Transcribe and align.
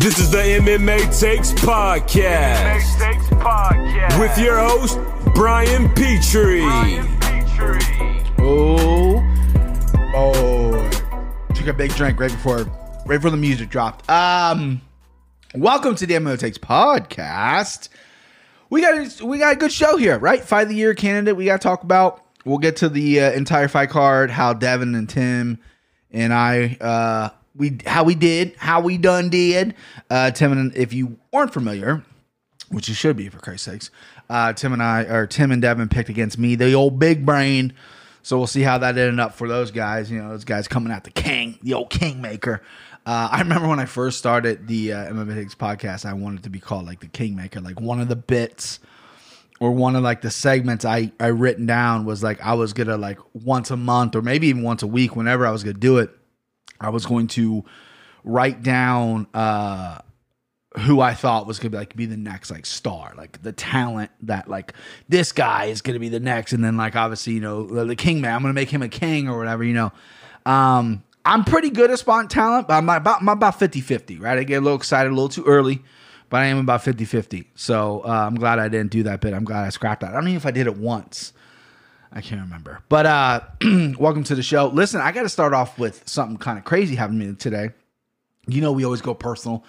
This 0.00 0.20
is 0.20 0.30
the 0.30 0.38
MMA 0.38 1.18
Takes 1.18 1.50
Podcast. 1.52 2.80
MMA 2.80 2.98
Takes 3.00 3.26
Podcast. 3.30 4.20
With 4.20 4.38
your 4.38 4.56
host, 4.56 4.96
Brian 5.34 5.88
Petrie. 5.94 6.60
Brian 6.60 7.18
Petrie. 7.18 8.22
Oh, 8.38 9.20
oh! 10.14 10.90
Took 11.52 11.66
a 11.66 11.72
big 11.72 11.92
drink 11.96 12.20
right 12.20 12.30
before, 12.30 12.58
right 13.06 13.16
before 13.16 13.30
the 13.30 13.36
music 13.36 13.70
dropped. 13.70 14.08
Um, 14.08 14.82
welcome 15.56 15.96
to 15.96 16.06
the 16.06 16.14
MMA 16.14 16.38
Takes 16.38 16.58
podcast. 16.58 17.88
We 18.70 18.82
got 18.82 19.20
a, 19.20 19.26
we 19.26 19.38
got 19.38 19.54
a 19.54 19.56
good 19.56 19.72
show 19.72 19.96
here, 19.96 20.16
right? 20.18 20.40
Fight 20.44 20.62
of 20.62 20.68
the 20.68 20.76
year 20.76 20.94
candidate. 20.94 21.36
We 21.36 21.46
got 21.46 21.60
to 21.60 21.66
talk 21.66 21.82
about. 21.82 22.24
We'll 22.44 22.58
get 22.58 22.76
to 22.76 22.88
the 22.88 23.20
uh, 23.20 23.32
entire 23.32 23.66
fight 23.66 23.90
card, 23.90 24.30
how 24.30 24.52
Devin 24.54 24.94
and 24.94 25.08
Tim 25.08 25.58
and 26.12 26.32
I, 26.32 26.76
uh, 26.80 27.30
we 27.58 27.78
how 27.86 28.04
we 28.04 28.14
did, 28.14 28.54
how 28.56 28.80
we 28.80 28.96
done 28.96 29.28
did. 29.28 29.74
Uh, 30.08 30.30
Tim 30.30 30.52
and 30.52 30.74
if 30.76 30.92
you 30.92 31.18
aren't 31.32 31.52
familiar, 31.52 32.04
which 32.70 32.88
you 32.88 32.94
should 32.94 33.16
be 33.16 33.28
for 33.28 33.38
Christ's 33.38 33.64
sakes. 33.66 33.90
Uh, 34.30 34.52
Tim 34.52 34.72
and 34.72 34.82
I, 34.82 35.02
or 35.02 35.26
Tim 35.26 35.52
and 35.52 35.60
Devin 35.60 35.88
picked 35.88 36.08
against 36.08 36.38
me, 36.38 36.54
the 36.54 36.72
old 36.74 36.98
big 36.98 37.26
brain. 37.26 37.72
So 38.22 38.36
we'll 38.36 38.46
see 38.46 38.62
how 38.62 38.78
that 38.78 38.98
ended 38.98 39.20
up 39.20 39.34
for 39.34 39.48
those 39.48 39.70
guys. 39.70 40.10
You 40.10 40.22
know, 40.22 40.30
those 40.30 40.44
guys 40.44 40.68
coming 40.68 40.92
at 40.92 41.04
the 41.04 41.10
king, 41.10 41.58
the 41.62 41.74
old 41.74 41.90
kingmaker. 41.90 42.62
Uh, 43.06 43.28
I 43.32 43.40
remember 43.40 43.68
when 43.68 43.80
I 43.80 43.86
first 43.86 44.18
started 44.18 44.66
the 44.68 44.92
uh, 44.92 45.12
MMA 45.12 45.34
Higgs 45.34 45.54
podcast, 45.54 46.04
I 46.04 46.12
wanted 46.12 46.42
to 46.42 46.50
be 46.50 46.60
called 46.60 46.84
like 46.84 47.00
the 47.00 47.06
kingmaker. 47.06 47.60
Like 47.60 47.80
one 47.80 48.00
of 48.00 48.08
the 48.08 48.16
bits 48.16 48.80
or 49.60 49.72
one 49.72 49.96
of 49.96 50.02
like 50.02 50.20
the 50.20 50.30
segments 50.30 50.84
I 50.84 51.12
I 51.18 51.28
written 51.28 51.64
down 51.64 52.04
was 52.04 52.22
like 52.22 52.40
I 52.42 52.52
was 52.54 52.74
gonna 52.74 52.98
like 52.98 53.18
once 53.32 53.70
a 53.70 53.76
month 53.76 54.14
or 54.14 54.20
maybe 54.20 54.48
even 54.48 54.62
once 54.62 54.82
a 54.82 54.86
week, 54.86 55.16
whenever 55.16 55.46
I 55.46 55.50
was 55.50 55.64
gonna 55.64 55.78
do 55.78 55.98
it, 55.98 56.10
I 56.80 56.90
was 56.90 57.06
going 57.06 57.28
to 57.28 57.64
write 58.24 58.62
down 58.62 59.26
uh 59.32 60.00
who 60.76 61.00
I 61.00 61.14
thought 61.14 61.46
was 61.46 61.58
gonna 61.58 61.70
be 61.70 61.76
like 61.78 61.96
be 61.96 62.06
the 62.06 62.16
next 62.16 62.50
like 62.50 62.66
star, 62.66 63.14
like 63.16 63.42
the 63.42 63.52
talent 63.52 64.10
that 64.22 64.48
like 64.48 64.74
this 65.08 65.32
guy 65.32 65.66
is 65.66 65.82
gonna 65.82 65.98
be 65.98 66.08
the 66.08 66.20
next, 66.20 66.52
and 66.52 66.62
then 66.62 66.76
like 66.76 66.94
obviously 66.94 67.34
you 67.34 67.40
know 67.40 67.66
the, 67.66 67.84
the 67.84 67.96
king 67.96 68.20
man, 68.20 68.34
I'm 68.34 68.42
gonna 68.42 68.54
make 68.54 68.70
him 68.70 68.82
a 68.82 68.88
king 68.88 69.28
or 69.28 69.38
whatever, 69.38 69.64
you 69.64 69.74
know. 69.74 69.92
Um, 70.46 71.02
I'm 71.24 71.44
pretty 71.44 71.70
good 71.70 71.90
at 71.90 71.98
spot 71.98 72.30
talent, 72.30 72.68
but 72.68 72.74
I'm 72.74 72.88
about 72.88 73.20
I'm 73.20 73.28
about 73.28 73.58
50 73.58 73.80
50, 73.80 74.18
right? 74.18 74.38
I 74.38 74.44
get 74.44 74.56
a 74.56 74.60
little 74.60 74.78
excited 74.78 75.10
a 75.10 75.14
little 75.14 75.28
too 75.28 75.44
early, 75.44 75.82
but 76.30 76.42
I 76.42 76.46
am 76.46 76.58
about 76.58 76.82
50 76.84 77.04
50. 77.04 77.50
So 77.54 78.02
uh, 78.04 78.08
I'm 78.08 78.34
glad 78.34 78.58
I 78.58 78.68
didn't 78.68 78.90
do 78.90 79.02
that 79.04 79.20
bit. 79.20 79.34
I'm 79.34 79.44
glad 79.44 79.64
I 79.64 79.70
scrapped 79.70 80.02
that. 80.02 80.10
I 80.10 80.14
don't 80.14 80.24
know 80.24 80.32
if 80.32 80.46
I 80.46 80.50
did 80.50 80.66
it 80.66 80.76
once. 80.76 81.32
I 82.12 82.20
can't 82.20 82.40
remember. 82.40 82.80
But 82.88 83.06
uh, 83.06 83.40
welcome 83.98 84.24
to 84.24 84.34
the 84.34 84.42
show. 84.42 84.66
Listen, 84.68 85.00
I 85.00 85.12
got 85.12 85.22
to 85.22 85.28
start 85.28 85.52
off 85.52 85.78
with 85.78 86.08
something 86.08 86.38
kind 86.38 86.58
of 86.58 86.64
crazy 86.64 86.94
happening 86.94 87.36
today. 87.36 87.70
You 88.46 88.60
know, 88.60 88.72
we 88.72 88.84
always 88.84 89.02
go 89.02 89.14
personal 89.14 89.64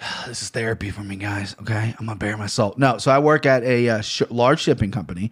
this 0.26 0.42
is 0.42 0.48
therapy 0.48 0.90
for 0.90 1.02
me, 1.02 1.16
guys. 1.16 1.54
Okay, 1.60 1.94
I'm 1.98 2.06
gonna 2.06 2.16
bare 2.16 2.36
my 2.36 2.46
soul. 2.46 2.74
No, 2.76 2.98
so 2.98 3.10
I 3.10 3.18
work 3.18 3.44
at 3.44 3.62
a 3.64 3.88
uh, 3.88 4.00
sh- 4.00 4.22
large 4.30 4.60
shipping 4.60 4.90
company, 4.90 5.30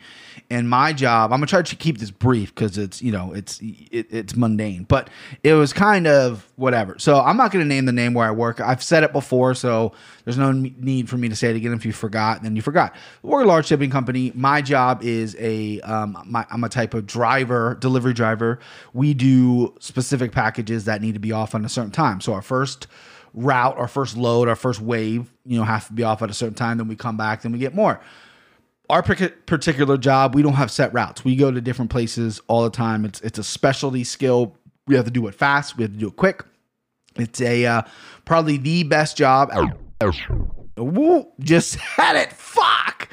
and 0.51 0.69
my 0.69 0.93
job. 0.93 1.33
I'm 1.33 1.39
gonna 1.39 1.47
try 1.47 1.63
to 1.63 1.77
keep 1.77 1.99
this 1.99 2.11
brief 2.11 2.55
because 2.55 2.77
it's 2.77 3.01
you 3.01 3.11
know 3.11 3.33
it's 3.33 3.61
it, 3.61 4.07
it's 4.11 4.37
mundane, 4.37 4.85
but 4.85 5.09
it 5.43 5.55
was 5.55 5.73
kind 5.73 6.07
of 6.07 6.47
whatever. 6.57 6.99
So 6.99 7.21
I'm 7.21 7.37
not 7.37 7.51
gonna 7.51 7.65
name 7.65 7.87
the 7.87 7.93
name 7.93 8.13
where 8.13 8.27
I 8.27 8.31
work. 8.31 8.61
I've 8.61 8.83
said 8.83 9.05
it 9.05 9.13
before, 9.13 9.55
so 9.55 9.93
there's 10.25 10.39
no 10.39 10.53
need 10.53 11.09
for 11.09 11.17
me 11.17 11.29
to 11.31 11.37
say 11.37 11.51
it 11.51 11.57
again. 11.57 11.73
If 11.73 11.87
you 11.87 11.93
forgot, 11.93 12.43
then 12.43 12.55
you 12.55 12.61
forgot. 12.61 12.95
We're 13.23 13.45
a 13.45 13.47
large 13.47 13.67
shipping 13.67 13.91
company. 13.91 14.33
My 14.35 14.61
job 14.61 15.03
is 15.03 15.35
a 15.39 15.81
um, 15.81 16.23
my, 16.27 16.45
I'm 16.51 16.63
a 16.65 16.69
type 16.69 16.93
of 16.93 17.07
driver, 17.07 17.77
delivery 17.81 18.13
driver. 18.13 18.59
We 18.93 19.15
do 19.15 19.75
specific 19.81 20.33
packages 20.33 20.85
that 20.85 21.01
need 21.01 21.15
to 21.15 21.21
be 21.21 21.33
off 21.33 21.55
on 21.55 21.65
a 21.65 21.71
certain 21.71 21.91
time. 21.93 22.21
So 22.21 22.35
our 22.35 22.43
first 22.43 22.87
route, 23.39 23.77
our 23.78 23.89
first 23.89 24.17
load, 24.17 24.48
our 24.48 24.56
first 24.56 24.81
wave, 24.81 25.33
you 25.44 25.58
know, 25.58 25.64
have 25.64 25.86
to 25.86 25.92
be 25.92 26.03
off 26.03 26.22
at 26.22 26.31
a 26.31 26.34
certain 26.34 26.54
time. 26.54 26.78
Then 26.78 26.88
we 26.88 26.97
come 26.97 27.16
back, 27.16 27.43
then 27.43 27.53
we 27.53 27.59
get 27.59 27.75
more. 27.75 28.00
Our 28.91 29.03
particular 29.03 29.99
job, 29.99 30.34
we 30.34 30.43
don't 30.43 30.54
have 30.54 30.71
set 30.71 30.93
routes. 30.94 31.25
We 31.25 31.37
go 31.37 31.50
to 31.50 31.60
different 31.60 31.91
places 31.91 32.41
all 32.47 32.65
the 32.65 32.71
time. 32.71 33.04
It's 33.04 33.21
it's 33.21 33.38
a 33.38 33.44
specialty 33.44 34.03
skill. 34.03 34.56
We 34.87 34.97
have 34.97 35.04
to 35.04 35.10
do 35.10 35.27
it 35.27 35.34
fast. 35.34 35.77
We 35.77 35.82
have 35.82 35.93
to 35.93 35.98
do 35.98 36.09
it 36.09 36.16
quick. 36.16 36.43
It's 37.16 37.41
a 37.41 37.66
uh, 37.66 37.82
probably 38.25 38.56
the 38.56 38.84
best 38.84 39.16
job. 39.16 39.50
Woo, 40.77 41.27
just 41.41 41.75
had 41.77 42.16
it. 42.16 42.32
Fuck. 42.32 43.10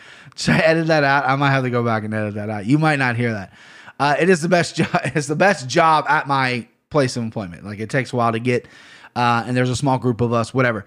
I 0.47 0.59
edit 0.59 0.87
that 0.87 1.03
out? 1.03 1.25
I 1.25 1.35
might 1.35 1.51
have 1.51 1.63
to 1.63 1.69
go 1.69 1.83
back 1.83 2.03
and 2.03 2.13
edit 2.13 2.35
that 2.35 2.49
out. 2.49 2.65
You 2.65 2.77
might 2.77 2.99
not 2.99 3.15
hear 3.15 3.31
that. 3.33 3.53
Uh, 3.99 4.15
it 4.19 4.29
is 4.29 4.41
the 4.41 4.49
best 4.49 4.75
job. 4.77 4.89
It's 5.03 5.27
the 5.27 5.35
best 5.35 5.67
job 5.67 6.05
at 6.07 6.27
my 6.27 6.67
place 6.89 7.17
of 7.17 7.23
employment. 7.23 7.65
Like 7.65 7.79
it 7.79 7.89
takes 7.89 8.13
a 8.13 8.15
while 8.15 8.31
to 8.31 8.39
get 8.39 8.67
uh, 9.15 9.43
and 9.45 9.55
there's 9.55 9.69
a 9.69 9.75
small 9.75 9.97
group 9.97 10.21
of 10.21 10.33
us, 10.33 10.53
whatever. 10.53 10.85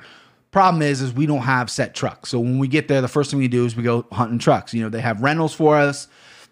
Problem 0.50 0.82
is, 0.82 1.02
is 1.02 1.12
we 1.12 1.26
don't 1.26 1.42
have 1.42 1.70
set 1.70 1.94
trucks. 1.94 2.30
So 2.30 2.40
when 2.40 2.58
we 2.58 2.68
get 2.68 2.88
there, 2.88 3.00
the 3.00 3.08
first 3.08 3.30
thing 3.30 3.38
we 3.38 3.48
do 3.48 3.66
is 3.66 3.76
we 3.76 3.82
go 3.82 4.06
hunting 4.12 4.38
trucks. 4.38 4.72
You 4.72 4.82
know, 4.82 4.88
they 4.88 5.00
have 5.00 5.20
rentals 5.20 5.54
for 5.54 5.76
us. 5.76 6.08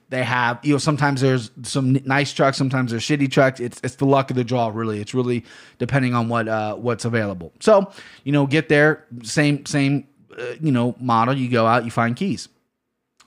They 0.08 0.22
have, 0.22 0.60
you 0.62 0.74
know, 0.74 0.78
sometimes 0.78 1.20
there's 1.20 1.50
some 1.62 1.94
nice 2.04 2.32
trucks, 2.32 2.56
sometimes 2.56 2.92
there's 2.92 3.02
shitty 3.02 3.30
trucks. 3.30 3.58
It's 3.58 3.80
it's 3.82 3.96
the 3.96 4.04
luck 4.04 4.30
of 4.30 4.36
the 4.36 4.44
draw, 4.44 4.68
really. 4.68 5.00
It's 5.00 5.14
really 5.14 5.44
depending 5.78 6.14
on 6.14 6.28
what 6.28 6.46
uh, 6.46 6.76
what's 6.76 7.04
available. 7.04 7.52
So 7.58 7.90
you 8.22 8.30
know, 8.30 8.46
get 8.46 8.68
there, 8.68 9.04
same 9.22 9.66
same, 9.66 10.06
uh, 10.38 10.44
you 10.60 10.70
know, 10.70 10.94
model. 11.00 11.36
You 11.36 11.48
go 11.50 11.66
out, 11.66 11.84
you 11.84 11.90
find 11.90 12.14
keys. 12.14 12.48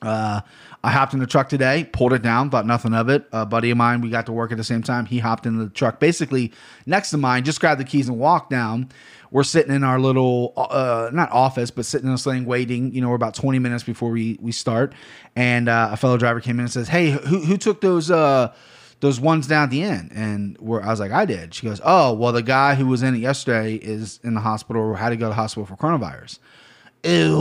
Uh, 0.01 0.41
I 0.83 0.91
hopped 0.91 1.13
in 1.13 1.19
the 1.19 1.27
truck 1.27 1.49
today, 1.49 1.89
pulled 1.91 2.13
it 2.13 2.21
down, 2.21 2.49
thought 2.49 2.65
nothing 2.65 2.93
of 2.93 3.09
it. 3.09 3.27
A 3.33 3.45
buddy 3.45 3.69
of 3.71 3.77
mine, 3.77 4.01
we 4.01 4.09
got 4.09 4.25
to 4.27 4.31
work 4.31 4.51
at 4.51 4.57
the 4.57 4.63
same 4.63 4.81
time. 4.81 5.05
He 5.05 5.19
hopped 5.19 5.45
in 5.45 5.57
the 5.57 5.69
truck, 5.69 5.99
basically 5.99 6.53
next 6.85 7.09
to 7.11 7.17
mine, 7.17 7.43
just 7.43 7.59
grabbed 7.59 7.81
the 7.81 7.85
keys 7.85 8.07
and 8.07 8.17
walked 8.17 8.49
down. 8.49 8.89
We're 9.31 9.43
sitting 9.43 9.73
in 9.73 9.83
our 9.83 9.99
little, 9.99 10.53
uh, 10.55 11.09
not 11.13 11.31
office, 11.31 11.69
but 11.69 11.85
sitting 11.85 12.07
in 12.07 12.13
a 12.13 12.17
sling 12.17 12.45
waiting. 12.45 12.93
You 12.93 13.01
know, 13.01 13.09
we're 13.09 13.15
about 13.15 13.35
20 13.35 13.59
minutes 13.59 13.83
before 13.83 14.09
we 14.09 14.39
we 14.41 14.51
start, 14.51 14.93
and 15.35 15.69
uh, 15.69 15.89
a 15.91 15.97
fellow 15.97 16.17
driver 16.17 16.39
came 16.39 16.55
in 16.55 16.61
and 16.61 16.71
says, 16.71 16.87
"Hey, 16.87 17.11
who 17.11 17.39
who 17.41 17.57
took 17.57 17.81
those?" 17.81 18.09
Uh, 18.09 18.53
those 19.01 19.19
ones 19.19 19.47
down 19.47 19.63
at 19.63 19.69
the 19.69 19.81
end. 19.81 20.11
And 20.13 20.57
where 20.59 20.83
I 20.83 20.89
was 20.89 20.99
like, 20.99 21.11
I 21.11 21.25
did. 21.25 21.53
She 21.53 21.65
goes, 21.65 21.79
Oh, 21.85 22.13
well, 22.13 22.33
the 22.33 22.41
guy 22.41 22.75
who 22.75 22.85
was 22.85 23.01
in 23.01 23.15
it 23.15 23.19
yesterday 23.19 23.75
is 23.75 24.19
in 24.23 24.33
the 24.33 24.41
hospital 24.41 24.81
or 24.81 24.97
had 24.97 25.09
to 25.09 25.15
go 25.15 25.27
to 25.27 25.29
the 25.29 25.35
hospital 25.35 25.65
for 25.65 25.77
coronavirus. 25.77 26.39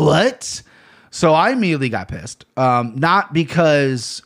what? 0.05 0.63
So 1.11 1.33
I 1.33 1.51
immediately 1.51 1.89
got 1.89 2.09
pissed. 2.09 2.45
Um, 2.57 2.95
not 2.97 3.33
because, 3.33 4.23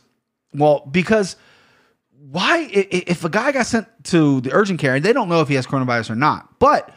well, 0.53 0.87
because 0.91 1.35
why, 2.31 2.67
if 2.71 3.23
a 3.23 3.29
guy 3.29 3.51
got 3.51 3.65
sent 3.65 3.87
to 4.05 4.41
the 4.41 4.51
urgent 4.53 4.79
care 4.79 4.95
and 4.95 5.05
they 5.05 5.13
don't 5.13 5.29
know 5.29 5.41
if 5.41 5.47
he 5.47 5.55
has 5.55 5.67
coronavirus 5.67 6.11
or 6.11 6.15
not, 6.15 6.59
but 6.59 6.93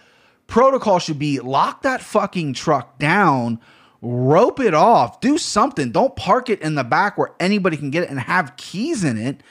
protocol 0.46 0.98
should 0.98 1.18
be 1.18 1.40
lock 1.40 1.82
that 1.82 2.00
fucking 2.00 2.54
truck 2.54 2.98
down, 2.98 3.60
rope 4.00 4.60
it 4.60 4.74
off, 4.74 5.20
do 5.20 5.38
something. 5.38 5.90
Don't 5.90 6.16
park 6.16 6.48
it 6.48 6.60
in 6.62 6.74
the 6.74 6.84
back 6.84 7.18
where 7.18 7.32
anybody 7.40 7.76
can 7.76 7.90
get 7.90 8.04
it 8.04 8.10
and 8.10 8.20
have 8.20 8.56
keys 8.56 9.04
in 9.04 9.18
it. 9.18 9.42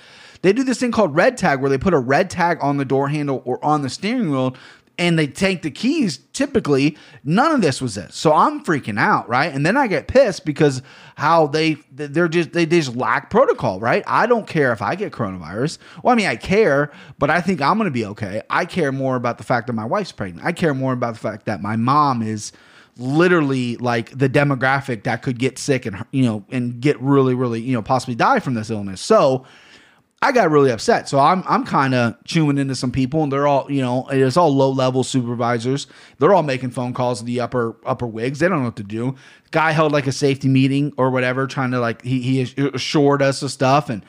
They 0.41 0.53
do 0.53 0.63
this 0.63 0.79
thing 0.79 0.91
called 0.91 1.15
red 1.15 1.37
tag 1.37 1.59
where 1.59 1.69
they 1.69 1.77
put 1.77 1.93
a 1.93 1.99
red 1.99 2.29
tag 2.29 2.59
on 2.61 2.77
the 2.77 2.85
door 2.85 3.07
handle 3.09 3.41
or 3.45 3.63
on 3.63 3.81
the 3.81 3.89
steering 3.89 4.29
wheel 4.29 4.55
and 4.97 5.19
they 5.19 5.27
take 5.27 5.61
the 5.61 5.71
keys 5.71 6.19
typically 6.33 6.97
none 7.23 7.51
of 7.51 7.61
this 7.61 7.81
was 7.81 7.95
this 7.95 8.15
so 8.15 8.33
i'm 8.33 8.63
freaking 8.63 8.99
out 8.99 9.27
right? 9.29 9.53
And 9.53 9.65
then 9.65 9.77
i 9.77 9.87
get 9.87 10.07
pissed 10.07 10.45
because 10.45 10.81
how 11.15 11.47
they 11.47 11.75
they're 11.91 12.27
just 12.27 12.53
they 12.53 12.65
just 12.65 12.95
lack 12.95 13.29
protocol 13.29 13.79
right? 13.79 14.03
I 14.07 14.25
don't 14.25 14.47
care 14.47 14.71
if 14.71 14.81
i 14.81 14.95
get 14.95 15.11
coronavirus. 15.11 15.77
Well 16.03 16.13
i 16.13 16.15
mean 16.15 16.27
i 16.27 16.35
care 16.35 16.91
but 17.17 17.29
i 17.29 17.41
think 17.41 17.61
i'm 17.61 17.77
gonna 17.77 17.91
be 17.91 18.05
okay. 18.05 18.41
I 18.49 18.65
care 18.65 18.91
more 18.91 19.15
about 19.15 19.37
the 19.37 19.43
fact 19.43 19.67
that 19.67 19.73
my 19.73 19.85
wife's 19.85 20.11
pregnant. 20.11 20.45
I 20.45 20.51
care 20.51 20.73
more 20.73 20.93
about 20.93 21.13
the 21.13 21.19
fact 21.19 21.45
that 21.45 21.61
my 21.61 21.75
mom 21.75 22.21
is 22.21 22.51
literally 22.97 23.75
like 23.77 24.17
the 24.17 24.29
demographic 24.29 25.03
that 25.03 25.21
could 25.21 25.37
get 25.37 25.57
sick 25.57 25.85
and 25.85 26.05
you 26.11 26.23
know 26.23 26.45
and 26.49 26.79
get 26.79 26.99
really 27.01 27.33
really 27.33 27.59
you 27.59 27.73
know 27.73 27.81
possibly 27.81 28.15
die 28.15 28.39
from 28.39 28.53
this 28.53 28.69
illness. 28.69 29.01
So 29.01 29.45
I 30.25 30.31
got 30.31 30.49
really 30.49 30.71
upset. 30.71 31.07
So 31.07 31.19
I'm 31.19 31.43
I'm 31.45 31.63
kind 31.63 31.93
of 31.93 32.15
chewing 32.23 32.57
into 32.57 32.73
some 32.73 32.91
people, 32.91 33.21
and 33.21 33.31
they're 33.31 33.45
all 33.45 33.71
you 33.71 33.79
know 33.79 34.07
it's 34.09 34.37
all 34.37 34.51
low 34.51 34.71
level 34.71 35.03
supervisors. 35.03 35.85
They're 36.17 36.33
all 36.33 36.41
making 36.41 36.71
phone 36.71 36.95
calls 36.95 37.19
to 37.19 37.25
the 37.25 37.41
upper 37.41 37.77
upper 37.85 38.07
wigs. 38.07 38.39
They 38.39 38.49
don't 38.49 38.59
know 38.59 38.65
what 38.65 38.75
to 38.77 38.83
do. 38.83 39.13
Guy 39.51 39.71
held 39.71 39.91
like 39.91 40.07
a 40.07 40.11
safety 40.11 40.47
meeting 40.47 40.93
or 40.97 41.11
whatever, 41.11 41.45
trying 41.45 41.69
to 41.71 41.79
like 41.79 42.01
he 42.01 42.21
he 42.21 42.41
assured 42.73 43.21
us 43.21 43.43
of 43.43 43.51
stuff 43.51 43.87
and 43.87 44.03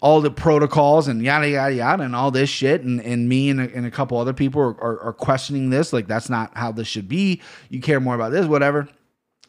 all 0.00 0.20
the 0.20 0.30
protocols 0.32 1.06
and 1.06 1.22
yada 1.22 1.48
yada 1.48 1.72
yada 1.72 2.02
and 2.02 2.16
all 2.16 2.32
this 2.32 2.50
shit. 2.50 2.82
And 2.82 3.00
and 3.00 3.28
me 3.28 3.48
and 3.48 3.60
a, 3.60 3.72
and 3.72 3.86
a 3.86 3.92
couple 3.92 4.18
other 4.18 4.32
people 4.32 4.60
are, 4.60 4.80
are, 4.82 5.00
are 5.00 5.12
questioning 5.12 5.70
this. 5.70 5.92
Like 5.92 6.08
that's 6.08 6.28
not 6.28 6.50
how 6.56 6.72
this 6.72 6.88
should 6.88 7.06
be. 7.08 7.42
You 7.68 7.80
care 7.80 8.00
more 8.00 8.16
about 8.16 8.32
this, 8.32 8.46
whatever. 8.46 8.88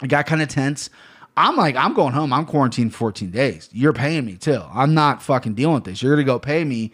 It 0.03 0.07
got 0.07 0.27
kind 0.27 0.43
of 0.43 0.49
tense. 0.49 0.91
I'm 1.37 1.55
like, 1.55 1.75
I'm 1.75 1.93
going 1.93 2.13
home. 2.13 2.33
I'm 2.33 2.45
quarantined 2.45 2.93
14 2.93 3.31
days. 3.31 3.69
You're 3.71 3.93
paying 3.93 4.25
me 4.25 4.35
too. 4.35 4.61
I'm 4.73 4.93
not 4.93 5.21
fucking 5.21 5.53
dealing 5.53 5.75
with 5.75 5.85
this. 5.85 6.01
You're 6.01 6.13
gonna 6.13 6.25
go 6.25 6.39
pay 6.39 6.63
me, 6.63 6.91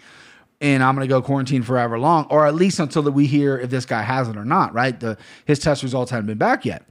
and 0.62 0.84
I'm 0.84 0.95
gonna 0.95 1.07
go 1.07 1.22
quarantine 1.22 1.63
forever 1.63 1.98
long, 2.00 2.28
or 2.30 2.45
at 2.45 2.56
least 2.56 2.80
until 2.80 3.04
we 3.12 3.25
hear 3.25 3.57
if 3.57 3.69
this 3.69 3.86
guy 3.86 4.04
has 4.04 4.28
it 4.28 4.38
or 4.38 4.45
not. 4.45 4.74
Right? 4.74 5.00
The 5.00 5.18
his 5.45 5.60
test 5.60 5.84
results 5.84 6.12
hadn't 6.12 6.28
been 6.28 6.38
back 6.38 6.66
yet. 6.66 6.84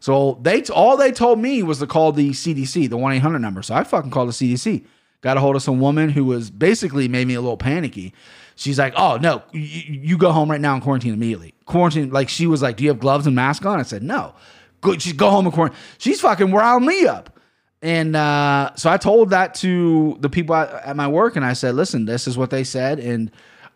So 0.00 0.38
they 0.42 0.62
all 0.64 0.96
they 0.96 1.12
told 1.12 1.38
me 1.38 1.62
was 1.62 1.78
to 1.78 1.86
call 1.86 2.12
the 2.12 2.30
CDC, 2.30 2.88
the 2.88 2.96
one 2.96 3.12
eight 3.12 3.18
hundred 3.18 3.40
number. 3.40 3.62
So 3.62 3.74
I 3.74 3.84
fucking 3.84 4.10
called 4.10 4.28
the 4.28 4.32
CDC. 4.32 4.84
got 5.20 5.36
a 5.36 5.40
hold 5.40 5.56
of 5.56 5.62
some 5.62 5.80
woman 5.80 6.10
who 6.10 6.24
was 6.24 6.50
basically 6.50 7.08
made 7.08 7.26
me 7.26 7.34
a 7.34 7.40
little 7.40 7.56
panicky. 7.58 8.14
She's 8.56 8.78
like, 8.78 8.94
"Oh 8.96 9.16
no, 9.16 9.42
you, 9.52 9.60
you 9.60 10.18
go 10.18 10.32
home 10.32 10.50
right 10.50 10.60
now 10.60 10.74
and 10.74 10.82
quarantine 10.82 11.14
immediately." 11.14 11.54
Quarantine, 11.64 12.10
like 12.10 12.28
she 12.28 12.46
was 12.46 12.62
like, 12.62 12.76
"Do 12.76 12.84
you 12.84 12.90
have 12.90 12.98
gloves 13.00 13.26
and 13.26 13.36
mask 13.36 13.64
on?" 13.64 13.78
I 13.78 13.82
said, 13.84 14.02
"No." 14.02 14.34
Good, 14.80 15.02
she's 15.02 15.12
go 15.12 15.30
home 15.30 15.46
and 15.46 15.54
quarantine. 15.54 15.78
She's 15.98 16.20
fucking 16.20 16.52
riling 16.52 16.86
me 16.86 17.06
up. 17.06 17.38
And 17.82 18.14
uh, 18.14 18.72
so 18.76 18.90
I 18.90 18.98
told 18.98 19.30
that 19.30 19.54
to 19.56 20.16
the 20.20 20.28
people 20.28 20.54
at, 20.54 20.70
at 20.84 20.96
my 20.96 21.08
work, 21.08 21.36
and 21.36 21.44
I 21.44 21.54
said, 21.54 21.74
"Listen, 21.74 22.04
this 22.04 22.26
is 22.26 22.36
what 22.36 22.50
they 22.50 22.64
said, 22.64 22.98
and 23.00 23.30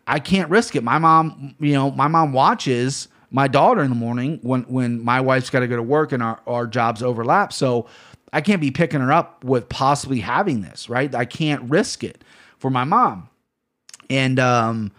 I 0.05 0.19
can't 0.19 0.49
risk 0.49 0.75
it. 0.75 0.83
My 0.83 0.99
mom, 0.99 1.55
you 1.59 1.73
know, 1.73 1.89
my 1.91 2.07
mom 2.07 2.31
watches 2.31 3.07
my 3.31 3.47
daughter 3.47 3.81
in 3.81 3.89
the 3.89 3.95
morning 3.95 4.39
when 4.43 4.61
when 4.63 5.03
my 5.03 5.21
wife's 5.21 5.49
got 5.49 5.61
to 5.61 5.67
go 5.67 5.75
to 5.75 5.83
work 5.83 6.11
and 6.11 6.21
our 6.21 6.39
our 6.45 6.67
jobs 6.67 7.01
overlap. 7.01 7.51
So 7.51 7.87
I 8.31 8.41
can't 8.41 8.61
be 8.61 8.69
picking 8.69 9.01
her 9.01 9.11
up 9.11 9.43
with 9.43 9.69
possibly 9.69 10.19
having 10.19 10.61
this, 10.61 10.87
right? 10.87 11.13
I 11.15 11.25
can't 11.25 11.67
risk 11.69 12.03
it 12.03 12.23
for 12.59 12.69
my 12.69 12.83
mom." 12.83 13.29
And 14.07 14.39
um, 14.39 14.91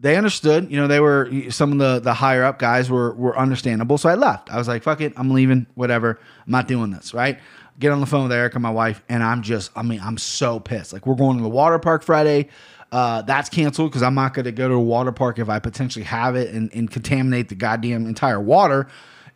they 0.00 0.16
understood. 0.16 0.70
You 0.70 0.78
know, 0.78 0.86
they 0.86 1.00
were 1.00 1.30
some 1.50 1.72
of 1.72 1.78
the 1.78 2.00
the 2.00 2.14
higher 2.14 2.44
up 2.44 2.58
guys 2.58 2.90
were 2.90 3.12
were 3.14 3.38
understandable. 3.38 3.98
So 3.98 4.08
I 4.08 4.14
left. 4.14 4.50
I 4.50 4.56
was 4.56 4.66
like, 4.66 4.82
"Fuck 4.82 5.00
it, 5.00 5.12
I'm 5.16 5.30
leaving. 5.30 5.66
Whatever. 5.74 6.18
I'm 6.46 6.52
not 6.52 6.66
doing 6.66 6.90
this." 6.90 7.14
Right 7.14 7.38
get 7.80 7.92
on 7.92 8.00
the 8.00 8.06
phone 8.06 8.24
with 8.24 8.32
Erica, 8.32 8.58
my 8.58 8.70
wife, 8.70 9.02
and 9.08 9.22
I'm 9.22 9.42
just, 9.42 9.72
I 9.74 9.82
mean, 9.82 10.00
I'm 10.00 10.18
so 10.18 10.60
pissed. 10.60 10.92
Like, 10.92 11.06
we're 11.06 11.14
going 11.14 11.38
to 11.38 11.42
the 11.42 11.48
water 11.48 11.78
park 11.78 12.02
Friday. 12.02 12.48
Uh, 12.92 13.22
that's 13.22 13.48
canceled 13.48 13.90
because 13.90 14.02
I'm 14.02 14.14
not 14.14 14.34
going 14.34 14.44
to 14.44 14.52
go 14.52 14.68
to 14.68 14.74
a 14.74 14.80
water 14.80 15.12
park 15.12 15.38
if 15.38 15.48
I 15.48 15.58
potentially 15.60 16.04
have 16.04 16.36
it 16.36 16.52
and, 16.52 16.72
and 16.74 16.90
contaminate 16.90 17.48
the 17.48 17.54
goddamn 17.54 18.06
entire 18.06 18.40
water 18.40 18.88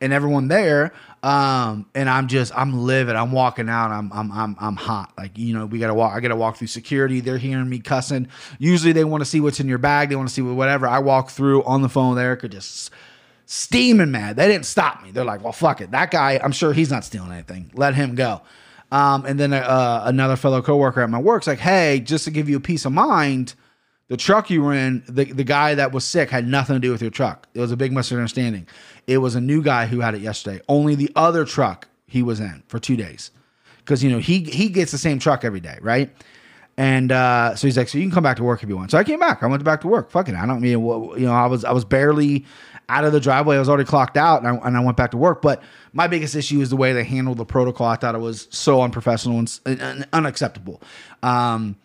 and 0.04 0.12
everyone 0.12 0.48
there. 0.48 0.92
Um, 1.22 1.86
and 1.94 2.08
I'm 2.10 2.28
just, 2.28 2.56
I'm 2.56 2.84
livid. 2.84 3.16
I'm 3.16 3.32
walking 3.32 3.70
out. 3.70 3.90
I'm, 3.90 4.12
I'm, 4.12 4.30
I'm, 4.30 4.56
I'm 4.60 4.76
hot. 4.76 5.12
Like, 5.16 5.38
you 5.38 5.54
know, 5.54 5.64
we 5.64 5.78
got 5.78 5.86
to 5.86 5.94
walk, 5.94 6.14
I 6.14 6.20
got 6.20 6.28
to 6.28 6.36
walk 6.36 6.58
through 6.58 6.66
security. 6.66 7.20
They're 7.20 7.38
hearing 7.38 7.68
me 7.68 7.78
cussing. 7.78 8.28
Usually 8.58 8.92
they 8.92 9.04
want 9.04 9.22
to 9.22 9.24
see 9.24 9.40
what's 9.40 9.60
in 9.60 9.66
your 9.66 9.78
bag. 9.78 10.10
They 10.10 10.16
want 10.16 10.28
to 10.28 10.34
see 10.34 10.42
whatever. 10.42 10.86
I 10.86 10.98
walk 10.98 11.30
through 11.30 11.64
on 11.64 11.80
the 11.80 11.88
phone 11.88 12.10
with 12.10 12.22
Erica, 12.22 12.50
just 12.50 12.90
steaming 13.46 14.10
mad. 14.10 14.36
They 14.36 14.46
didn't 14.46 14.66
stop 14.66 15.02
me. 15.02 15.10
They're 15.10 15.24
like, 15.24 15.42
well, 15.42 15.52
fuck 15.52 15.80
it. 15.80 15.90
That 15.92 16.10
guy, 16.10 16.38
I'm 16.42 16.52
sure 16.52 16.74
he's 16.74 16.90
not 16.90 17.02
stealing 17.02 17.32
anything. 17.32 17.70
Let 17.72 17.94
him 17.94 18.14
go. 18.14 18.42
Um, 18.92 19.24
and 19.24 19.40
then 19.40 19.54
uh, 19.54 20.02
another 20.04 20.36
fellow 20.36 20.60
coworker 20.60 21.00
at 21.00 21.08
my 21.08 21.18
work's 21.18 21.46
like, 21.46 21.58
hey, 21.58 22.00
just 22.00 22.26
to 22.26 22.30
give 22.30 22.50
you 22.50 22.58
a 22.58 22.60
peace 22.60 22.84
of 22.84 22.92
mind, 22.92 23.54
the 24.08 24.16
truck 24.16 24.50
you 24.50 24.62
were 24.62 24.74
in, 24.74 25.02
the, 25.08 25.24
the 25.24 25.44
guy 25.44 25.74
that 25.74 25.92
was 25.92 26.04
sick 26.04 26.30
had 26.30 26.46
nothing 26.46 26.74
to 26.74 26.80
do 26.80 26.90
with 26.90 27.00
your 27.00 27.10
truck. 27.10 27.48
It 27.54 27.60
was 27.60 27.72
a 27.72 27.76
big 27.76 27.92
misunderstanding. 27.92 28.68
It 29.06 29.18
was 29.18 29.34
a 29.34 29.40
new 29.40 29.62
guy 29.62 29.86
who 29.86 30.00
had 30.00 30.14
it 30.14 30.20
yesterday. 30.20 30.62
Only 30.68 30.94
the 30.94 31.10
other 31.16 31.44
truck 31.44 31.88
he 32.06 32.22
was 32.22 32.40
in 32.40 32.62
for 32.68 32.78
two 32.78 32.96
days. 32.96 33.30
Because, 33.78 34.02
you 34.02 34.10
know, 34.10 34.18
he, 34.18 34.40
he 34.44 34.68
gets 34.68 34.92
the 34.92 34.98
same 34.98 35.18
truck 35.18 35.44
every 35.44 35.60
day, 35.60 35.78
right? 35.80 36.14
And 36.76 37.12
uh, 37.12 37.54
so 37.54 37.66
he's 37.66 37.76
like, 37.76 37.88
so 37.88 37.98
you 37.98 38.04
can 38.04 38.10
come 38.10 38.24
back 38.24 38.36
to 38.38 38.42
work 38.42 38.62
if 38.62 38.68
you 38.68 38.76
want. 38.76 38.90
So 38.90 38.98
I 38.98 39.04
came 39.04 39.20
back. 39.20 39.42
I 39.42 39.46
went 39.46 39.62
back 39.62 39.80
to 39.82 39.88
work. 39.88 40.10
Fucking, 40.10 40.34
I 40.34 40.44
don't 40.44 40.60
mean, 40.60 40.72
you 40.72 41.26
know, 41.26 41.32
I 41.32 41.46
was 41.46 41.64
I 41.64 41.70
was 41.70 41.84
barely 41.84 42.44
out 42.88 43.04
of 43.04 43.12
the 43.12 43.20
driveway. 43.20 43.56
I 43.56 43.58
was 43.60 43.68
already 43.68 43.84
clocked 43.84 44.16
out, 44.16 44.42
and 44.42 44.48
I, 44.48 44.66
and 44.66 44.76
I 44.76 44.80
went 44.80 44.96
back 44.96 45.12
to 45.12 45.16
work. 45.16 45.40
But 45.40 45.62
my 45.92 46.08
biggest 46.08 46.34
issue 46.34 46.60
is 46.60 46.70
the 46.70 46.76
way 46.76 46.92
they 46.92 47.04
handled 47.04 47.38
the 47.38 47.44
protocol. 47.44 47.86
I 47.86 47.96
thought 47.96 48.16
it 48.16 48.20
was 48.20 48.48
so 48.50 48.82
unprofessional 48.82 49.38
and, 49.38 49.60
and 49.66 50.08
unacceptable. 50.12 50.82
Um, 51.22 51.76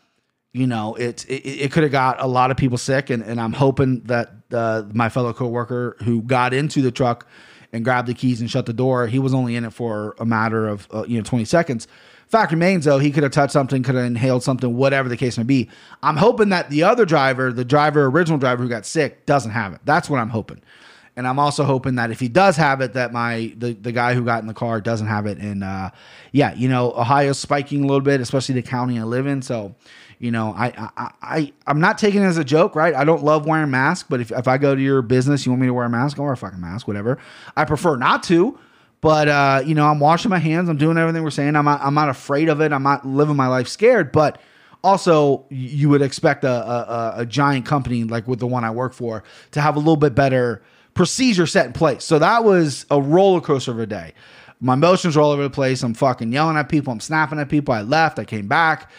you 0.54 0.68
know, 0.68 0.96
it 0.96 1.26
it, 1.30 1.46
it 1.46 1.72
could 1.72 1.84
have 1.84 1.92
got 1.92 2.22
a 2.22 2.28
lot 2.28 2.52
of 2.52 2.58
people 2.58 2.78
sick, 2.78 3.10
and, 3.10 3.24
and 3.24 3.40
I'm 3.40 3.54
hoping 3.54 4.02
that 4.02 4.32
uh, 4.52 4.84
my 4.94 5.10
fellow 5.10 5.34
coworker 5.34 5.96
who 6.04 6.22
got 6.22 6.54
into 6.54 6.82
the 6.82 6.92
truck 6.92 7.28
and 7.72 7.84
grabbed 7.84 8.08
the 8.08 8.14
keys 8.14 8.42
and 8.42 8.50
shut 8.50 8.66
the 8.66 8.74
door, 8.74 9.08
he 9.08 9.20
was 9.20 9.34
only 9.34 9.56
in 9.56 9.64
it 9.64 9.74
for 9.74 10.16
a 10.20 10.26
matter 10.26 10.68
of 10.68 10.88
uh, 10.92 11.06
you 11.08 11.18
know 11.18 11.24
20 11.24 11.46
seconds. 11.46 11.88
Fact 12.28 12.52
remains, 12.52 12.86
though, 12.86 13.00
he 13.00 13.10
could 13.10 13.24
have 13.24 13.32
touched 13.32 13.54
something, 13.54 13.82
could 13.82 13.96
have 13.96 14.06
inhaled 14.06 14.44
something, 14.44 14.76
whatever 14.76 15.10
the 15.10 15.18
case 15.18 15.36
may 15.36 15.44
be. 15.44 15.68
I'm 16.04 16.16
hoping 16.16 16.50
that 16.50 16.70
the 16.70 16.84
other 16.84 17.04
driver, 17.04 17.52
the 17.52 17.66
driver, 17.66 18.06
original 18.06 18.38
driver 18.38 18.62
who 18.62 18.70
got 18.70 18.86
sick, 18.86 19.26
doesn't 19.26 19.50
have 19.50 19.74
it. 19.74 19.82
That's 19.84 20.12
what 20.12 20.20
I'm 20.20 20.30
hoping. 20.30 20.62
And 21.20 21.28
I'm 21.28 21.38
also 21.38 21.66
hoping 21.66 21.96
that 21.96 22.12
if 22.12 22.22
he 22.22 22.30
does 22.30 22.56
have 22.56 22.80
it, 22.80 22.94
that 22.94 23.12
my 23.12 23.54
the, 23.58 23.74
the 23.74 23.92
guy 23.92 24.14
who 24.14 24.24
got 24.24 24.42
in 24.42 24.48
the 24.48 24.54
car 24.54 24.80
doesn't 24.80 25.08
have 25.08 25.26
it. 25.26 25.38
And 25.38 25.66
uh, 25.66 25.90
yeah, 26.32 26.54
you 26.54 26.70
know, 26.70 26.94
Ohio's 26.94 27.38
spiking 27.38 27.84
a 27.84 27.88
little 27.88 28.00
bit, 28.00 28.22
especially 28.22 28.56
the 28.56 28.62
county 28.62 28.98
I 28.98 29.04
live 29.04 29.28
in. 29.28 29.42
So, 29.42 29.76
you 30.18 30.32
know, 30.32 30.54
I 30.56 30.68
I, 30.96 31.12
I 31.22 31.54
I'm 31.68 31.82
not 31.82 31.98
taking 31.98 32.22
it 32.22 32.26
as 32.26 32.38
a 32.38 32.46
joke, 32.46 32.74
right? 32.74 32.96
I 32.96 33.04
don't 33.04 33.22
love 33.22 33.46
wearing 33.46 33.70
masks, 33.70 34.08
but 34.10 34.22
if, 34.22 34.32
if 34.32 34.48
I 34.48 34.58
go 34.58 34.74
to 34.74 34.82
your 34.82 35.02
business, 35.02 35.46
you 35.46 35.52
want 35.52 35.60
me 35.60 35.68
to 35.68 35.74
wear 35.74 35.84
a 35.84 35.90
mask, 35.90 36.18
I'll 36.18 36.24
wear 36.24 36.32
a 36.32 36.38
fucking 36.38 36.62
mask, 36.62 36.88
whatever. 36.88 37.18
I 37.58 37.66
prefer 37.66 37.98
not 37.98 38.24
to, 38.24 38.58
but 39.02 39.28
uh, 39.28 39.62
you 39.66 39.76
know, 39.76 39.88
I'm 39.88 40.00
washing 40.00 40.30
my 40.30 40.40
hands. 40.40 40.70
I'm 40.70 40.78
doing 40.78 40.98
everything 40.98 41.22
we're 41.24 41.32
saying. 41.32 41.58
I'm 41.58 41.66
not, 41.66 41.82
I'm 41.82 41.96
not 41.96 42.08
afraid 42.08 42.48
of 42.48 42.62
it. 42.62 42.72
I'm 42.72 42.84
not 42.84 43.06
living 43.06 43.36
my 43.36 43.48
life 43.48 43.68
scared. 43.68 44.14
But 44.14 44.40
also, 44.86 45.48
you 45.50 45.90
would 45.90 46.02
expect 46.02 46.46
a, 46.46 46.50
a, 46.50 47.14
a 47.18 47.26
giant 47.26 47.66
company 47.66 48.06
like 48.06 48.26
with 48.26 48.40
the 48.40 48.48
one 48.48 48.64
I 48.64 48.72
work 48.72 48.94
for 48.94 49.26
to 49.52 49.60
have 49.60 49.76
a 49.76 49.80
little 49.80 49.98
bit 49.98 50.16
better 50.16 50.62
procedure 50.94 51.48
set 51.48 51.66
in 51.66 51.74
place. 51.74 52.04
So 52.04 52.20
that 52.20 52.44
was 52.44 52.86
a 52.90 53.02
roller 53.02 53.42
coaster 53.42 53.72
of 53.72 53.80
a 53.80 53.86
day. 53.86 54.14
My 54.60 54.74
emotions 54.74 55.16
were 55.16 55.22
all 55.22 55.32
over 55.32 55.44
the 55.44 55.50
place. 55.50 55.84
I'm 55.84 55.94
fucking 55.94 56.34
yelling 56.34 56.58
at 56.58 56.68
people. 56.68 56.92
I'm 56.92 57.00
snapping 57.00 57.40
at 57.40 57.50
people. 57.50 57.74
I 57.74 57.82
left. 57.82 58.20
I 58.20 58.26
came 58.26 58.48
back 58.48 58.90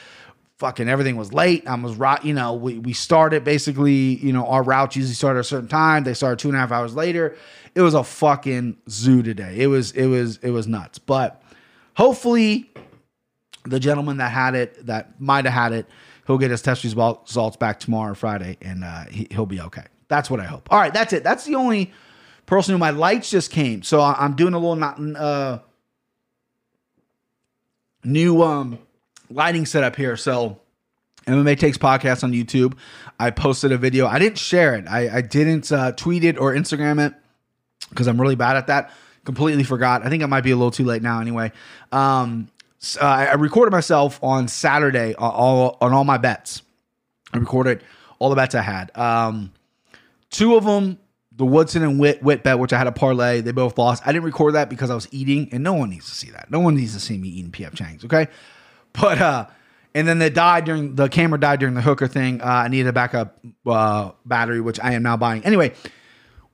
fucking 0.61 0.91
everything 0.91 1.17
was 1.17 1.33
late. 1.33 1.67
I 1.67 1.75
was 1.75 1.97
right, 1.97 2.23
you 2.23 2.35
know, 2.35 2.53
we, 2.53 2.79
we 2.79 2.93
started 2.93 3.45
basically, 3.45 4.17
you 4.19 4.31
know, 4.31 4.47
our 4.47 4.63
routes 4.63 4.95
usually 4.95 5.15
start 5.15 5.37
at 5.39 5.41
a 5.41 5.45
certain 5.45 5.71
time. 5.71 6.05
They 6.05 6.13
started 6.13 6.39
two 6.39 6.49
and 6.49 6.57
a 6.57 6.61
half 6.61 6.71
hours 6.71 6.95
later. 6.95 7.35
It 7.75 7.81
was 7.81 7.95
a 7.95 8.05
fucking 8.05 8.77
zoo 8.87 9.23
today. 9.23 9.57
It 9.59 9.69
was, 9.69 9.93
it 9.93 10.07
was, 10.07 10.37
it 10.43 10.51
was 10.51 10.67
nuts. 10.67 10.99
But 10.99 11.43
hopefully 11.97 12.71
the 13.65 13.81
gentleman 13.81 14.19
that 14.19 14.33
had 14.33 14.55
it, 14.55 14.85
that 14.85 15.19
might 15.19 15.47
have 15.47 15.55
had 15.55 15.73
it, 15.73 15.87
he'll 16.27 16.37
get 16.37 16.51
his 16.51 16.61
test 16.61 16.85
results 16.85 17.57
back 17.57 17.81
tomorrow 17.81 18.13
or 18.13 18.15
Friday 18.15 18.59
and 18.61 18.85
uh, 18.85 19.07
he, 19.07 19.29
he'll 19.31 19.47
be 19.47 19.63
okay. 19.63 19.85
That's 20.11 20.29
what 20.29 20.41
I 20.41 20.45
hope. 20.45 20.69
All 20.71 20.79
right, 20.79 20.93
that's 20.93 21.13
it. 21.13 21.23
That's 21.23 21.45
the 21.45 21.55
only 21.55 21.93
person 22.45 22.73
who 22.73 22.79
my 22.79 22.91
lights 22.91 23.31
just 23.31 23.53
came. 23.53 23.83
So 23.85 24.03
I'm 24.03 24.35
doing 24.35 24.55
a 24.55 24.59
little 24.59 25.17
uh, 25.17 25.61
new, 28.03 28.43
um, 28.43 28.81
lighting 29.31 29.65
setup 29.67 29.95
here. 29.95 30.17
So 30.17 30.59
MMA 31.27 31.57
Takes 31.59 31.79
Podcast 31.79 32.25
on 32.25 32.33
YouTube. 32.33 32.75
I 33.21 33.31
posted 33.31 33.71
a 33.71 33.79
video. 33.79 34.09
I 34.09 34.19
didn't 34.19 34.39
share 34.39 34.75
it. 34.75 34.87
I, 34.89 35.19
I 35.19 35.21
didn't 35.21 35.71
uh, 35.71 35.93
tweet 35.93 36.25
it 36.25 36.39
or 36.39 36.55
Instagram 36.55 37.07
it 37.07 37.15
because 37.91 38.09
I'm 38.09 38.21
really 38.21 38.35
bad 38.35 38.57
at 38.57 38.67
that. 38.67 38.91
Completely 39.25 39.63
forgot. 39.63 40.05
I 40.05 40.09
think 40.09 40.25
it 40.25 40.27
might 40.27 40.41
be 40.43 40.51
a 40.51 40.57
little 40.57 40.73
too 40.73 40.85
late 40.85 41.03
now 41.03 41.21
anyway. 41.21 41.53
Um, 41.93 42.49
uh, 43.01 43.05
I 43.05 43.35
recorded 43.35 43.71
myself 43.71 44.19
on 44.25 44.49
Saturday 44.49 45.15
on 45.15 45.31
all, 45.31 45.79
on 45.81 45.93
all 45.93 46.03
my 46.03 46.19
bets. 46.19 46.63
I 47.33 47.39
recorded 47.39 47.85
all 48.19 48.29
the 48.29 48.37
bets 48.37 48.57
I 48.57 48.63
had. 48.63 48.91
Um, 48.99 49.53
two 50.31 50.57
of 50.57 50.65
them, 50.65 50.99
the 51.33 51.47
Woodson 51.47 51.83
and 51.83 51.99
Witt, 51.99 52.23
Witt 52.23 52.43
bet, 52.43 52.59
which 52.59 52.73
I 52.73 52.79
had 52.79 52.87
a 52.87 52.93
parlay, 52.93 53.41
they 53.41 53.53
both 53.53 53.79
lost. 53.79 54.03
I 54.05 54.13
didn't 54.13 54.25
record 54.25 54.55
that 54.55 54.69
because 54.69 54.91
I 54.91 54.95
was 54.95 55.09
eating, 55.11 55.49
and 55.53 55.63
no 55.63 55.75
one 55.75 55.91
needs 55.91 56.07
to 56.07 56.15
see 56.15 56.31
that. 56.31 56.51
No 56.51 56.61
one 56.61 56.75
needs 56.75 56.95
to 56.95 57.01
see 57.01 57.17
me 57.17 57.29
eating 57.29 57.53
PF 57.53 57.75
Chang's, 57.75 58.05
okay? 58.05 58.29
But 58.93 59.21
uh, 59.21 59.47
and 59.95 60.07
then 60.07 60.19
they 60.19 60.31
died 60.31 60.65
during 60.65 60.97
the 60.97 61.09
camera 61.09 61.39
died 61.39 61.61
during 61.61 61.75
the 61.75 61.81
hooker 61.81 62.09
thing. 62.09 62.41
Uh, 62.41 62.47
I 62.47 62.69
needed 62.69 62.89
a 62.89 62.93
backup 62.93 63.39
uh, 63.67 64.11
battery, 64.25 64.61
which 64.61 64.81
I 64.81 64.95
am 64.95 65.03
now 65.03 65.17
buying. 65.17 65.45
Anyway, 65.45 65.75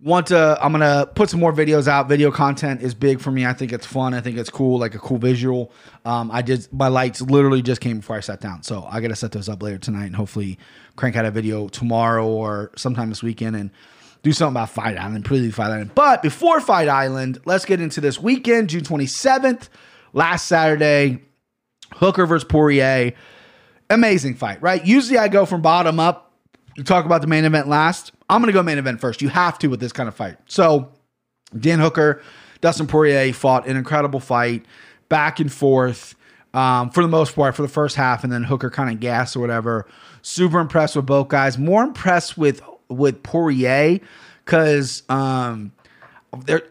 want 0.00 0.28
to 0.28 0.58
I'm 0.60 0.72
gonna 0.72 1.06
put 1.14 1.30
some 1.30 1.40
more 1.40 1.52
videos 1.52 1.88
out. 1.88 2.08
Video 2.08 2.30
content 2.30 2.82
is 2.82 2.94
big 2.94 3.20
for 3.20 3.30
me. 3.30 3.46
I 3.46 3.52
think 3.52 3.72
it's 3.72 3.86
fun. 3.86 4.14
I 4.14 4.20
think 4.20 4.36
it's 4.36 4.50
cool, 4.50 4.78
like 4.78 4.94
a 4.94 4.98
cool 4.98 5.18
visual. 5.18 5.72
Um, 6.04 6.30
I 6.30 6.42
did 6.42 6.68
my 6.72 6.88
lights 6.88 7.20
literally 7.20 7.62
just 7.62 7.80
came 7.80 7.98
before 7.98 8.16
I 8.16 8.20
sat 8.20 8.40
down, 8.40 8.62
so 8.62 8.86
I 8.90 9.00
gotta 9.00 9.16
set 9.16 9.32
those 9.32 9.48
up 9.48 9.62
later 9.62 9.78
tonight 9.78 10.06
and 10.06 10.16
hopefully 10.16 10.58
crank 10.96 11.16
out 11.16 11.24
a 11.24 11.30
video 11.30 11.68
tomorrow 11.68 12.26
or 12.26 12.72
sometime 12.76 13.08
this 13.08 13.22
weekend 13.22 13.56
and 13.56 13.70
do 14.22 14.32
something 14.32 14.54
about 14.54 14.70
Fight 14.70 14.98
Island, 14.98 15.24
preview 15.24 15.52
Fight 15.52 15.70
Island. 15.70 15.92
But 15.94 16.22
before 16.22 16.60
Fight 16.60 16.88
Island, 16.88 17.40
let's 17.44 17.64
get 17.64 17.80
into 17.80 18.00
this 18.00 18.20
weekend, 18.20 18.70
June 18.70 18.82
27th, 18.82 19.68
last 20.12 20.46
Saturday. 20.46 21.22
Hooker 21.92 22.26
versus 22.26 22.44
Poirier. 22.44 23.12
Amazing 23.88 24.34
fight, 24.34 24.60
right? 24.60 24.84
Usually 24.84 25.18
I 25.18 25.28
go 25.28 25.46
from 25.46 25.62
bottom 25.62 26.00
up. 26.00 26.32
You 26.76 26.82
talk 26.82 27.04
about 27.06 27.20
the 27.20 27.28
main 27.28 27.44
event 27.44 27.68
last. 27.68 28.12
I'm 28.28 28.40
going 28.40 28.48
to 28.48 28.52
go 28.52 28.62
main 28.62 28.78
event 28.78 29.00
first. 29.00 29.22
You 29.22 29.28
have 29.28 29.58
to 29.60 29.68
with 29.68 29.80
this 29.80 29.92
kind 29.92 30.08
of 30.08 30.14
fight. 30.14 30.36
So, 30.46 30.92
Dan 31.58 31.78
Hooker, 31.78 32.22
Dustin 32.60 32.86
Poirier 32.86 33.32
fought 33.32 33.66
an 33.66 33.76
incredible 33.76 34.20
fight, 34.20 34.64
back 35.08 35.40
and 35.40 35.52
forth. 35.52 36.14
Um, 36.54 36.90
for 36.90 37.02
the 37.02 37.08
most 37.08 37.34
part, 37.34 37.54
for 37.54 37.62
the 37.62 37.68
first 37.68 37.96
half, 37.96 38.24
and 38.24 38.32
then 38.32 38.42
Hooker 38.42 38.70
kind 38.70 38.90
of 38.90 38.98
gas 38.98 39.36
or 39.36 39.40
whatever. 39.40 39.86
Super 40.22 40.58
impressed 40.58 40.96
with 40.96 41.04
both 41.04 41.28
guys. 41.28 41.58
More 41.58 41.82
impressed 41.82 42.38
with 42.38 42.62
with 42.88 43.22
Poirier 43.22 44.00
because 44.44 45.02
um, 45.10 45.72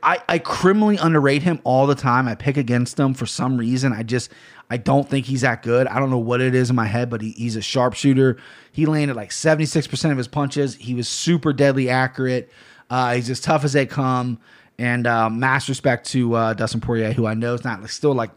I, 0.01 0.19
I 0.27 0.39
criminally 0.39 0.97
underrate 0.97 1.43
him 1.43 1.59
all 1.63 1.87
the 1.87 1.95
time. 1.95 2.27
I 2.27 2.35
pick 2.35 2.57
against 2.57 2.99
him 2.99 3.13
for 3.13 3.25
some 3.25 3.57
reason. 3.57 3.93
I 3.93 4.03
just 4.03 4.31
I 4.69 4.77
don't 4.77 5.07
think 5.07 5.25
he's 5.25 5.41
that 5.41 5.61
good. 5.61 5.87
I 5.87 5.99
don't 5.99 6.09
know 6.09 6.17
what 6.17 6.41
it 6.41 6.55
is 6.55 6.69
in 6.69 6.75
my 6.75 6.87
head, 6.87 7.09
but 7.09 7.21
he, 7.21 7.31
he's 7.31 7.55
a 7.55 7.61
sharpshooter. 7.61 8.37
He 8.71 8.85
landed 8.85 9.15
like 9.15 9.29
76% 9.29 10.11
of 10.11 10.17
his 10.17 10.27
punches. 10.27 10.75
He 10.75 10.93
was 10.93 11.07
super 11.07 11.53
deadly 11.53 11.89
accurate. 11.89 12.49
Uh, 12.89 13.13
he's 13.15 13.29
as 13.29 13.39
tough 13.39 13.63
as 13.63 13.73
they 13.73 13.85
come. 13.85 14.39
And 14.77 15.07
uh, 15.07 15.29
mass 15.29 15.69
respect 15.69 16.07
to 16.07 16.33
uh, 16.35 16.53
Dustin 16.53 16.81
Poirier, 16.81 17.13
who 17.13 17.27
I 17.27 17.33
know 17.33 17.53
is 17.53 17.63
not 17.63 17.87
still 17.89 18.13
like, 18.13 18.31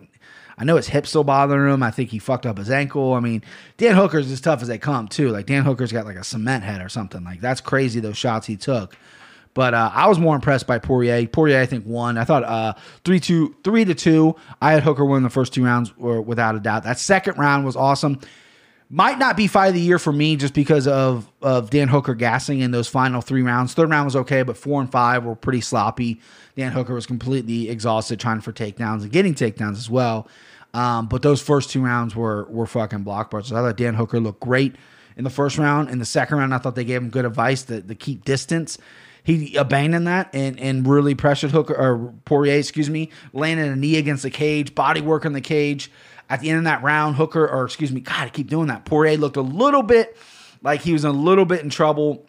I 0.57 0.65
know 0.65 0.77
his 0.77 0.89
hip's 0.89 1.09
still 1.09 1.25
bothering 1.25 1.73
him. 1.73 1.83
I 1.83 1.91
think 1.91 2.11
he 2.11 2.19
fucked 2.19 2.47
up 2.47 2.59
his 2.59 2.71
ankle. 2.71 3.15
I 3.15 3.21
mean, 3.21 3.43
Dan 3.77 3.95
Hooker's 3.95 4.31
as 4.31 4.41
tough 4.41 4.61
as 4.61 4.69
they 4.69 4.79
come 4.79 5.09
too. 5.09 5.31
Like 5.31 5.47
Dan 5.47 5.65
Hooker's 5.65 5.93
got 5.93 6.05
like 6.05 6.17
a 6.17 6.25
cement 6.25 6.65
head 6.65 6.81
or 6.81 6.89
something. 6.89 7.25
Like 7.25 7.41
that's 7.41 7.61
crazy. 7.61 8.01
Those 8.01 8.17
shots 8.17 8.47
he 8.47 8.57
took. 8.57 8.97
But 9.59 9.75
uh, 9.75 9.91
I 9.93 10.07
was 10.07 10.21
more 10.21 10.37
impressed 10.37 10.69
by 10.69 10.79
Poirier. 10.79 11.27
Poirier, 11.27 11.61
I 11.61 11.67
think, 11.67 11.85
won. 11.85 12.17
I 12.17 12.23
thought 12.23 12.45
uh, 12.45 12.75
three 13.05 13.19
two 13.19 13.57
three 13.65 13.85
to 13.85 13.93
two. 13.93 14.37
I 14.63 14.71
had 14.71 14.85
Hooker 14.85 15.05
win 15.05 15.25
the 15.25 15.31
first 15.31 15.53
two 15.53 15.65
rounds, 15.65 15.93
without 15.97 16.55
a 16.55 16.61
doubt. 16.61 16.85
That 16.85 16.97
second 16.97 17.39
round 17.39 17.65
was 17.65 17.75
awesome. 17.75 18.21
Might 18.89 19.19
not 19.19 19.37
be 19.37 19.49
fight 19.49 19.67
of 19.67 19.75
the 19.75 19.81
year 19.81 19.99
for 19.99 20.13
me 20.13 20.37
just 20.37 20.55
because 20.55 20.87
of 20.87 21.29
of 21.43 21.71
Dan 21.71 21.89
Hooker 21.89 22.15
gassing 22.15 22.61
in 22.61 22.71
those 22.71 22.87
final 22.87 23.21
three 23.21 23.43
rounds. 23.43 23.75
Third 23.75 23.91
round 23.91 24.05
was 24.05 24.15
okay, 24.15 24.45
but 24.45 24.57
four 24.57 24.81
and 24.81 24.93
five 24.93 25.25
were 25.25 25.35
pretty 25.35 25.61
sloppy. 25.61 26.21
Dan 26.55 26.71
Hooker 26.71 26.95
was 26.95 27.07
completely 27.07 27.69
exhausted 27.69 28.21
trying 28.21 28.43
for 28.43 28.53
takedowns 28.53 29.03
and 29.03 29.11
getting 29.11 29.35
takedowns 29.35 29.73
as 29.73 29.91
well. 29.91 30.29
Um, 30.73 31.09
but 31.09 31.23
those 31.23 31.43
first 31.43 31.71
two 31.71 31.83
rounds 31.85 32.15
were 32.15 32.45
were 32.45 32.67
fucking 32.69 33.05
blockbusters. 33.05 33.51
I 33.51 33.63
thought 33.63 33.77
Dan 33.77 33.95
Hooker 33.95 34.21
looked 34.21 34.39
great 34.39 34.77
in 35.17 35.25
the 35.25 35.31
first 35.31 35.59
round. 35.59 35.91
In 35.91 35.99
the 35.99 36.05
second 36.05 36.39
round, 36.39 36.55
I 36.55 36.59
thought 36.59 36.77
they 36.77 36.85
gave 36.85 37.03
him 37.03 37.11
good 37.11 37.25
advice 37.25 37.65
to, 37.65 37.81
to 37.81 37.95
keep 37.97 38.25
distance. 38.25 38.79
He 39.29 39.57
abandoned 39.57 40.07
that 40.07 40.31
and, 40.33 40.59
and 40.59 40.89
really 40.89 41.15
pressured 41.15 41.51
Hooker 41.51 41.77
or 41.77 42.15
Poirier, 42.25 42.57
excuse 42.57 42.89
me, 42.89 43.11
landing 43.35 43.69
a 43.71 43.77
knee 43.77 43.99
against 43.99 44.23
the 44.23 44.31
cage, 44.31 44.75
body 44.75 45.03
work 45.03 45.27
in 45.27 45.35
the 45.35 45.43
cage. 45.43 45.91
At 46.31 46.41
the 46.41 46.49
end 46.49 46.57
of 46.57 46.65
that 46.65 46.83
round, 46.83 47.17
Hooker, 47.17 47.47
or 47.47 47.67
excuse 47.67 47.93
me, 47.93 48.01
God, 48.01 48.21
I 48.21 48.29
keep 48.31 48.49
doing 48.49 48.69
that. 48.69 48.87
Poirier 48.87 49.19
looked 49.19 49.37
a 49.37 49.43
little 49.43 49.83
bit 49.83 50.17
like 50.63 50.81
he 50.81 50.95
was 50.95 51.05
a 51.05 51.11
little 51.11 51.45
bit 51.45 51.61
in 51.61 51.69
trouble, 51.69 52.27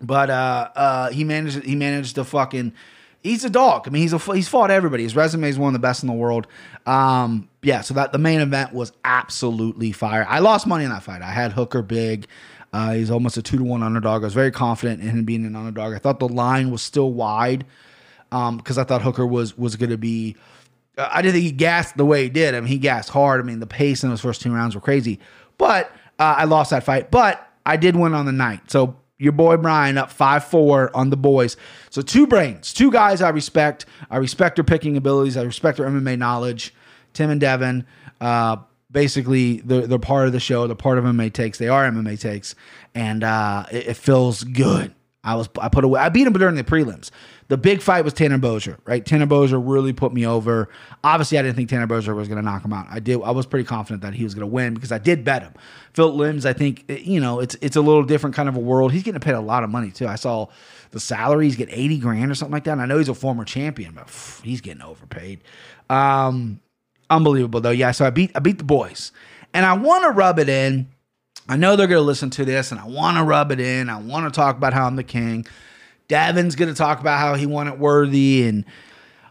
but 0.00 0.30
uh, 0.30 0.70
uh, 0.76 1.10
he 1.10 1.24
managed 1.24 1.64
he 1.64 1.74
managed 1.74 2.14
to 2.14 2.22
fucking. 2.22 2.72
He's 3.20 3.44
a 3.44 3.50
dog. 3.50 3.88
I 3.88 3.90
mean, 3.90 4.02
he's 4.02 4.12
a 4.12 4.18
he's 4.32 4.46
fought 4.46 4.70
everybody. 4.70 5.02
His 5.02 5.16
resume 5.16 5.48
is 5.48 5.58
one 5.58 5.70
of 5.70 5.72
the 5.72 5.84
best 5.84 6.04
in 6.04 6.06
the 6.06 6.12
world. 6.12 6.46
Um, 6.86 7.48
yeah, 7.62 7.80
so 7.80 7.94
that 7.94 8.12
the 8.12 8.18
main 8.18 8.38
event 8.38 8.72
was 8.72 8.92
absolutely 9.04 9.90
fire. 9.90 10.24
I 10.28 10.38
lost 10.38 10.68
money 10.68 10.84
in 10.84 10.90
that 10.90 11.02
fight. 11.02 11.20
I 11.20 11.32
had 11.32 11.50
Hooker 11.50 11.82
big. 11.82 12.28
Uh, 12.72 12.94
he's 12.94 13.10
almost 13.10 13.36
a 13.36 13.42
two 13.42 13.58
to 13.58 13.64
one 13.64 13.82
underdog. 13.82 14.22
I 14.22 14.26
was 14.26 14.34
very 14.34 14.50
confident 14.50 15.00
in 15.00 15.08
him 15.08 15.24
being 15.24 15.46
an 15.46 15.56
underdog. 15.56 15.94
I 15.94 15.98
thought 15.98 16.18
the 16.18 16.28
line 16.28 16.70
was 16.70 16.82
still 16.82 17.12
wide 17.12 17.64
because 18.30 18.78
um, 18.78 18.80
I 18.80 18.84
thought 18.84 19.02
Hooker 19.02 19.26
was 19.26 19.56
was 19.56 19.76
going 19.76 19.90
to 19.90 19.98
be. 19.98 20.36
Uh, 20.96 21.08
I 21.10 21.22
didn't 21.22 21.34
think 21.34 21.44
he 21.44 21.52
gassed 21.52 21.96
the 21.96 22.04
way 22.04 22.24
he 22.24 22.28
did. 22.28 22.54
I 22.54 22.60
mean, 22.60 22.68
he 22.68 22.78
gassed 22.78 23.08
hard. 23.08 23.40
I 23.40 23.44
mean, 23.44 23.60
the 23.60 23.66
pace 23.66 24.02
in 24.02 24.10
those 24.10 24.20
first 24.20 24.42
two 24.42 24.52
rounds 24.52 24.74
were 24.74 24.80
crazy. 24.80 25.18
But 25.56 25.90
uh, 26.18 26.34
I 26.38 26.44
lost 26.44 26.70
that 26.70 26.84
fight. 26.84 27.10
But 27.10 27.46
I 27.64 27.76
did 27.76 27.96
win 27.96 28.14
on 28.14 28.26
the 28.26 28.32
night. 28.32 28.70
So 28.70 28.96
your 29.18 29.32
boy 29.32 29.56
Brian 29.56 29.98
up 29.98 30.10
5 30.10 30.44
4 30.44 30.96
on 30.96 31.10
the 31.10 31.16
boys. 31.16 31.56
So 31.90 32.02
two 32.02 32.26
brains, 32.26 32.72
two 32.72 32.90
guys 32.90 33.20
I 33.20 33.30
respect. 33.30 33.86
I 34.10 34.18
respect 34.18 34.56
their 34.56 34.64
picking 34.64 34.96
abilities. 34.96 35.36
I 35.36 35.42
respect 35.42 35.78
their 35.78 35.88
MMA 35.88 36.18
knowledge. 36.18 36.74
Tim 37.14 37.30
and 37.30 37.40
Devin, 37.40 37.84
uh, 38.20 38.58
basically, 38.90 39.58
they're, 39.58 39.86
they're 39.86 39.98
part 39.98 40.26
of 40.26 40.32
the 40.32 40.40
show. 40.40 40.66
They're 40.66 40.76
part 40.76 40.98
of 40.98 41.04
MMA 41.04 41.32
Takes. 41.32 41.58
They 41.58 41.68
are 41.68 41.88
MMA 41.90 42.20
Takes. 42.20 42.54
And 42.94 43.24
uh, 43.24 43.66
it, 43.70 43.88
it 43.88 43.96
feels 43.96 44.44
good. 44.44 44.94
I 45.24 45.34
was 45.34 45.48
I 45.60 45.68
put 45.68 45.84
away 45.84 46.00
I 46.00 46.08
beat 46.08 46.26
him 46.26 46.32
during 46.32 46.54
the 46.54 46.64
prelims. 46.64 47.10
The 47.48 47.56
big 47.56 47.82
fight 47.82 48.04
was 48.04 48.12
Tanner 48.12 48.38
Boser, 48.38 48.78
right? 48.84 49.04
Tanner 49.04 49.26
Boser 49.26 49.60
really 49.62 49.92
put 49.92 50.12
me 50.12 50.26
over. 50.26 50.68
Obviously, 51.02 51.38
I 51.38 51.42
didn't 51.42 51.56
think 51.56 51.68
Tanner 51.68 51.86
Boser 51.86 52.14
was 52.14 52.28
going 52.28 52.36
to 52.36 52.44
knock 52.44 52.64
him 52.64 52.72
out. 52.72 52.86
I 52.90 53.00
did. 53.00 53.20
I 53.22 53.32
was 53.32 53.44
pretty 53.44 53.66
confident 53.66 54.02
that 54.02 54.14
he 54.14 54.24
was 54.24 54.34
going 54.34 54.48
to 54.48 54.52
win 54.52 54.74
because 54.74 54.92
I 54.92 54.98
did 54.98 55.24
bet 55.24 55.42
him. 55.42 55.54
Phil 55.92 56.16
Lins, 56.16 56.46
I 56.46 56.52
think 56.52 56.84
you 56.88 57.20
know 57.20 57.40
it's 57.40 57.56
it's 57.60 57.76
a 57.76 57.80
little 57.80 58.04
different 58.04 58.36
kind 58.36 58.48
of 58.48 58.56
a 58.56 58.60
world. 58.60 58.92
He's 58.92 59.02
getting 59.02 59.20
paid 59.20 59.34
a 59.34 59.40
lot 59.40 59.64
of 59.64 59.70
money 59.70 59.90
too. 59.90 60.06
I 60.06 60.14
saw 60.14 60.48
the 60.92 61.00
salary; 61.00 61.46
he's 61.46 61.56
getting 61.56 61.74
eighty 61.74 61.98
grand 61.98 62.30
or 62.30 62.34
something 62.34 62.52
like 62.52 62.64
that. 62.64 62.72
And 62.72 62.80
I 62.80 62.86
know 62.86 62.98
he's 62.98 63.08
a 63.08 63.14
former 63.14 63.44
champion, 63.44 63.94
but 63.94 64.08
he's 64.44 64.60
getting 64.60 64.82
overpaid. 64.82 65.42
Um, 65.90 66.60
unbelievable 67.10 67.60
though. 67.60 67.70
Yeah, 67.70 67.90
so 67.92 68.04
I 68.06 68.10
beat 68.10 68.32
I 68.34 68.40
beat 68.40 68.58
the 68.58 68.64
boys, 68.64 69.12
and 69.54 69.64
I 69.64 69.74
want 69.74 70.04
to 70.04 70.10
rub 70.10 70.38
it 70.38 70.48
in. 70.48 70.88
I 71.48 71.56
know 71.56 71.76
they're 71.76 71.86
going 71.86 72.00
to 72.00 72.06
listen 72.06 72.30
to 72.30 72.44
this, 72.44 72.72
and 72.72 72.80
I 72.80 72.86
want 72.86 73.16
to 73.16 73.24
rub 73.24 73.50
it 73.52 73.60
in. 73.60 73.88
I 73.88 73.98
want 73.98 74.32
to 74.32 74.36
talk 74.36 74.56
about 74.56 74.74
how 74.74 74.86
I'm 74.86 74.96
the 74.96 75.04
king. 75.04 75.46
Devin's 76.06 76.56
going 76.56 76.68
to 76.68 76.74
talk 76.74 77.00
about 77.00 77.18
how 77.18 77.34
he 77.34 77.46
won 77.46 77.68
it 77.68 77.78
worthy 77.78 78.46
and 78.46 78.64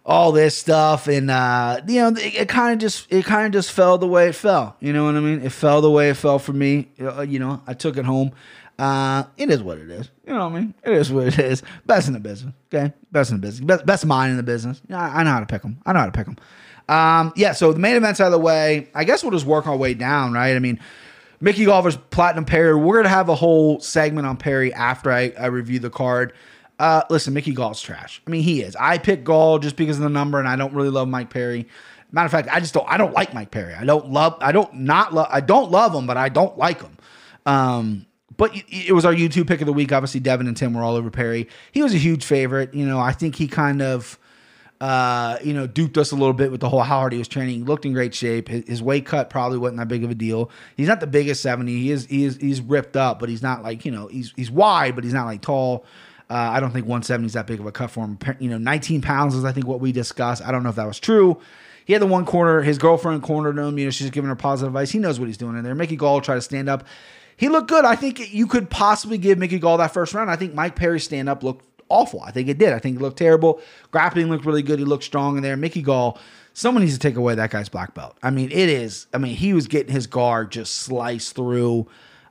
all 0.05 0.31
this 0.31 0.57
stuff, 0.57 1.07
and 1.07 1.29
uh, 1.29 1.81
you 1.87 1.99
know, 1.99 2.07
it, 2.09 2.35
it 2.35 2.49
kind 2.49 2.73
of 2.73 2.79
just 2.79 3.11
it 3.11 3.25
kind 3.25 3.45
of 3.45 3.51
just 3.51 3.71
fell 3.71 3.97
the 3.97 4.07
way 4.07 4.29
it 4.29 4.35
fell. 4.35 4.77
You 4.79 4.93
know 4.93 5.05
what 5.05 5.15
I 5.15 5.19
mean? 5.19 5.41
It 5.41 5.51
fell 5.51 5.81
the 5.81 5.91
way 5.91 6.09
it 6.09 6.15
fell 6.15 6.39
for 6.39 6.53
me. 6.53 6.87
Uh, 6.99 7.21
you 7.21 7.39
know, 7.39 7.61
I 7.67 7.73
took 7.73 7.97
it 7.97 8.05
home. 8.05 8.31
Uh, 8.79 9.23
it 9.37 9.49
is 9.49 9.61
what 9.61 9.79
it 9.79 9.89
is. 9.89 10.09
You 10.25 10.33
know 10.33 10.47
what 10.47 10.55
I 10.55 10.59
mean? 10.61 10.73
It 10.83 10.93
is 10.93 11.11
what 11.11 11.27
it 11.27 11.39
is. 11.39 11.61
Best 11.85 12.07
in 12.07 12.13
the 12.13 12.19
business. 12.19 12.53
Okay, 12.73 12.93
best 13.11 13.31
in 13.31 13.37
the 13.37 13.41
business. 13.41 13.65
Best, 13.65 13.85
best 13.85 14.05
mind 14.05 14.31
in 14.31 14.37
the 14.37 14.43
business. 14.43 14.81
I, 14.89 15.19
I 15.19 15.23
know 15.23 15.31
how 15.31 15.39
to 15.41 15.45
pick 15.45 15.61
them. 15.61 15.79
I 15.85 15.93
know 15.93 15.99
how 15.99 16.05
to 16.05 16.11
pick 16.11 16.25
them. 16.25 16.37
Um, 16.87 17.33
yeah. 17.35 17.53
So 17.53 17.73
the 17.73 17.79
main 17.79 17.95
event's 17.95 18.21
out 18.21 18.27
of 18.27 18.31
the 18.31 18.39
way. 18.39 18.89
I 18.93 19.03
guess 19.03 19.23
we'll 19.23 19.31
just 19.31 19.45
work 19.45 19.67
our 19.67 19.75
way 19.75 19.93
down, 19.93 20.33
right? 20.33 20.55
I 20.55 20.59
mean. 20.59 20.79
Mickey 21.39 21.65
Gall 21.65 21.83
versus 21.83 22.01
Platinum 22.09 22.45
Perry. 22.45 22.75
We're 22.75 22.97
gonna 22.97 23.09
have 23.09 23.29
a 23.29 23.35
whole 23.35 23.79
segment 23.79 24.25
on 24.25 24.37
Perry 24.37 24.73
after 24.73 25.11
I, 25.11 25.31
I 25.39 25.45
review 25.47 25.77
the 25.77 25.91
card. 25.91 26.33
Uh, 26.79 27.03
listen, 27.09 27.33
Mickey 27.33 27.53
Gall's 27.53 27.81
trash. 27.81 28.21
I 28.25 28.29
mean, 28.29 28.43
he 28.43 28.61
is. 28.61 28.75
I 28.75 28.97
pick 28.97 29.23
Gall 29.23 29.59
just 29.59 29.75
because 29.75 29.97
of 29.97 30.03
the 30.03 30.09
number, 30.09 30.39
and 30.39 30.47
I 30.47 30.55
don't 30.55 30.73
really 30.73 30.89
love 30.89 31.07
Mike 31.07 31.29
Perry. 31.29 31.67
Matter 32.11 32.25
of 32.25 32.31
fact, 32.31 32.47
I 32.51 32.59
just 32.59 32.73
don't. 32.73 32.87
I 32.87 32.97
don't 32.97 33.13
like 33.13 33.33
Mike 33.33 33.51
Perry. 33.51 33.73
I 33.73 33.83
don't 33.83 34.11
love. 34.11 34.37
I 34.41 34.51
don't 34.51 34.73
not 34.73 35.13
love. 35.13 35.27
I 35.29 35.41
don't 35.41 35.71
love 35.71 35.93
him, 35.93 36.07
but 36.07 36.17
I 36.17 36.29
don't 36.29 36.57
like 36.57 36.81
him. 36.81 36.97
Um, 37.45 38.05
but 38.35 38.51
it 38.69 38.93
was 38.93 39.05
our 39.05 39.13
YouTube 39.13 39.47
pick 39.47 39.61
of 39.61 39.67
the 39.67 39.73
week. 39.73 39.91
Obviously, 39.91 40.19
Devin 40.19 40.47
and 40.47 40.55
Tim 40.55 40.73
were 40.73 40.83
all 40.83 40.95
over 40.95 41.09
Perry. 41.09 41.49
He 41.71 41.81
was 41.81 41.93
a 41.93 41.97
huge 41.97 42.23
favorite. 42.23 42.73
You 42.73 42.85
know, 42.85 42.99
I 42.99 43.11
think 43.11 43.35
he 43.35 43.47
kind 43.47 43.81
of 43.81 44.17
uh, 44.79 45.37
you 45.43 45.53
know, 45.53 45.65
duped 45.65 45.97
us 45.97 46.11
a 46.11 46.15
little 46.15 46.33
bit 46.33 46.51
with 46.51 46.59
the 46.59 46.69
whole 46.69 46.81
how 46.81 46.99
hard 46.99 47.11
he 47.11 47.17
was 47.17 47.27
training. 47.27 47.55
He 47.55 47.63
looked 47.63 47.85
in 47.85 47.93
great 47.93 48.13
shape. 48.13 48.47
His, 48.47 48.67
his, 48.67 48.83
weight 48.83 49.05
cut 49.07 49.29
probably 49.29 49.57
wasn't 49.57 49.79
that 49.79 49.87
big 49.87 50.03
of 50.03 50.11
a 50.11 50.15
deal. 50.15 50.51
He's 50.75 50.87
not 50.87 50.99
the 50.99 51.07
biggest 51.07 51.41
seventy. 51.41 51.79
He 51.79 51.91
is 51.91 52.05
he 52.05 52.25
is 52.25 52.37
he's 52.37 52.61
ripped 52.61 52.95
up, 52.95 53.19
but 53.19 53.27
he's 53.29 53.41
not 53.41 53.63
like 53.63 53.85
you 53.85 53.91
know 53.91 54.07
he's 54.07 54.33
he's 54.35 54.51
wide, 54.51 54.93
but 54.93 55.03
he's 55.03 55.13
not 55.13 55.25
like 55.25 55.41
tall. 55.41 55.85
Uh, 56.29 56.33
I 56.33 56.59
don't 56.59 56.71
think 56.71 56.85
170 56.85 57.25
is 57.25 57.33
that 57.33 57.47
big 57.47 57.61
of 57.61 57.65
a 57.65 57.71
cut 57.71 57.89
for 57.89 58.03
him. 58.03 58.19
You 58.39 58.49
know, 58.49 58.57
19 58.57 59.01
pounds 59.01 59.33
is 59.33 59.45
I 59.45 59.53
think 59.53 59.65
what 59.65 59.79
we 59.79 59.93
discussed. 59.93 60.45
I 60.45 60.51
don't 60.51 60.61
know 60.61 60.69
if 60.69 60.75
that 60.75 60.85
was 60.85 60.99
true. 60.99 61.39
He 61.85 61.93
had 61.93 62.01
the 62.01 62.07
one 62.07 62.25
corner. 62.25 62.61
His 62.61 62.77
girlfriend 62.77 63.23
cornered 63.23 63.57
him. 63.57 63.79
You 63.79 63.85
know, 63.85 63.91
she's 63.91 64.09
giving 64.09 64.27
her 64.27 64.35
positive 64.35 64.73
advice. 64.73 64.91
He 64.91 64.99
knows 64.99 65.21
what 65.21 65.27
he's 65.27 65.37
doing 65.37 65.57
in 65.57 65.63
there. 65.63 65.73
Mickey 65.73 65.95
Gall 65.95 66.19
tried 66.19 66.35
to 66.35 66.41
stand 66.41 66.67
up. 66.67 66.85
He 67.37 67.47
looked 67.47 67.69
good. 67.69 67.85
I 67.85 67.95
think 67.95 68.33
you 68.33 68.45
could 68.45 68.69
possibly 68.69 69.17
give 69.17 69.37
Mickey 69.37 69.57
Gall 69.57 69.77
that 69.77 69.93
first 69.93 70.13
round. 70.13 70.29
I 70.29 70.35
think 70.35 70.53
Mike 70.53 70.75
Perry's 70.75 71.05
stand 71.05 71.29
up 71.29 71.43
looked 71.43 71.63
awful. 71.89 72.21
I 72.21 72.31
think 72.31 72.49
it 72.49 72.57
did. 72.57 72.73
I 72.73 72.79
think 72.79 72.97
it 72.97 73.01
looked 73.01 73.17
terrible. 73.17 73.61
Grappling 73.91 74.29
looked 74.29 74.45
really 74.45 74.61
good. 74.61 74.79
He 74.79 74.85
looked 74.85 75.03
strong 75.03 75.37
in 75.37 75.43
there. 75.43 75.57
Mickey 75.57 75.81
Gall, 75.81 76.17
someone 76.53 76.83
needs 76.83 76.93
to 76.93 76.99
take 76.99 77.15
away 77.15 77.35
that 77.35 77.51
guy's 77.51 77.69
black 77.69 77.93
belt. 77.93 78.17
I 78.23 78.29
mean, 78.29 78.51
it 78.51 78.69
is. 78.69 79.07
I 79.13 79.17
mean, 79.17 79.35
he 79.35 79.53
was 79.53 79.67
getting 79.67 79.93
his 79.93 80.07
guard 80.07 80.51
just 80.51 80.75
sliced 80.75 81.35
through. 81.35 81.87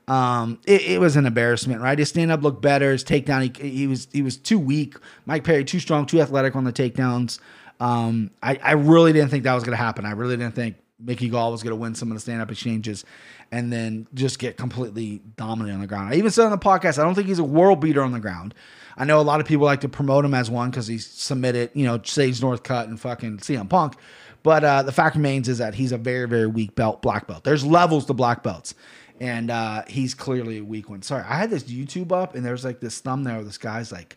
Um, 0.09 0.61
it, 0.67 0.83
it, 0.83 1.01
was 1.01 1.17
an 1.17 1.27
embarrassment, 1.27 1.81
right? 1.81 1.99
His 1.99 2.09
stand 2.11 2.31
up 2.31 2.43
looked 2.43 2.63
better. 2.63 2.93
His 2.93 3.03
takedown, 3.03 3.57
he, 3.57 3.71
he 3.71 3.87
was 3.89 4.07
he 4.13 4.23
was 4.23 4.37
too 4.37 4.59
weak. 4.59 4.97
Mike 5.25 5.43
Perry 5.43 5.65
too 5.65 5.81
strong, 5.81 6.07
too 6.07 6.21
athletic 6.21 6.55
on 6.55 6.63
the 6.63 6.73
takedowns. 6.73 7.41
Um, 7.81 8.31
I, 8.43 8.59
I 8.63 8.73
really 8.73 9.13
didn't 9.13 9.31
think 9.31 9.45
that 9.45 9.55
was 9.55 9.65
going 9.65 9.77
to 9.77 9.83
happen. 9.83 10.07
I 10.07 10.13
really 10.13 10.37
didn't 10.37 10.55
think 10.55 10.77
Mickey 10.99 11.29
Gall 11.29 11.53
was 11.53 11.63
going 11.63 11.73
to 11.73 11.77
win 11.77 11.95
some 11.95 12.11
of 12.11 12.17
the 12.17 12.21
stand 12.21 12.41
up 12.41 12.51
exchanges 12.51 13.05
and 13.53 13.73
then 13.73 14.07
just 14.15 14.39
get 14.39 14.57
completely 14.57 15.21
dominant 15.37 15.75
on 15.75 15.81
the 15.81 15.87
ground. 15.87 16.13
I 16.13 16.17
even 16.17 16.31
said 16.31 16.47
on 16.47 16.51
the 16.51 16.59
podcast, 16.59 16.99
I 16.99 17.05
don't 17.05 17.15
think 17.15 17.29
he's 17.29 17.39
a 17.39 17.45
world 17.45 17.81
beater 17.81 18.03
on 18.03 18.13
the 18.13 18.21
ground. 18.21 18.55
I 18.97 19.05
know 19.05 19.21
a 19.21 19.23
lot 19.23 19.41
of 19.41 19.47
people 19.47 19.67
like 19.67 19.83
to 19.83 19.89
promote 19.89 20.25
him 20.25 20.35
as 20.35 20.51
one 20.51 20.71
because 20.71 20.87
he 20.87 20.99
submitted, 20.99 21.71
you 21.75 21.85
know, 21.85 22.01
Sage 22.03 22.41
Northcutt 22.41 22.85
and 22.85 22.99
fucking 22.99 23.39
CM 23.39 23.69
Punk. 23.69 23.95
But 24.43 24.65
uh, 24.65 24.83
the 24.83 24.93
fact 24.93 25.17
remains 25.17 25.49
is 25.49 25.59
that 25.59 25.75
he's 25.75 25.93
a 25.93 25.99
very, 25.99 26.29
very 26.29 26.47
weak 26.47 26.75
belt, 26.75 27.03
black 27.03 27.27
belt. 27.27 27.45
There's 27.45 27.65
levels 27.65 28.07
to 28.07 28.15
black 28.15 28.43
belts. 28.43 28.75
And 29.19 29.51
uh, 29.51 29.83
he's 29.89 30.15
clearly 30.15 30.59
a 30.59 30.65
weak 30.65 30.89
one. 30.89 31.03
Sorry, 31.03 31.25
I 31.27 31.37
had 31.37 31.51
this 31.51 31.65
YouTube 31.65 32.13
up 32.13 32.35
and 32.35 32.45
there's 32.45 32.65
like 32.65 32.81
this 32.81 33.01
thumbnail. 33.01 33.43
This 33.45 33.59
guy's 33.59 33.91
like, 33.91 34.17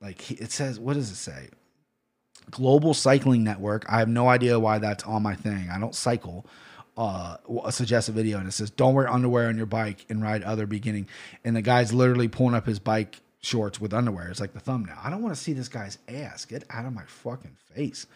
like 0.00 0.30
it 0.30 0.50
says, 0.50 0.80
what 0.80 0.94
does 0.94 1.10
it 1.10 1.16
say? 1.16 1.50
Global 2.50 2.94
Cycling 2.94 3.44
Network. 3.44 3.84
I 3.88 3.98
have 3.98 4.08
no 4.08 4.28
idea 4.28 4.58
why 4.58 4.78
that's 4.78 5.04
on 5.04 5.22
my 5.22 5.34
thing. 5.34 5.68
I 5.70 5.78
don't 5.78 5.94
cycle. 5.94 6.46
Uh, 6.96 7.36
a 7.64 7.70
suggested 7.70 8.12
video 8.16 8.38
and 8.38 8.48
it 8.48 8.52
says, 8.52 8.70
"Don't 8.70 8.92
wear 8.92 9.08
underwear 9.08 9.46
on 9.46 9.56
your 9.56 9.66
bike 9.66 10.04
and 10.08 10.20
ride 10.20 10.42
other 10.42 10.66
beginning." 10.66 11.06
And 11.44 11.54
the 11.54 11.62
guy's 11.62 11.92
literally 11.92 12.26
pulling 12.26 12.56
up 12.56 12.66
his 12.66 12.80
bike 12.80 13.20
shorts 13.40 13.80
with 13.80 13.94
underwear. 13.94 14.28
It's 14.28 14.40
like 14.40 14.52
the 14.52 14.60
thumbnail. 14.60 14.96
I 15.02 15.10
don't 15.10 15.22
want 15.22 15.34
to 15.34 15.40
see 15.40 15.52
this 15.52 15.68
guy's 15.68 15.98
ass. 16.08 16.44
Get 16.44 16.64
out 16.70 16.86
of 16.86 16.92
my 16.92 17.04
fucking 17.06 17.56
face. 17.74 18.06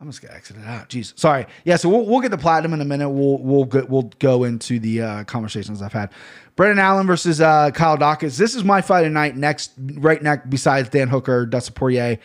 I'm 0.00 0.08
just 0.08 0.22
gonna 0.22 0.34
exit 0.34 0.56
it 0.56 0.64
out. 0.64 0.88
Jeez, 0.88 1.18
sorry. 1.18 1.44
Yeah, 1.64 1.76
so 1.76 1.90
we'll, 1.90 2.06
we'll 2.06 2.20
get 2.20 2.30
the 2.30 2.38
platinum 2.38 2.72
in 2.72 2.80
a 2.80 2.86
minute. 2.86 3.10
We'll 3.10 3.36
we'll 3.36 3.66
go, 3.66 3.84
we'll 3.86 4.10
go 4.18 4.44
into 4.44 4.78
the 4.78 5.02
uh, 5.02 5.24
conversations 5.24 5.82
I've 5.82 5.92
had. 5.92 6.10
Brendan 6.56 6.78
Allen 6.78 7.06
versus 7.06 7.38
uh, 7.40 7.70
Kyle 7.72 7.98
Daukaus. 7.98 8.38
This 8.38 8.54
is 8.54 8.64
my 8.64 8.80
fight 8.80 9.00
of 9.00 9.10
tonight. 9.10 9.36
Next, 9.36 9.72
right 9.76 10.22
next, 10.22 10.48
besides 10.48 10.88
Dan 10.88 11.08
Hooker, 11.08 11.44
Dustin 11.44 11.74
Poirier. 11.74 12.18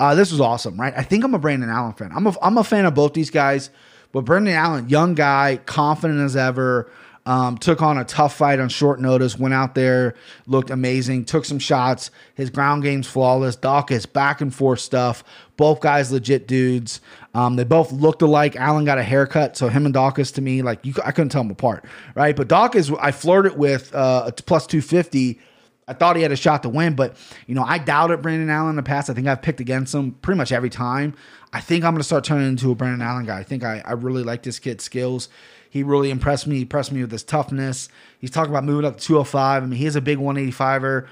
Uh, 0.00 0.16
this 0.16 0.32
was 0.32 0.40
awesome, 0.40 0.80
right? 0.80 0.92
I 0.96 1.02
think 1.04 1.22
I'm 1.22 1.34
a 1.34 1.38
Brendan 1.38 1.70
Allen 1.70 1.92
fan. 1.92 2.10
I'm 2.12 2.26
a 2.26 2.34
I'm 2.42 2.58
a 2.58 2.64
fan 2.64 2.84
of 2.84 2.94
both 2.94 3.12
these 3.12 3.30
guys, 3.30 3.70
but 4.10 4.22
Brendan 4.22 4.54
Allen, 4.54 4.88
young 4.88 5.14
guy, 5.14 5.60
confident 5.66 6.18
as 6.20 6.34
ever. 6.34 6.90
Um, 7.26 7.58
took 7.58 7.82
on 7.82 7.98
a 7.98 8.04
tough 8.04 8.34
fight 8.34 8.60
on 8.60 8.70
short 8.70 8.98
notice, 8.98 9.38
went 9.38 9.52
out 9.52 9.74
there, 9.74 10.14
looked 10.46 10.70
amazing, 10.70 11.26
took 11.26 11.44
some 11.44 11.58
shots. 11.58 12.10
His 12.34 12.48
ground 12.48 12.82
game's 12.82 13.06
flawless. 13.06 13.56
Dawkins, 13.56 14.06
back 14.06 14.40
and 14.40 14.54
forth 14.54 14.80
stuff. 14.80 15.22
Both 15.58 15.80
guys 15.80 16.10
legit 16.10 16.48
dudes. 16.48 17.02
Um, 17.34 17.56
they 17.56 17.64
both 17.64 17.92
looked 17.92 18.22
alike. 18.22 18.56
Allen 18.56 18.86
got 18.86 18.96
a 18.96 19.02
haircut, 19.02 19.56
so 19.56 19.68
him 19.68 19.84
and 19.84 19.92
Dawkins 19.92 20.32
to 20.32 20.40
me, 20.40 20.62
like 20.62 20.84
you, 20.84 20.94
I 21.04 21.12
couldn't 21.12 21.28
tell 21.28 21.42
them 21.42 21.50
apart, 21.50 21.84
right? 22.14 22.34
But 22.34 22.48
Dawkins, 22.48 22.90
I 22.98 23.12
flirted 23.12 23.56
with 23.56 23.94
uh, 23.94 24.24
a 24.28 24.32
plus 24.32 24.66
two 24.66 24.80
fifty. 24.80 25.40
I 25.86 25.92
thought 25.92 26.16
he 26.16 26.22
had 26.22 26.32
a 26.32 26.36
shot 26.36 26.62
to 26.62 26.68
win, 26.68 26.94
but 26.94 27.16
you 27.46 27.54
know, 27.54 27.64
I 27.64 27.78
doubted 27.78 28.22
Brandon 28.22 28.48
Allen 28.48 28.70
in 28.70 28.76
the 28.76 28.82
past. 28.82 29.10
I 29.10 29.14
think 29.14 29.26
I've 29.26 29.42
picked 29.42 29.60
against 29.60 29.94
him 29.94 30.12
pretty 30.12 30.38
much 30.38 30.52
every 30.52 30.70
time. 30.70 31.14
I 31.52 31.60
think 31.60 31.84
I'm 31.84 31.92
going 31.92 32.00
to 32.00 32.04
start 32.04 32.24
turning 32.24 32.46
into 32.46 32.70
a 32.70 32.74
Brandon 32.74 33.02
Allen 33.02 33.26
guy. 33.26 33.40
I 33.40 33.42
think 33.42 33.62
I, 33.62 33.82
I 33.84 33.92
really 33.92 34.22
like 34.22 34.42
this 34.42 34.58
kid's 34.58 34.84
skills. 34.84 35.28
He 35.70 35.84
really 35.84 36.10
impressed 36.10 36.48
me. 36.48 36.56
He 36.56 36.62
impressed 36.62 36.90
me 36.92 37.00
with 37.00 37.12
his 37.12 37.22
toughness. 37.22 37.88
He's 38.18 38.30
talking 38.30 38.50
about 38.50 38.64
moving 38.64 38.84
up 38.84 38.98
to 38.98 39.06
205. 39.06 39.62
I 39.62 39.66
mean, 39.66 39.78
he 39.78 39.86
is 39.86 39.96
a 39.96 40.00
big 40.00 40.18
185er. 40.18 41.06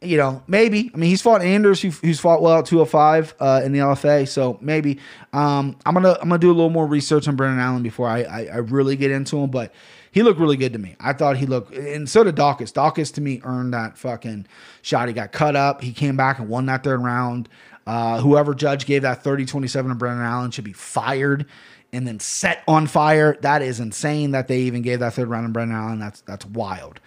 You 0.00 0.16
know, 0.16 0.44
maybe. 0.46 0.92
I 0.94 0.96
mean, 0.96 1.10
he's 1.10 1.20
fought 1.20 1.42
Anders, 1.42 1.82
who, 1.82 1.90
who's 1.90 2.20
fought 2.20 2.40
well 2.40 2.60
at 2.60 2.66
205 2.66 3.34
uh, 3.40 3.62
in 3.64 3.72
the 3.72 3.80
LFA. 3.80 4.28
So 4.28 4.56
maybe. 4.60 5.00
Um, 5.32 5.76
I'm 5.84 5.92
gonna 5.94 6.12
I'm 6.22 6.28
gonna 6.28 6.38
do 6.38 6.52
a 6.52 6.54
little 6.54 6.70
more 6.70 6.86
research 6.86 7.26
on 7.26 7.34
Brandon 7.34 7.58
Allen 7.58 7.82
before 7.82 8.06
I, 8.08 8.22
I, 8.22 8.44
I 8.44 8.56
really 8.58 8.94
get 8.94 9.10
into 9.10 9.36
him. 9.38 9.50
But 9.50 9.74
he 10.12 10.22
looked 10.22 10.38
really 10.38 10.56
good 10.56 10.72
to 10.74 10.78
me. 10.78 10.94
I 11.00 11.14
thought 11.14 11.36
he 11.36 11.46
looked, 11.46 11.74
and 11.74 12.08
so 12.08 12.22
did 12.22 12.36
Dawkins. 12.36 12.70
Dawkins 12.70 13.10
to 13.12 13.20
me 13.20 13.40
earned 13.42 13.74
that 13.74 13.98
fucking 13.98 14.46
shot. 14.82 15.08
He 15.08 15.14
got 15.14 15.32
cut 15.32 15.56
up. 15.56 15.82
He 15.82 15.92
came 15.92 16.16
back 16.16 16.38
and 16.38 16.48
won 16.48 16.66
that 16.66 16.84
third 16.84 17.02
round. 17.02 17.48
Uh, 17.84 18.20
whoever 18.20 18.54
judge 18.54 18.86
gave 18.86 19.02
that 19.02 19.24
30 19.24 19.46
27 19.46 19.88
to 19.88 19.94
Brandon 19.96 20.24
Allen 20.24 20.50
should 20.52 20.62
be 20.62 20.74
fired 20.74 21.46
and 21.92 22.06
then 22.06 22.20
set 22.20 22.62
on 22.68 22.86
fire. 22.86 23.36
That 23.40 23.62
is 23.62 23.80
insane 23.80 24.32
that 24.32 24.48
they 24.48 24.60
even 24.60 24.82
gave 24.82 25.00
that 25.00 25.14
third 25.14 25.28
round 25.28 25.46
to 25.46 25.52
Brendan 25.52 25.76
Allen. 25.76 25.98
That's 25.98 26.20
that's 26.22 26.46
wild. 26.46 27.00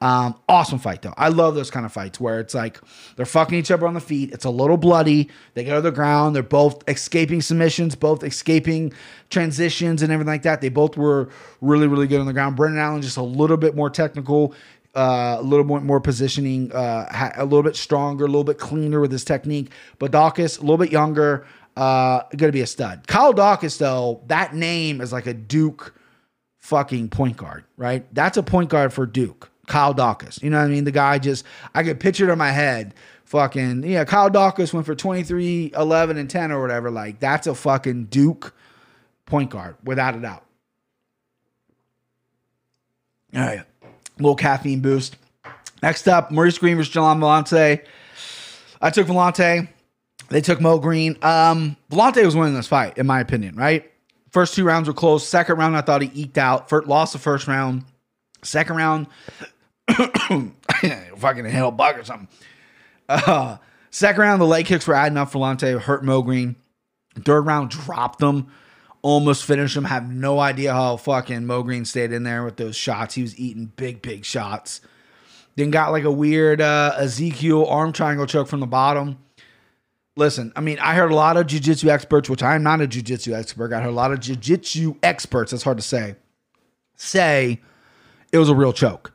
Um, 0.00 0.36
awesome 0.48 0.78
fight 0.78 1.02
though. 1.02 1.14
I 1.16 1.28
love 1.28 1.56
those 1.56 1.72
kind 1.72 1.84
of 1.84 1.92
fights 1.92 2.20
where 2.20 2.38
it's 2.38 2.54
like 2.54 2.80
they're 3.16 3.26
fucking 3.26 3.58
each 3.58 3.70
other 3.72 3.86
on 3.86 3.94
the 3.94 4.00
feet. 4.00 4.32
It's 4.32 4.44
a 4.44 4.50
little 4.50 4.76
bloody. 4.76 5.28
They 5.54 5.64
go 5.64 5.76
to 5.76 5.80
the 5.80 5.90
ground. 5.90 6.36
They're 6.36 6.42
both 6.44 6.88
escaping 6.88 7.42
submissions, 7.42 7.96
both 7.96 8.22
escaping 8.22 8.92
transitions 9.28 10.02
and 10.02 10.12
everything 10.12 10.32
like 10.32 10.42
that. 10.42 10.60
They 10.60 10.68
both 10.68 10.96
were 10.96 11.30
really, 11.60 11.88
really 11.88 12.06
good 12.06 12.20
on 12.20 12.26
the 12.26 12.32
ground. 12.32 12.54
Brendan 12.54 12.80
Allen 12.80 13.02
just 13.02 13.16
a 13.16 13.22
little 13.22 13.56
bit 13.56 13.74
more 13.74 13.90
technical, 13.90 14.54
uh, 14.94 15.38
a 15.40 15.42
little 15.42 15.64
bit 15.64 15.82
more 15.82 16.00
positioning, 16.00 16.70
uh, 16.70 17.32
a 17.36 17.44
little 17.44 17.64
bit 17.64 17.74
stronger, 17.74 18.24
a 18.24 18.28
little 18.28 18.44
bit 18.44 18.58
cleaner 18.58 19.00
with 19.00 19.10
his 19.10 19.24
technique. 19.24 19.72
But 19.98 20.12
Dawkins, 20.12 20.58
a 20.58 20.60
little 20.60 20.78
bit 20.78 20.92
younger, 20.92 21.44
uh, 21.78 22.24
going 22.36 22.48
to 22.48 22.52
be 22.52 22.60
a 22.60 22.66
stud. 22.66 23.06
Kyle 23.06 23.32
Dawkins, 23.32 23.78
though, 23.78 24.20
that 24.26 24.52
name 24.52 25.00
is 25.00 25.12
like 25.12 25.26
a 25.26 25.34
Duke 25.34 25.94
fucking 26.58 27.08
point 27.08 27.36
guard, 27.36 27.64
right? 27.76 28.12
That's 28.12 28.36
a 28.36 28.42
point 28.42 28.68
guard 28.68 28.92
for 28.92 29.06
Duke. 29.06 29.48
Kyle 29.68 29.94
Dawkins. 29.94 30.42
You 30.42 30.50
know 30.50 30.58
what 30.58 30.64
I 30.64 30.68
mean? 30.68 30.82
The 30.82 30.90
guy 30.90 31.20
just, 31.20 31.44
I 31.76 31.84
could 31.84 32.00
picture 32.00 32.28
it 32.28 32.32
in 32.32 32.38
my 32.38 32.50
head. 32.50 32.94
Fucking, 33.26 33.84
yeah, 33.84 34.04
Kyle 34.04 34.28
Dawkins 34.28 34.74
went 34.74 34.86
for 34.86 34.96
23, 34.96 35.72
11, 35.76 36.16
and 36.16 36.28
10 36.28 36.50
or 36.50 36.60
whatever. 36.60 36.90
Like, 36.90 37.20
that's 37.20 37.46
a 37.46 37.54
fucking 37.54 38.06
Duke 38.06 38.54
point 39.24 39.50
guard, 39.50 39.76
without 39.84 40.16
a 40.16 40.20
doubt. 40.20 40.44
All 43.36 43.42
right. 43.42 43.62
Little 44.16 44.34
caffeine 44.34 44.80
boost. 44.80 45.16
Next 45.80 46.08
up, 46.08 46.32
Maurice 46.32 46.58
Greene 46.58 46.76
versus 46.76 46.92
John 46.92 47.20
Villante. 47.20 47.84
I 48.80 48.90
took 48.90 49.06
Villante. 49.06 49.68
They 50.28 50.40
took 50.40 50.60
Mo 50.60 50.78
Greene. 50.78 51.16
Um, 51.22 51.76
Villante 51.90 52.24
was 52.24 52.36
winning 52.36 52.54
this 52.54 52.66
fight, 52.66 52.98
in 52.98 53.06
my 53.06 53.20
opinion, 53.20 53.56
right? 53.56 53.90
First 54.30 54.54
two 54.54 54.64
rounds 54.64 54.88
were 54.88 54.94
close. 54.94 55.26
Second 55.26 55.56
round, 55.56 55.76
I 55.76 55.80
thought 55.80 56.02
he 56.02 56.10
eked 56.22 56.38
out. 56.38 56.68
First, 56.68 56.86
lost 56.86 57.12
the 57.14 57.18
first 57.18 57.46
round. 57.46 57.84
Second 58.42 58.76
round, 58.76 59.06
fucking 59.88 61.44
hell 61.46 61.70
bug 61.70 61.98
or 61.98 62.04
something. 62.04 62.28
Uh, 63.08 63.56
second 63.90 64.20
round, 64.20 64.40
the 64.40 64.46
leg 64.46 64.66
kicks 64.66 64.86
were 64.86 64.94
adding 64.94 65.16
up 65.16 65.32
for 65.32 65.56
hurt 65.80 66.04
Mo 66.04 66.22
Greene. 66.22 66.56
Third 67.24 67.46
round, 67.46 67.70
dropped 67.70 68.20
them, 68.20 68.48
almost 69.02 69.44
finished 69.44 69.76
him. 69.76 69.84
Have 69.84 70.08
no 70.08 70.38
idea 70.38 70.72
how 70.72 70.98
fucking 70.98 71.46
Mo 71.46 71.62
Greene 71.62 71.84
stayed 71.84 72.12
in 72.12 72.22
there 72.22 72.44
with 72.44 72.56
those 72.56 72.76
shots. 72.76 73.14
He 73.14 73.22
was 73.22 73.36
eating 73.38 73.72
big, 73.76 74.02
big 74.02 74.24
shots. 74.24 74.82
Then 75.56 75.72
got 75.72 75.90
like 75.90 76.04
a 76.04 76.12
weird 76.12 76.60
uh, 76.60 76.94
Ezekiel 76.96 77.66
arm 77.66 77.92
triangle 77.92 78.26
choke 78.26 78.46
from 78.46 78.60
the 78.60 78.66
bottom. 78.66 79.18
Listen, 80.18 80.52
I 80.56 80.60
mean, 80.60 80.80
I 80.80 80.94
heard 80.94 81.12
a 81.12 81.14
lot 81.14 81.36
of 81.36 81.46
jujitsu 81.46 81.88
experts, 81.88 82.28
which 82.28 82.42
I'm 82.42 82.64
not 82.64 82.80
a 82.80 82.88
jujitsu 82.88 83.38
expert. 83.38 83.72
I 83.72 83.80
heard 83.80 83.90
a 83.90 83.92
lot 83.92 84.12
of 84.12 84.18
jujitsu 84.18 84.98
experts, 85.00 85.52
that's 85.52 85.62
hard 85.62 85.78
to 85.78 85.82
say, 85.82 86.16
say 86.96 87.60
it 88.32 88.38
was 88.38 88.48
a 88.48 88.54
real 88.54 88.72
choke, 88.72 89.12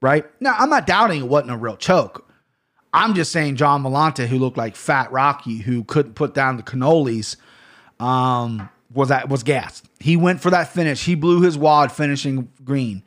right? 0.00 0.24
Now, 0.40 0.54
I'm 0.56 0.70
not 0.70 0.86
doubting 0.86 1.22
it 1.22 1.26
wasn't 1.26 1.50
a 1.50 1.56
real 1.56 1.76
choke. 1.76 2.30
I'm 2.92 3.14
just 3.14 3.32
saying 3.32 3.56
John 3.56 3.82
Villante, 3.82 4.28
who 4.28 4.38
looked 4.38 4.56
like 4.56 4.76
Fat 4.76 5.10
Rocky, 5.10 5.58
who 5.58 5.82
couldn't 5.82 6.14
put 6.14 6.34
down 6.34 6.56
the 6.56 6.62
cannolis, 6.62 7.34
um, 7.98 8.68
was 8.92 9.08
that 9.08 9.28
was 9.28 9.42
gassed. 9.42 9.88
He 9.98 10.16
went 10.16 10.40
for 10.40 10.50
that 10.50 10.68
finish. 10.68 11.04
He 11.04 11.16
blew 11.16 11.42
his 11.42 11.58
wad 11.58 11.90
finishing 11.90 12.48
Greene 12.62 13.02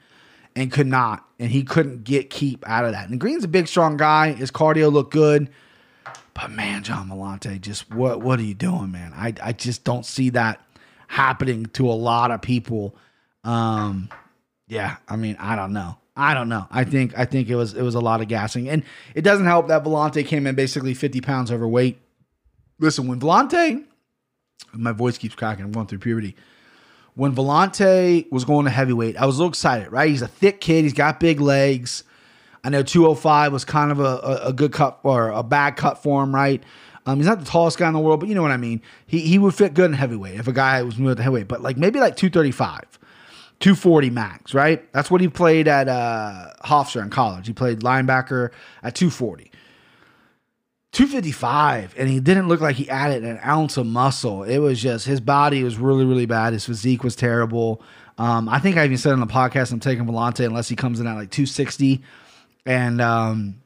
and 0.53 0.69
could 0.69 0.87
not, 0.87 1.25
and 1.39 1.49
he 1.49 1.63
couldn't 1.63 2.03
get 2.03 2.29
keep 2.29 2.67
out 2.67 2.83
of 2.83 2.91
that. 2.91 3.07
And 3.07 3.21
Greene's 3.21 3.45
a 3.45 3.47
big, 3.47 3.69
strong 3.69 3.95
guy. 3.95 4.33
His 4.33 4.51
cardio 4.51 4.91
looked 4.91 5.13
good. 5.13 5.49
But 6.37 6.51
man, 6.51 6.83
John 6.83 7.09
Villante, 7.09 7.59
just 7.59 7.91
what 7.91 8.21
what 8.21 8.37
are 8.39 8.43
you 8.43 8.53
doing, 8.53 8.91
man? 8.91 9.11
I 9.15 9.33
I 9.41 9.53
just 9.53 9.83
don't 9.83 10.05
see 10.05 10.29
that 10.29 10.61
happening 11.07 11.65
to 11.73 11.89
a 11.89 11.93
lot 11.93 12.29
of 12.29 12.43
people. 12.43 12.95
Um, 13.43 14.09
yeah, 14.67 14.97
I 15.09 15.15
mean, 15.15 15.35
I 15.39 15.55
don't 15.55 15.73
know. 15.73 15.97
I 16.15 16.35
don't 16.35 16.47
know. 16.47 16.67
I 16.69 16.83
think 16.83 17.17
I 17.17 17.25
think 17.25 17.49
it 17.49 17.55
was 17.55 17.73
it 17.73 17.81
was 17.81 17.95
a 17.95 17.99
lot 17.99 18.21
of 18.21 18.27
gassing, 18.27 18.69
and 18.69 18.83
it 19.15 19.23
doesn't 19.23 19.47
help 19.47 19.67
that 19.69 19.83
Villante 19.83 20.23
came 20.27 20.45
in 20.45 20.53
basically 20.53 20.93
fifty 20.93 21.21
pounds 21.21 21.51
overweight. 21.51 21.97
Listen, 22.77 23.07
when 23.07 23.19
Villante, 23.19 23.83
my 24.73 24.91
voice 24.91 25.17
keeps 25.17 25.33
cracking. 25.33 25.65
I'm 25.65 25.71
going 25.71 25.87
through 25.87 25.99
puberty. 25.99 26.35
When 27.15 27.33
Villante 27.33 28.31
was 28.31 28.45
going 28.45 28.65
to 28.65 28.71
heavyweight, 28.71 29.17
I 29.17 29.25
was 29.25 29.37
a 29.37 29.39
little 29.39 29.49
excited. 29.49 29.91
Right, 29.91 30.11
he's 30.11 30.21
a 30.21 30.27
thick 30.27 30.61
kid. 30.61 30.83
He's 30.83 30.93
got 30.93 31.19
big 31.19 31.41
legs. 31.41 32.03
I 32.67 32.69
know 32.69 32.83
205 32.83 33.53
was 33.53 33.63
kind 33.63 33.93
of 33.93 34.01
a, 34.01 34.41
a, 34.43 34.51
good 34.51 34.73
cut 34.73 34.99
or 35.03 35.29
a 35.29 35.41
bad 35.41 35.77
cut 35.77 36.03
for 36.03 36.21
him, 36.21 36.35
right? 36.35 36.61
Um, 37.05 37.15
he's 37.15 37.25
not 37.25 37.39
the 37.39 37.45
tallest 37.45 37.77
guy 37.77 37.87
in 37.87 37.93
the 37.93 37.99
world, 38.01 38.19
but 38.19 38.27
you 38.27 38.35
know 38.35 38.41
what 38.41 38.51
I 38.51 38.57
mean. 38.57 38.81
He 39.05 39.21
he 39.21 39.39
would 39.39 39.55
fit 39.55 39.73
good 39.73 39.85
in 39.85 39.93
heavyweight 39.93 40.37
if 40.37 40.49
a 40.49 40.51
guy 40.51 40.83
was 40.83 40.97
moved 40.97 41.15
to 41.15 41.23
heavyweight, 41.23 41.47
but 41.47 41.61
like 41.61 41.77
maybe 41.77 42.01
like 42.01 42.17
235, 42.17 42.99
240 43.61 44.09
max, 44.09 44.53
right? 44.53 44.91
That's 44.91 45.09
what 45.09 45.21
he 45.21 45.29
played 45.29 45.69
at 45.69 45.87
uh, 45.87 46.47
Hofstra 46.65 47.03
in 47.03 47.09
college. 47.09 47.47
He 47.47 47.53
played 47.53 47.79
linebacker 47.79 48.49
at 48.83 48.95
240. 48.95 49.49
255, 50.91 51.95
and 51.97 52.09
he 52.09 52.19
didn't 52.19 52.49
look 52.49 52.59
like 52.59 52.75
he 52.75 52.89
added 52.89 53.23
an 53.23 53.39
ounce 53.45 53.77
of 53.77 53.85
muscle. 53.85 54.43
It 54.43 54.57
was 54.57 54.81
just 54.81 55.05
his 55.05 55.21
body 55.21 55.63
was 55.63 55.77
really, 55.77 56.03
really 56.03 56.25
bad. 56.25 56.51
His 56.51 56.65
physique 56.65 57.01
was 57.01 57.15
terrible. 57.15 57.81
Um, 58.17 58.49
I 58.49 58.59
think 58.59 58.75
I 58.75 58.83
even 58.83 58.97
said 58.97 59.13
on 59.13 59.21
the 59.21 59.25
podcast 59.25 59.71
I'm 59.71 59.79
taking 59.79 60.05
Villante 60.05 60.45
unless 60.45 60.67
he 60.67 60.75
comes 60.75 60.99
in 60.99 61.07
at 61.07 61.13
like 61.13 61.31
260 61.31 62.03
and 62.67 63.01
um, 63.01 63.61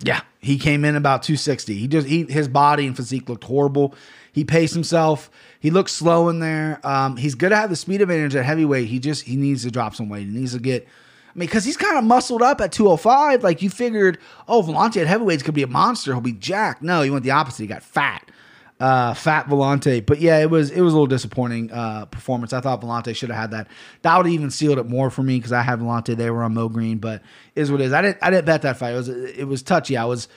yeah, 0.00 0.22
he 0.40 0.58
came 0.58 0.84
in 0.84 0.96
about 0.96 1.22
260. 1.22 1.74
He 1.74 1.86
just 1.86 2.08
he 2.08 2.24
his 2.24 2.48
body 2.48 2.86
and 2.86 2.96
physique 2.96 3.28
looked 3.28 3.44
horrible. 3.44 3.94
He 4.32 4.44
paced 4.44 4.74
himself. 4.74 5.30
He 5.60 5.70
looked 5.70 5.90
slow 5.90 6.28
in 6.28 6.40
there. 6.40 6.80
Um, 6.82 7.16
he's 7.16 7.34
to 7.36 7.54
have 7.54 7.70
the 7.70 7.76
speed 7.76 8.00
advantage 8.00 8.34
at 8.34 8.44
heavyweight. 8.44 8.88
He 8.88 8.98
just 8.98 9.24
he 9.24 9.36
needs 9.36 9.62
to 9.62 9.70
drop 9.70 9.94
some 9.94 10.08
weight. 10.08 10.26
He 10.26 10.32
needs 10.32 10.54
to 10.54 10.58
get. 10.58 10.84
I 10.84 11.38
mean, 11.38 11.48
because 11.48 11.64
he's 11.64 11.76
kind 11.76 11.98
of 11.98 12.04
muscled 12.04 12.40
up 12.40 12.62
at 12.62 12.72
205. 12.72 13.44
Like 13.44 13.60
you 13.60 13.68
figured, 13.68 14.18
oh, 14.48 14.62
Villante 14.62 15.00
at 15.00 15.06
heavyweights 15.06 15.42
could 15.42 15.54
be 15.54 15.62
a 15.62 15.66
monster. 15.66 16.12
He'll 16.12 16.22
be 16.22 16.32
jacked. 16.32 16.80
No, 16.80 17.02
he 17.02 17.10
went 17.10 17.24
the 17.24 17.30
opposite. 17.32 17.62
He 17.62 17.66
got 17.66 17.82
fat 17.82 18.30
uh, 18.78 19.14
Fat 19.14 19.46
Villante. 19.46 20.04
But 20.04 20.20
yeah, 20.20 20.38
it 20.38 20.50
was 20.50 20.70
it 20.70 20.80
was 20.80 20.92
a 20.92 20.96
little 20.96 21.06
disappointing 21.06 21.70
uh, 21.72 22.06
performance. 22.06 22.52
I 22.52 22.60
thought 22.60 22.80
Villante 22.80 23.14
should 23.16 23.30
have 23.30 23.38
had 23.38 23.50
that. 23.52 23.68
That 24.02 24.16
would 24.16 24.26
even 24.26 24.50
sealed 24.50 24.78
it 24.78 24.86
more 24.86 25.10
for 25.10 25.22
me 25.22 25.38
because 25.38 25.52
I 25.52 25.62
had 25.62 25.80
Villante. 25.80 26.16
They 26.16 26.30
were 26.30 26.42
on 26.42 26.54
Mo 26.54 26.68
Greene, 26.68 26.98
but 26.98 27.22
is 27.54 27.70
what 27.70 27.80
it 27.80 27.84
is. 27.86 27.92
I 27.92 28.02
didn't 28.02 28.18
I 28.22 28.30
didn't 28.30 28.46
bet 28.46 28.62
that 28.62 28.76
fight. 28.76 28.92
It 28.92 28.96
was 28.96 29.08
it 29.08 29.48
was 29.48 29.62
touchy. 29.62 29.96
I 29.96 30.04
was 30.04 30.28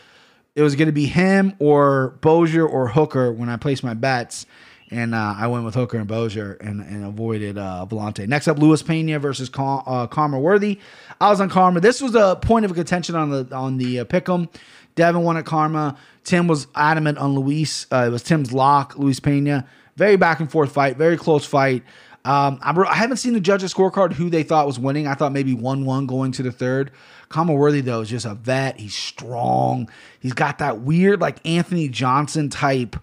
it 0.56 0.62
was 0.62 0.76
going 0.76 0.88
to 0.88 0.94
be 0.94 1.06
him 1.06 1.56
or 1.60 2.18
Boser 2.22 2.68
or 2.68 2.90
Hooker 2.90 3.32
when 3.32 3.50
I 3.50 3.58
placed 3.58 3.84
my 3.84 3.94
bets. 3.94 4.46
And 4.92 5.14
uh, 5.14 5.36
I 5.38 5.46
went 5.46 5.66
with 5.66 5.76
Hooker 5.76 6.00
and 6.00 6.10
Boser 6.10 6.60
and, 6.60 6.82
and 6.82 7.06
avoided 7.06 7.60
uh, 7.60 7.86
Villante. 7.88 8.28
Next 8.28 8.48
up, 8.48 8.58
Luis 8.58 8.82
Pena 8.82 9.20
versus 9.20 9.48
Car- 9.48 9.84
uh, 9.86 10.08
Khama 10.08 10.40
Worthy. 10.40 10.80
I 11.22 11.30
was 11.30 11.40
on 11.40 11.48
Khama. 11.48 11.80
This 11.80 12.02
was 12.02 12.16
a 12.16 12.40
point 12.42 12.66
of 12.66 12.74
contention 12.74 13.14
on 13.14 13.30
the 13.30 13.56
on 13.56 13.78
the 13.78 14.00
uh, 14.00 14.06
pick'em. 14.06 14.50
Devin 15.00 15.38
at 15.38 15.46
Khama. 15.46 15.98
Tim 16.26 16.48
was 16.48 16.68
adamant 16.76 17.18
on 17.20 17.34
Luis. 17.34 17.88
Uh, 17.90 18.06
it 18.08 18.10
was 18.10 18.22
Tim's 18.22 18.52
lock, 18.52 18.98
Luis 18.98 19.22
Pena. 19.22 19.66
Very 19.96 20.18
back 20.18 20.42
and 20.42 20.52
forth 20.52 20.74
fight, 20.74 20.98
very 20.98 21.16
close 21.16 21.46
fight. 21.46 21.84
Um, 22.26 22.60
I, 22.62 22.96
haven't 22.96 23.18
seen 23.18 23.32
the 23.32 23.40
judges' 23.40 23.74
scorecard 23.74 24.12
who 24.12 24.30
they 24.30 24.44
thought 24.44 24.68
was 24.68 24.78
winning. 24.78 25.08
I 25.08 25.14
thought 25.14 25.32
maybe 25.32 25.54
1 25.54 25.86
1 25.86 26.06
going 26.06 26.34
to 26.34 26.44
the 26.44 26.52
third. 26.52 26.92
Khama 27.30 27.54
Worthy, 27.54 27.80
though, 27.80 28.02
is 28.02 28.10
just 28.10 28.26
a 28.26 28.34
vet. 28.36 28.78
He's 28.78 28.94
strong. 28.94 29.90
He's 30.20 30.34
got 30.34 30.58
that 30.58 30.82
weird, 30.82 31.22
like 31.22 31.40
Anthony 31.48 31.88
Johnson 31.88 32.50
type. 32.50 32.98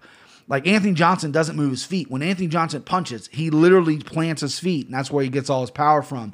Like 0.47 0.67
Anthony 0.67 0.93
Johnson 0.93 1.31
doesn't 1.31 1.55
move 1.55 1.71
his 1.71 1.83
feet. 1.83 2.11
When 2.11 2.21
Anthony 2.21 2.47
Johnson 2.47 2.83
punches, 2.83 3.27
he 3.33 3.49
literally 3.49 3.97
plants 3.97 4.43
his 4.43 4.59
feet, 4.59 4.85
and 4.85 4.93
that's 4.93 5.09
where 5.09 5.23
he 5.23 5.29
gets 5.31 5.49
all 5.49 5.61
his 5.61 5.71
power 5.71 6.03
from. 6.03 6.33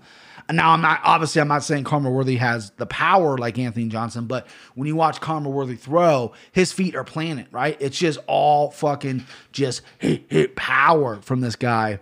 Now 0.51 0.71
I'm 0.71 0.81
not 0.81 1.01
obviously 1.03 1.41
I'm 1.41 1.47
not 1.47 1.63
saying 1.63 1.85
Khama 1.85 2.09
Worthy 2.09 2.35
has 2.37 2.71
the 2.71 2.85
power 2.85 3.37
like 3.37 3.57
Anthony 3.57 3.87
Johnson, 3.87 4.25
but 4.25 4.47
when 4.75 4.87
you 4.87 4.95
watch 4.95 5.21
Khama 5.21 5.49
Worthy 5.49 5.75
throw, 5.75 6.33
his 6.51 6.71
feet 6.71 6.95
are 6.95 7.03
planted, 7.03 7.47
right? 7.51 7.77
It's 7.79 7.97
just 7.97 8.19
all 8.27 8.71
fucking 8.71 9.25
just 9.51 9.81
hit, 9.99 10.25
hit 10.29 10.55
power 10.55 11.21
from 11.21 11.41
this 11.41 11.55
guy. 11.55 11.99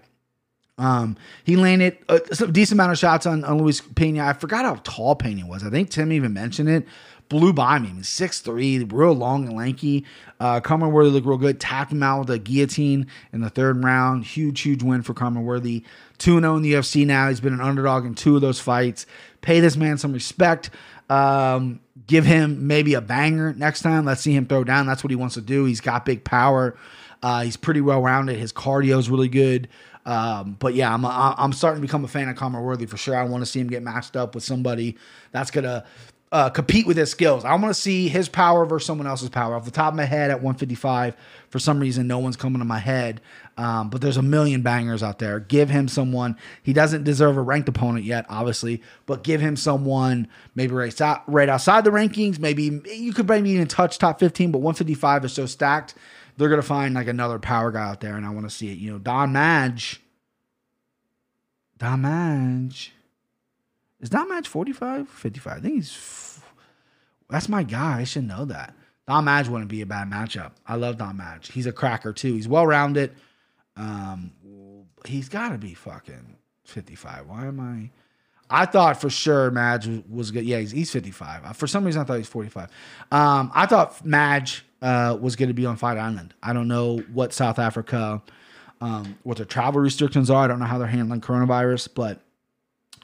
Um, 0.78 1.16
he 1.44 1.58
landed 1.58 1.98
a, 2.10 2.16
a 2.16 2.48
decent 2.48 2.78
amount 2.78 2.92
of 2.92 2.98
shots 2.98 3.28
on, 3.28 3.44
on 3.44 3.60
Luis 3.60 3.82
Pena. 3.82 4.26
I 4.26 4.34
forgot 4.34 4.66
how 4.66 4.82
tall 4.84 5.16
Pena 5.16 5.46
was. 5.46 5.64
I 5.64 5.70
think 5.70 5.92
Tim 5.92 6.12
even 6.12 6.34
mentioned 6.34 6.70
it. 6.70 6.88
Blew 7.32 7.54
by 7.54 7.80
me. 7.80 7.88
I 7.88 7.94
mean, 7.94 8.02
6'3, 8.02 8.92
real 8.92 9.14
long 9.14 9.48
and 9.48 9.56
lanky. 9.56 10.04
Uh, 10.38 10.60
Khama 10.60 10.90
Worthy 10.90 11.12
looked 11.12 11.26
real 11.26 11.38
good. 11.38 11.62
Tapped 11.62 11.94
him 11.94 12.04
out 12.04 12.20
with 12.20 12.30
a 12.30 12.38
guillotine 12.38 13.08
in 13.32 13.40
the 13.40 13.50
third 13.50 13.82
round. 13.82 14.26
Huge, 14.26 14.60
huge 14.60 14.84
win 14.84 15.02
for 15.02 15.14
Khama 15.14 15.40
Worthy. 15.40 15.86
2 16.18 16.42
0 16.42 16.58
in 16.58 16.62
the 16.62 16.74
UFC 16.74 17.08
now. 17.08 17.30
He's 17.30 17.40
been 17.40 17.54
an 17.54 17.62
underdog 17.62 18.06
in 18.06 18.16
two 18.16 18.36
of 18.36 18.42
those 18.42 18.60
fights. 18.60 19.06
Pay 19.40 19.62
this 19.62 19.78
man 19.78 19.98
some 19.98 20.12
respect. 20.12 20.72
Um, 21.10 21.80
give 22.06 22.26
him 22.26 22.68
maybe 22.68 22.96
a 22.96 23.02
banger 23.02 23.54
next 23.54 23.82
time. 23.82 24.04
Let's 24.04 24.20
see 24.20 24.34
him 24.34 24.46
throw 24.46 24.66
down. 24.66 24.86
That's 24.86 25.02
what 25.02 25.10
he 25.10 25.16
wants 25.16 25.36
to 25.36 25.42
do. 25.42 25.64
He's 25.64 25.80
got 25.80 26.04
big 26.04 26.26
power. 26.26 26.76
Uh, 27.24 27.44
he's 27.44 27.56
pretty 27.56 27.80
well 27.80 28.02
rounded. 28.02 28.40
His 28.40 28.52
cardio 28.52 29.00
is 29.00 29.10
really 29.10 29.30
good. 29.30 29.70
Um, 30.06 30.58
but 30.60 30.74
yeah, 30.74 30.94
I'm 30.94 31.06
i 31.06 31.36
I'm 31.38 31.54
starting 31.54 31.82
to 31.82 31.88
become 31.88 32.04
a 32.04 32.08
fan 32.08 32.28
of 32.28 32.36
Khama 32.36 32.62
Worthy 32.62 32.88
for 32.88 32.98
sure. 32.98 33.16
I 33.16 33.24
want 33.24 33.42
to 33.42 33.46
see 33.46 33.60
him 33.60 33.68
get 33.68 33.84
matched 33.84 34.16
up 34.16 34.36
with 34.36 34.44
somebody 34.44 34.98
that's 35.32 35.52
gonna 35.52 35.86
uh, 36.32 36.50
compete 36.50 36.88
with 36.88 36.98
his 36.98 37.12
skills. 37.12 37.44
I 37.44 37.52
want 37.56 37.66
to 37.66 37.74
see 37.74 38.08
his 38.08 38.30
power 38.30 38.66
versus 38.66 38.88
someone 38.88 39.08
else's 39.08 39.30
power. 39.30 39.56
Off 39.56 39.66
the 39.66 39.72
top 39.72 39.94
of 39.94 39.98
my 39.98 40.06
head, 40.06 40.32
at 40.32 40.38
155, 40.38 41.16
for 41.50 41.60
some 41.60 41.80
reason, 41.80 42.08
no 42.08 42.20
one's 42.20 42.38
coming 42.38 42.60
to 42.60 42.66
my 42.66 42.80
head. 42.80 43.22
Um, 43.58 43.90
but 43.90 44.00
there's 44.00 44.18
a 44.18 44.22
million 44.22 44.62
bangers 44.62 45.04
out 45.04 45.20
there. 45.20 45.40
Give 45.40 45.70
him 45.70 45.88
someone. 45.88 46.38
He 46.64 46.72
doesn't 46.72 47.04
deserve 47.04 47.36
a 47.36 47.42
ranked 47.42 47.68
opponent 47.68 48.06
yet, 48.06 48.26
obviously, 48.30 48.82
but 49.06 49.24
give 49.24 49.42
him 49.42 49.58
someone 49.58 50.28
maybe 50.56 50.74
right, 50.74 50.98
right 51.28 51.50
outside 51.50 51.84
the 51.84 51.92
rankings. 51.92 52.40
Maybe 52.40 52.82
you 52.96 53.14
could 53.14 53.28
maybe 53.28 53.50
even 53.52 53.68
touch 53.68 53.98
top 53.98 54.20
15, 54.20 54.52
but 54.52 54.60
155 54.60 55.26
is 55.26 55.34
so 55.34 55.46
stacked 55.46 55.96
they're 56.38 56.50
gonna 56.50 56.62
find 56.62 56.96
like 56.96 57.08
another 57.08 57.40
power 57.40 57.72
guy 57.72 57.90
out 57.90 58.02
there, 58.02 58.16
and 58.16 58.26
I 58.26 58.30
want 58.30 58.50
to 58.50 58.56
see 58.56 58.72
it. 58.72 58.78
You 58.78 58.94
know, 58.94 58.98
Don 59.00 59.32
Madge. 59.34 60.02
Don 61.78 62.02
Madge. 62.02 62.94
Is 64.02 64.10
Don 64.10 64.28
Madge 64.30 64.48
45? 64.48 65.08
55. 65.08 65.58
I 65.58 65.62
think 65.62 65.76
he's. 65.76 66.40
That's 67.30 67.48
my 67.48 67.64
guy. 67.64 68.00
I 68.00 68.04
should 68.04 68.28
know 68.28 68.46
that. 68.46 68.76
Don 69.08 69.26
Madge 69.26 69.48
wouldn't 69.48 69.70
be 69.70 69.82
a 69.82 69.86
bad 69.86 70.10
matchup. 70.10 70.52
I 70.68 70.76
love 70.76 70.98
Don 70.98 71.18
Madge. 71.18 71.52
He's 71.52 71.66
a 71.66 71.72
cracker 71.72 72.14
too. 72.14 72.34
He's 72.34 72.48
well 72.48 72.66
rounded. 72.66 73.12
Um, 73.78 74.32
he's 75.06 75.30
got 75.30 75.50
to 75.50 75.58
be 75.58 75.74
fucking 75.74 76.38
55. 76.66 77.28
Why 77.28 77.46
am 77.46 77.60
I? 77.60 77.90
I 78.50 78.66
thought 78.66 79.00
for 79.00 79.10
sure 79.10 79.50
Madge 79.50 79.88
was 80.10 80.32
good. 80.32 80.44
Yeah, 80.44 80.60
he's, 80.60 80.72
he's 80.72 80.92
55. 80.92 81.56
For 81.56 81.68
some 81.68 81.86
reason, 81.86 82.02
I 82.02 82.04
thought 82.04 82.18
he's 82.18 82.28
45. 82.28 82.70
Um, 83.12 83.52
I 83.56 83.66
thought 83.66 84.06
Madge 84.06 84.66
uh, 84.82 85.18
was 85.20 85.36
going 85.36 85.48
to 85.48 85.54
be 85.54 85.66
on 85.66 85.78
Fight 85.78 85.98
Island. 85.98 86.34
I 86.44 86.52
don't 86.52 86.68
know 86.68 86.98
what 87.14 87.34
South 87.34 87.60
Africa, 87.60 88.22
um, 88.82 89.18
what 89.24 89.38
their 89.38 89.46
travel 89.46 89.80
restrictions 89.80 90.30
are. 90.30 90.44
I 90.44 90.48
don't 90.48 90.60
know 90.60 90.66
how 90.66 90.78
they're 90.80 90.88
handling 90.88 91.22
coronavirus, 91.22 91.90
but 91.96 92.20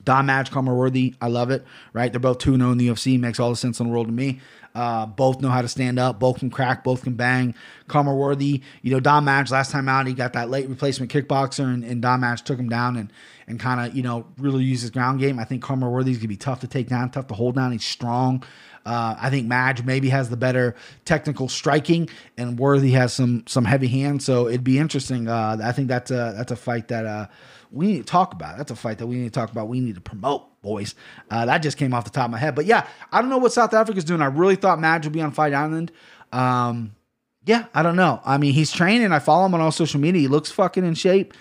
Don 0.07 0.25
Madge, 0.25 0.51
Khama 0.51 0.73
Worthy, 0.73 1.15
I 1.21 1.27
love 1.27 1.51
it. 1.51 1.65
Right, 1.91 2.13
they're 2.13 2.19
both 2.21 2.37
two 2.37 2.55
zero 2.55 2.69
oh 2.69 2.71
in 2.71 2.77
the 2.77 2.87
UFC. 2.87 3.19
Makes 3.19 3.41
all 3.41 3.49
the 3.49 3.57
sense 3.57 3.81
in 3.81 3.87
the 3.87 3.91
world 3.91 4.07
to 4.07 4.13
me. 4.13 4.39
Uh, 4.73 5.05
both 5.05 5.41
know 5.41 5.49
how 5.49 5.61
to 5.61 5.67
stand 5.67 5.99
up. 5.99 6.17
Both 6.17 6.39
can 6.39 6.49
crack. 6.49 6.85
Both 6.85 7.03
can 7.03 7.15
bang. 7.15 7.55
Khama 7.89 8.15
Worthy, 8.15 8.61
you 8.81 8.91
know, 8.91 9.01
Don 9.01 9.25
Madge 9.25 9.51
last 9.51 9.69
time 9.71 9.89
out, 9.89 10.07
he 10.07 10.13
got 10.13 10.31
that 10.31 10.49
late 10.49 10.69
replacement 10.69 11.11
kickboxer, 11.11 11.65
and, 11.65 11.83
and 11.83 12.01
Don 12.01 12.21
Madge 12.21 12.43
took 12.43 12.57
him 12.57 12.69
down 12.69 12.95
and 12.95 13.11
and 13.47 13.59
kind 13.59 13.81
of 13.81 13.97
you 13.97 14.01
know 14.01 14.25
really 14.37 14.63
used 14.63 14.83
his 14.83 14.91
ground 14.91 15.19
game. 15.19 15.39
I 15.39 15.43
think 15.43 15.61
Khama 15.61 15.89
Worthy's 15.89 16.19
gonna 16.19 16.29
be 16.29 16.37
tough 16.37 16.61
to 16.61 16.67
take 16.67 16.87
down, 16.87 17.09
tough 17.09 17.27
to 17.27 17.33
hold 17.33 17.55
down. 17.55 17.73
He's 17.73 17.83
strong. 17.83 18.43
Uh, 18.85 19.17
I 19.19 19.29
think 19.29 19.47
Madge 19.47 19.83
maybe 19.83 20.07
has 20.09 20.29
the 20.29 20.37
better 20.37 20.73
technical 21.03 21.49
striking, 21.49 22.07
and 22.37 22.57
Worthy 22.57 22.91
has 22.91 23.11
some 23.11 23.43
some 23.45 23.65
heavy 23.65 23.89
hands. 23.89 24.23
So 24.23 24.47
it'd 24.47 24.63
be 24.63 24.79
interesting. 24.79 25.27
Uh, 25.27 25.57
I 25.61 25.73
think 25.73 25.89
that's 25.89 26.11
a 26.11 26.33
that's 26.37 26.53
a 26.53 26.55
fight 26.55 26.87
that 26.87 27.05
uh, 27.05 27.27
we 27.71 27.87
need 27.87 27.97
to 27.97 28.03
talk 28.03 28.33
about. 28.33 28.57
That's 28.57 28.71
a 28.71 28.75
fight 28.75 28.97
that 28.99 29.07
we 29.07 29.15
need 29.15 29.33
to 29.33 29.39
talk 29.39 29.51
about. 29.51 29.67
We 29.67 29.79
need 29.79 29.95
to 29.95 30.01
promote, 30.01 30.61
boys. 30.61 30.95
Uh, 31.29 31.45
that 31.45 31.59
just 31.59 31.77
came 31.77 31.93
off 31.93 32.05
the 32.05 32.09
top 32.09 32.25
of 32.25 32.31
my 32.31 32.37
head. 32.37 32.55
But 32.55 32.65
yeah, 32.65 32.87
I 33.11 33.21
don't 33.21 33.29
know 33.29 33.37
what 33.37 33.53
South 33.53 33.73
Africa's 33.73 34.03
doing. 34.03 34.21
I 34.21 34.27
really 34.27 34.55
thought 34.55 34.79
Madge 34.79 35.05
would 35.05 35.13
be 35.13 35.21
on 35.21 35.31
Fight 35.31 35.53
Island. 35.53 35.91
Um, 36.31 36.95
yeah, 37.45 37.65
I 37.73 37.83
don't 37.83 37.95
know. 37.95 38.21
I 38.25 38.37
mean, 38.37 38.53
he's 38.53 38.71
training. 38.71 39.11
I 39.11 39.19
follow 39.19 39.45
him 39.45 39.53
on 39.53 39.61
all 39.61 39.71
social 39.71 39.99
media. 39.99 40.21
He 40.21 40.27
looks 40.27 40.51
fucking 40.51 40.85
in 40.85 40.93
shape. 40.95 41.33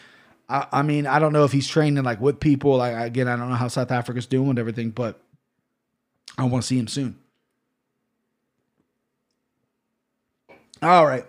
I, 0.48 0.66
I 0.72 0.82
mean, 0.82 1.06
I 1.06 1.18
don't 1.18 1.32
know 1.32 1.44
if 1.44 1.52
he's 1.52 1.68
training 1.68 2.02
like 2.04 2.20
with 2.20 2.38
people. 2.38 2.76
Like 2.76 2.94
again, 2.94 3.28
I 3.28 3.36
don't 3.36 3.48
know 3.48 3.56
how 3.56 3.68
South 3.68 3.90
Africa's 3.90 4.26
doing 4.26 4.48
with 4.48 4.58
everything, 4.58 4.90
but 4.90 5.20
I 6.38 6.44
want 6.44 6.62
to 6.62 6.66
see 6.66 6.78
him 6.78 6.88
soon. 6.88 7.18
All 10.82 11.06
right. 11.06 11.24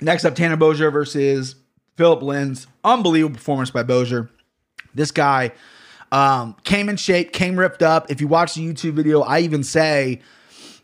Next 0.00 0.24
up, 0.24 0.34
Tanner 0.34 0.56
Boser 0.56 0.92
versus 0.92 1.56
Philip 1.96 2.20
Lins. 2.20 2.66
Unbelievable 2.84 3.36
performance 3.36 3.70
by 3.70 3.82
Boser. 3.82 4.28
This 4.94 5.10
guy 5.10 5.52
um, 6.12 6.56
came 6.64 6.88
in 6.88 6.96
shape, 6.96 7.32
came 7.32 7.58
ripped 7.58 7.82
up. 7.82 8.10
If 8.10 8.20
you 8.20 8.28
watch 8.28 8.54
the 8.54 8.60
YouTube 8.60 8.92
video, 8.92 9.22
I 9.22 9.40
even 9.40 9.64
say 9.64 10.20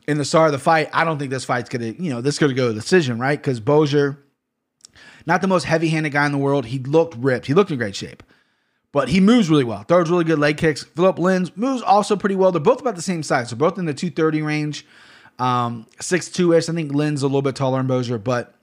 in 0.09 0.19
the 0.19 0.25
start 0.25 0.47
of 0.47 0.53
the 0.53 0.59
fight, 0.59 0.89
I 0.93 1.05
don't 1.05 1.19
think 1.19 1.31
this 1.31 1.45
fight's 1.45 1.69
gonna, 1.69 1.95
you 1.99 2.11
know, 2.11 2.21
this 2.21 2.39
gonna 2.39 2.55
go 2.55 2.69
to 2.69 2.75
decision, 2.75 3.19
right? 3.19 3.39
Because 3.39 3.61
Boser, 3.61 4.17
not 5.27 5.43
the 5.43 5.47
most 5.47 5.65
heavy-handed 5.65 6.11
guy 6.11 6.27
in 6.27 6.33
the 6.33 6.39
world. 6.39 6.67
He 6.67 6.79
looked 6.79 7.15
ripped. 7.17 7.47
He 7.47 7.55
looked 7.55 7.71
in 7.71 7.79
great 7.79 7.95
shape. 7.95 8.23
But 8.93 9.09
he 9.09 9.21
moves 9.21 9.49
really 9.49 9.63
well. 9.63 9.85
Throws 9.85 10.11
really 10.11 10.25
good 10.25 10.41
leg 10.41 10.57
kicks. 10.57 10.83
Philip 10.83 11.17
Lins 11.17 11.57
moves 11.57 11.81
also 11.83 12.17
pretty 12.17 12.35
well. 12.35 12.51
They're 12.51 12.61
both 12.61 12.81
about 12.81 12.97
the 12.97 13.03
same 13.03 13.23
size. 13.23 13.51
They're 13.51 13.57
both 13.57 13.79
in 13.79 13.85
the 13.85 13.95
230 13.95 14.43
range. 14.43 14.85
Um, 15.39 15.87
6'2 16.01 16.57
ish. 16.59 16.69
I 16.69 16.73
think 16.73 16.93
Lynn's 16.93 17.23
a 17.23 17.27
little 17.27 17.43
bit 17.43 17.55
taller 17.55 17.81
than 17.81 17.87
Boser, 17.87 18.23
but 18.23 18.55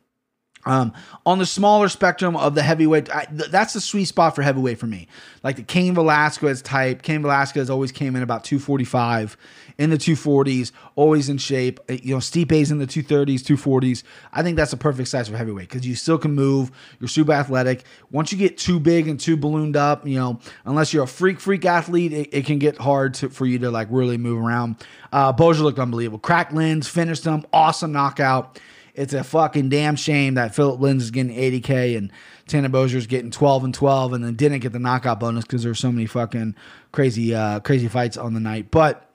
um, 0.68 0.94
on 1.26 1.40
the 1.40 1.46
smaller 1.46 1.90
spectrum 1.90 2.36
of 2.36 2.56
the 2.56 2.62
heavyweight, 2.62 3.14
I, 3.14 3.26
th- 3.26 3.50
that's 3.50 3.74
the 3.74 3.82
sweet 3.82 4.06
spot 4.06 4.36
for 4.36 4.42
heavyweight 4.42 4.80
for 4.80 4.88
me. 4.88 5.08
Like 5.44 5.56
the 5.56 5.64
Cain 5.64 5.94
Velasquez 5.94 6.62
type. 6.62 7.02
Cain 7.02 7.22
Velasquez 7.22 7.70
always 7.70 7.92
came 7.92 8.16
in 8.16 8.24
about 8.24 8.44
245 8.44 9.38
in 9.78 9.90
the 9.92 9.98
240s, 9.98 10.72
always 10.96 11.30
in 11.30 11.38
shape. 11.38 11.80
Uh, 11.90 11.94
you 11.94 12.14
know, 12.14 12.20
Stipe's 12.20 12.72
in 12.72 12.80
the 12.80 12.88
230s, 12.88 13.42
240s. 13.42 14.04
I 14.34 14.44
think 14.44 14.58
that's 14.58 14.74
a 14.74 14.78
perfect 14.78 15.08
size 15.10 15.30
for 15.30 15.38
heavyweight 15.38 15.70
because 15.70 15.86
you 15.88 15.96
still 15.96 16.18
can 16.18 16.34
move. 16.34 16.72
You're 17.00 17.08
super 17.08 17.34
athletic. 17.34 17.84
Once 18.12 18.32
you 18.32 18.38
get 18.38 18.58
too 18.58 18.80
big 18.80 19.08
and 19.08 19.20
too 19.20 19.38
ballooned 19.38 19.78
up, 19.78 20.06
you 20.06 20.18
know, 20.18 20.40
unless 20.66 20.94
you're 20.94 21.04
a 21.04 21.08
freak, 21.08 21.40
freak 21.40 21.66
athlete, 21.66 22.12
it, 22.12 22.30
it 22.34 22.46
can 22.46 22.60
get 22.60 22.78
hard 22.78 23.14
to, 23.16 23.30
for 23.30 23.46
you 23.46 23.60
to 23.60 23.72
like 23.72 23.88
really 23.92 24.18
move 24.18 24.44
around. 24.44 24.78
Uh, 25.12 25.32
Boser 25.32 25.62
looked 25.62 25.80
unbelievable. 25.80 26.20
Crack 26.20 26.52
Lins, 26.52 26.88
finished 26.88 27.24
him. 27.24 27.46
Awesome 27.54 27.92
knockout. 27.92 28.60
It's 28.98 29.14
a 29.14 29.24
fucking 29.24 29.70
damn 29.70 29.96
shame 29.96 30.34
that 30.34 30.56
Philip 30.56 30.82
Lins 30.82 31.02
is 31.02 31.12
getting 31.12 31.36
80K 31.36 31.96
and 31.96 32.12
Tanner 32.48 32.68
Boser's 32.68 33.06
getting 33.06 33.30
12 33.30 33.66
and 33.66 33.74
12 33.74 34.14
and 34.14 34.24
then 34.24 34.34
didn't 34.34 34.60
get 34.60 34.74
the 34.74 34.80
knockout 34.80 35.20
bonus 35.20 35.46
because 35.46 35.62
there's 35.62 35.78
so 35.78 35.92
many 35.92 36.08
fucking 36.08 36.56
crazy, 36.92 37.36
uh, 37.36 37.60
crazy 37.60 37.88
fights 37.88 38.18
on 38.18 38.34
the 38.34 38.40
night. 38.40 38.72
But 38.72 39.08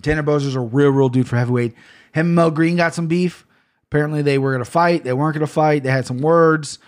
Tanner 0.00 0.22
Boser's 0.22 0.54
a 0.54 0.60
real, 0.60 0.88
real 0.88 1.10
dude 1.10 1.28
for 1.28 1.36
heavyweight. 1.36 1.74
Him 2.12 2.28
and 2.28 2.34
Mo 2.34 2.50
Greene 2.50 2.76
got 2.76 2.94
some 2.94 3.08
beef. 3.08 3.46
Apparently 3.84 4.22
they 4.22 4.38
were 4.38 4.52
going 4.52 4.64
to 4.64 4.70
fight. 4.70 5.04
They 5.04 5.12
weren't 5.12 5.34
going 5.34 5.46
to 5.46 5.52
fight. 5.52 5.82
They 5.82 5.90
had 5.90 6.06
some 6.06 6.20
words. 6.20 6.78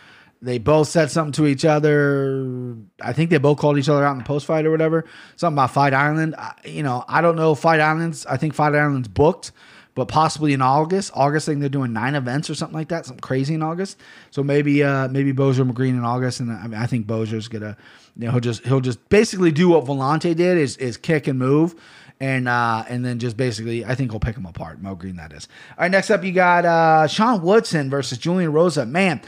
They 0.40 0.56
both 0.56 0.88
said 0.88 1.10
something 1.10 1.32
to 1.32 1.46
each 1.46 1.66
other. 1.66 2.76
I 3.00 3.12
think 3.12 3.28
they 3.28 3.38
both 3.38 3.58
called 3.58 3.76
each 3.76 3.90
other 3.90 4.04
out 4.04 4.12
in 4.12 4.18
the 4.18 4.24
post 4.24 4.46
fight 4.46 4.64
or 4.64 4.70
whatever. 4.70 5.04
Something 5.36 5.56
about 5.56 5.72
Fight 5.72 5.92
Island. 5.92 6.34
I, 6.36 6.54
you 6.64 6.82
know, 6.82 7.04
I 7.06 7.20
don't 7.20 7.36
know 7.36 7.54
Fight 7.54 7.78
Island's. 7.78 8.24
I 8.24 8.38
think 8.38 8.54
Fight 8.54 8.74
Island's 8.74 9.08
booked 9.08 9.52
but 9.94 10.08
possibly 10.08 10.52
in 10.52 10.62
August. 10.62 11.10
August, 11.14 11.48
I 11.48 11.52
think 11.52 11.60
they're 11.60 11.68
doing 11.68 11.92
nine 11.92 12.14
events 12.14 12.48
or 12.48 12.54
something 12.54 12.76
like 12.76 12.88
that, 12.88 13.06
something 13.06 13.20
crazy 13.20 13.54
in 13.54 13.62
August. 13.62 13.98
So 14.30 14.42
maybe 14.42 14.82
uh 14.82 15.08
maybe 15.08 15.32
Boser 15.32 15.70
McGreen 15.70 15.90
in 15.90 16.04
August, 16.04 16.40
and 16.40 16.50
I 16.52 16.66
mean 16.66 16.80
I 16.80 16.86
think 16.86 17.06
Boser's 17.06 17.48
gonna 17.48 17.76
you 18.16 18.26
know 18.26 18.32
he'll 18.32 18.40
just 18.40 18.64
he'll 18.64 18.80
just 18.80 19.08
basically 19.08 19.52
do 19.52 19.70
what 19.70 19.84
Villante 19.84 20.34
did 20.34 20.58
is 20.58 20.76
is 20.76 20.96
kick 20.96 21.26
and 21.26 21.38
move. 21.38 21.74
And 22.20 22.46
uh, 22.46 22.84
and 22.88 23.04
then 23.04 23.18
just 23.18 23.36
basically, 23.36 23.84
I 23.84 23.96
think 23.96 24.12
he'll 24.12 24.20
pick 24.20 24.36
him 24.36 24.46
apart. 24.46 24.80
Mo 24.80 24.94
Greene, 24.94 25.16
that 25.16 25.32
is. 25.32 25.48
All 25.70 25.82
right, 25.82 25.90
next 25.90 26.08
up, 26.08 26.22
you 26.22 26.30
got 26.30 26.64
uh, 26.64 27.08
Sean 27.08 27.42
Woodson 27.42 27.90
versus 27.90 28.16
Julian 28.16 28.52
Erosa. 28.52 28.88
Man, 28.88 29.20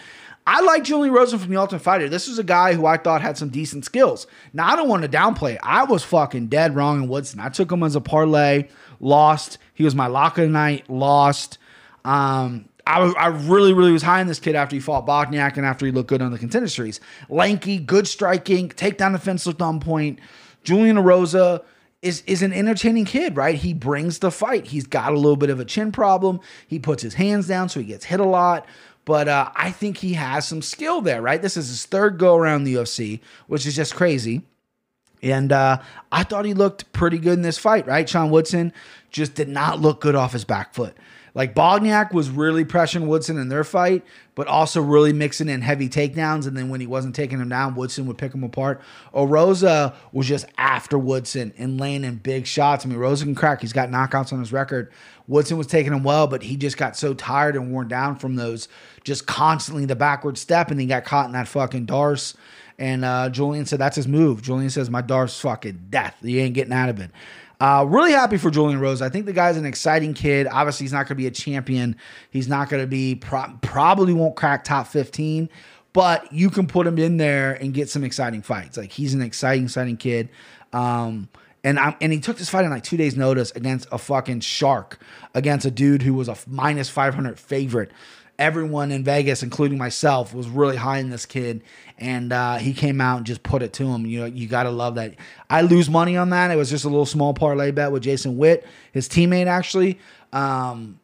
I 0.46 0.61
like 0.61 0.85
Julian 0.85 1.14
Erosa 1.14 1.38
from 1.40 1.50
the 1.50 1.57
Ultimate 1.57 1.81
Fighter. 1.81 2.09
This 2.09 2.29
was 2.29 2.38
a 2.38 2.44
guy 2.44 2.74
who 2.74 2.85
I 2.85 2.98
thought 2.98 3.22
had 3.22 3.38
some 3.38 3.48
decent 3.48 3.85
skills. 3.85 4.27
Now, 4.53 4.68
I 4.68 4.77
don't 4.77 4.88
want 4.88 5.03
to 5.03 5.09
downplay. 5.09 5.59
I 5.62 5.85
was 5.85 6.05
fucking 6.05 6.48
dead 6.48 6.77
wrong 6.77 7.03
in 7.03 7.09
Woodson. 7.09 7.40
I 7.40 7.48
took 7.48 7.72
him 7.72 7.83
as 7.83 7.96
a 7.96 8.00
parlay 8.00 8.68
lost. 9.05 9.59
He 9.75 9.85
was 9.85 9.95
my 9.95 10.07
lock 10.07 10.38
of 10.38 10.45
the 10.45 10.51
night, 10.51 10.88
lost. 10.88 11.59
Um, 12.05 12.69
I, 12.87 13.01
I 13.01 13.27
really, 13.29 13.73
really 13.73 13.93
was 13.93 14.03
high 14.03 14.21
on 14.21 14.27
this 14.27 14.38
kid 14.40 14.55
after 14.55 14.77
he 14.77 14.81
fought 14.81 15.07
Bochniak 15.07 15.57
and 15.57 15.64
after 15.64 15.87
he 15.87 15.93
looked 15.93 16.09
good 16.09 16.23
on 16.23 16.33
the 16.33 16.38
contender 16.38 16.69
series. 16.69 17.01
Lanky, 17.29 17.79
good 17.79 18.07
striking, 18.07 18.69
take 18.69 18.99
down 18.99 19.12
the 19.12 19.19
fence 19.19 19.47
looked 19.47 19.62
on 19.62 19.81
point. 19.81 20.19
Julian 20.64 20.97
Erosa 20.97 21.62
is 22.03 22.23
is 22.27 22.43
an 22.43 22.53
entertaining 22.53 23.07
kid, 23.07 23.37
right? 23.37 23.55
He 23.55 23.73
brings 23.73 24.19
the 24.19 24.31
fight. 24.31 24.67
He's 24.67 24.87
got 24.87 25.12
a 25.12 25.17
little 25.17 25.37
bit 25.37 25.51
of 25.51 25.61
a 25.61 25.64
chin 25.64 25.93
problem. 25.93 26.40
He 26.67 26.79
puts 26.79 27.03
his 27.03 27.14
hands 27.14 27.49
down, 27.49 27.69
so 27.69 27.81
he 27.81 27.87
gets 27.87 28.05
hit 28.05 28.21
a 28.21 28.25
lot. 28.25 28.67
But 29.07 29.29
uh, 29.29 29.51
I 29.55 29.71
think 29.71 29.99
he 29.99 30.14
has 30.14 30.47
some 30.47 30.62
skill 30.62 31.01
there, 31.01 31.21
right? 31.21 31.40
This 31.40 31.57
is 31.57 31.69
his 31.69 31.87
third 31.87 32.19
go 32.19 32.37
around 32.37 32.64
the 32.64 32.75
UFC, 32.75 33.21
which 33.47 33.67
is 33.67 33.77
just 33.77 33.95
crazy 33.95 34.43
And 35.25 35.53
uh, 35.53 35.81
I 36.13 36.23
thought 36.23 36.45
he 36.45 36.53
looked 36.53 36.93
pretty 36.93 37.19
good 37.19 37.33
in 37.33 37.43
this 37.43 37.57
fight, 37.57 37.87
right? 37.87 38.07
Sean 38.07 38.31
Woodson 38.31 38.75
just 39.11 39.35
did 39.35 39.49
not 39.49 39.81
look 39.81 40.03
good 40.03 40.15
off 40.15 40.33
his 40.33 40.45
back 40.45 40.75
foot. 40.75 40.95
Like 41.35 41.55
Bochniak 41.55 42.13
was 42.13 42.31
really 42.31 42.65
pressuring 42.65 43.07
Woodson 43.07 43.39
in 43.39 43.49
their 43.49 43.65
fight, 43.65 44.05
but 44.35 44.47
also 44.47 44.81
really 44.81 45.13
mixing 45.13 45.49
in 45.49 45.63
heavy 45.63 45.89
takedowns. 45.89 46.47
And 46.47 46.57
then 46.57 46.69
when 46.69 46.81
he 46.81 46.87
wasn't 46.87 47.15
taking 47.15 47.41
him 47.41 47.49
down, 47.49 47.75
Woodson 47.75 48.07
would 48.07 48.19
pick 48.19 48.35
him 48.35 48.45
apart. 48.45 48.83
Rosa 49.13 49.95
was 50.13 50.29
just 50.29 50.45
after 50.59 50.97
Woodson 50.97 51.53
and 51.57 51.81
laying 51.81 52.05
in 52.05 52.17
big 52.17 52.47
shots. 52.47 52.85
I 52.85 52.89
mean, 52.89 52.99
Rosa 52.99 53.25
can 53.25 53.35
crack. 53.35 53.63
He's 53.63 53.73
got 53.73 53.89
knockouts 53.89 54.33
on 54.33 54.39
his 54.39 54.53
record. 54.53 54.93
Woodson 55.27 55.57
was 55.57 55.67
taking 55.67 55.93
him 55.93 56.05
well, 56.05 56.27
but 56.27 56.43
he 56.43 56.57
just 56.57 56.77
got 56.77 56.97
so 56.97 57.15
tired 57.15 57.57
and 57.57 57.73
worn 57.73 57.89
down 57.89 58.17
from 58.17 58.37
those 58.37 58.69
just 59.03 59.27
constantly 59.27 59.87
the 59.87 59.97
backward 59.97 60.37
step, 60.37 60.71
and 60.71 60.79
he 60.79 60.87
got 60.87 61.05
caught 61.05 61.27
in 61.27 61.33
that 61.33 61.49
fucking 61.49 61.87
D'Arce. 61.87 62.37
And 62.79 63.05
uh, 63.05 63.31
Julian 63.31 63.67
said 63.67 63.79
that's 63.79 63.97
his 63.97 64.09
move. 64.09 64.43
Julian 64.43 64.71
says 64.71 64.91
my 64.91 65.01
D'Arce 65.01 65.41
fucking 65.41 65.87
death. 65.91 66.17
He 66.23 66.41
ain't 66.41 66.55
getting 66.55 66.73
out 66.73 66.89
of 66.89 66.99
it. 67.01 67.11
Uh, 67.61 67.85
really 67.89 68.11
happy 68.11 68.37
for 68.37 68.51
Julian 68.51 68.81
Rose. 68.81 69.01
I 69.01 69.09
think 69.09 69.27
the 69.27 69.33
guy's 69.33 69.57
an 69.57 69.65
exciting 69.65 70.13
kid. 70.13 70.49
Obviously, 70.51 70.85
he's 70.85 70.93
not 70.93 71.07
going 71.07 71.11
to 71.11 71.15
be 71.15 71.29
a 71.29 71.31
champion. 71.31 71.97
He's 72.31 72.49
not 72.49 72.69
going 72.69 72.83
to 72.83 72.87
be 72.89 73.15
pro- 73.15 73.57
probably 73.63 74.13
won't 74.13 74.35
crack 74.35 74.65
top 74.65 74.89
fifteen, 74.89 75.49
but 75.93 76.31
you 76.33 76.51
can 76.51 76.67
put 76.67 76.85
him 76.85 76.99
in 76.99 77.17
there 77.17 77.55
and 77.55 77.73
get 77.73 77.89
some 77.89 78.03
exciting 78.03 78.43
fights. 78.43 78.77
Like 78.77 78.91
he's 78.91 79.15
an 79.15 79.23
exciting, 79.23 79.65
exciting 79.65 79.97
kid. 79.97 80.31
Um, 80.73 81.29
and 81.63 81.79
I'm, 81.79 81.95
and 82.01 82.13
he 82.13 82.19
took 82.19 82.39
this 82.39 82.51
fight 82.51 82.65
in 82.65 82.73
like 82.73 82.83
two 82.83 82.97
days' 82.97 83.17
notice 83.17 83.53
against 83.53 83.87
a 83.93 83.99
fucking 83.99 84.41
shark, 84.41 84.99
against 85.33 85.65
a 85.65 85.71
dude 85.71 86.03
who 86.03 86.13
was 86.13 86.29
a 86.29 86.37
minus 86.49 86.91
five 86.91 87.15
hundred 87.15 87.39
favorite 87.39 87.93
everyone 88.38 88.90
in 88.90 89.05
Vegas, 89.05 89.42
including 89.42 89.79
myself, 89.79 90.35
was 90.35 90.49
really 90.49 90.77
high 90.77 90.99
in 90.99 91.11
this 91.11 91.27
kid, 91.27 91.62
and 91.99 92.33
uh, 92.33 92.57
he 92.57 92.73
came 92.73 93.01
out 93.01 93.18
and 93.18 93.27
just 93.27 93.42
put 93.42 93.62
it 93.62 93.73
to 93.75 93.87
him. 93.87 94.07
You 94.07 94.20
know, 94.20 94.27
you 94.27 94.47
got 94.47 94.64
to 94.64 94.70
love 94.70 94.97
that. 94.97 95.14
I 95.49 95.62
lose 95.62 95.88
money 95.88 96.16
on 96.16 96.31
that. 96.31 96.51
It 96.51 96.57
was 96.57 96.70
just 96.70 96.85
a 96.85 96.88
little 96.88 97.07
small 97.07 97.35
parlay 97.35 97.70
bet 97.70 97.92
with 97.92 98.03
Jason 98.03 98.37
Witt, 98.37 98.66
his 98.92 99.09
teammate, 99.09 99.47
actually. 99.47 99.99
Um, 100.33 101.01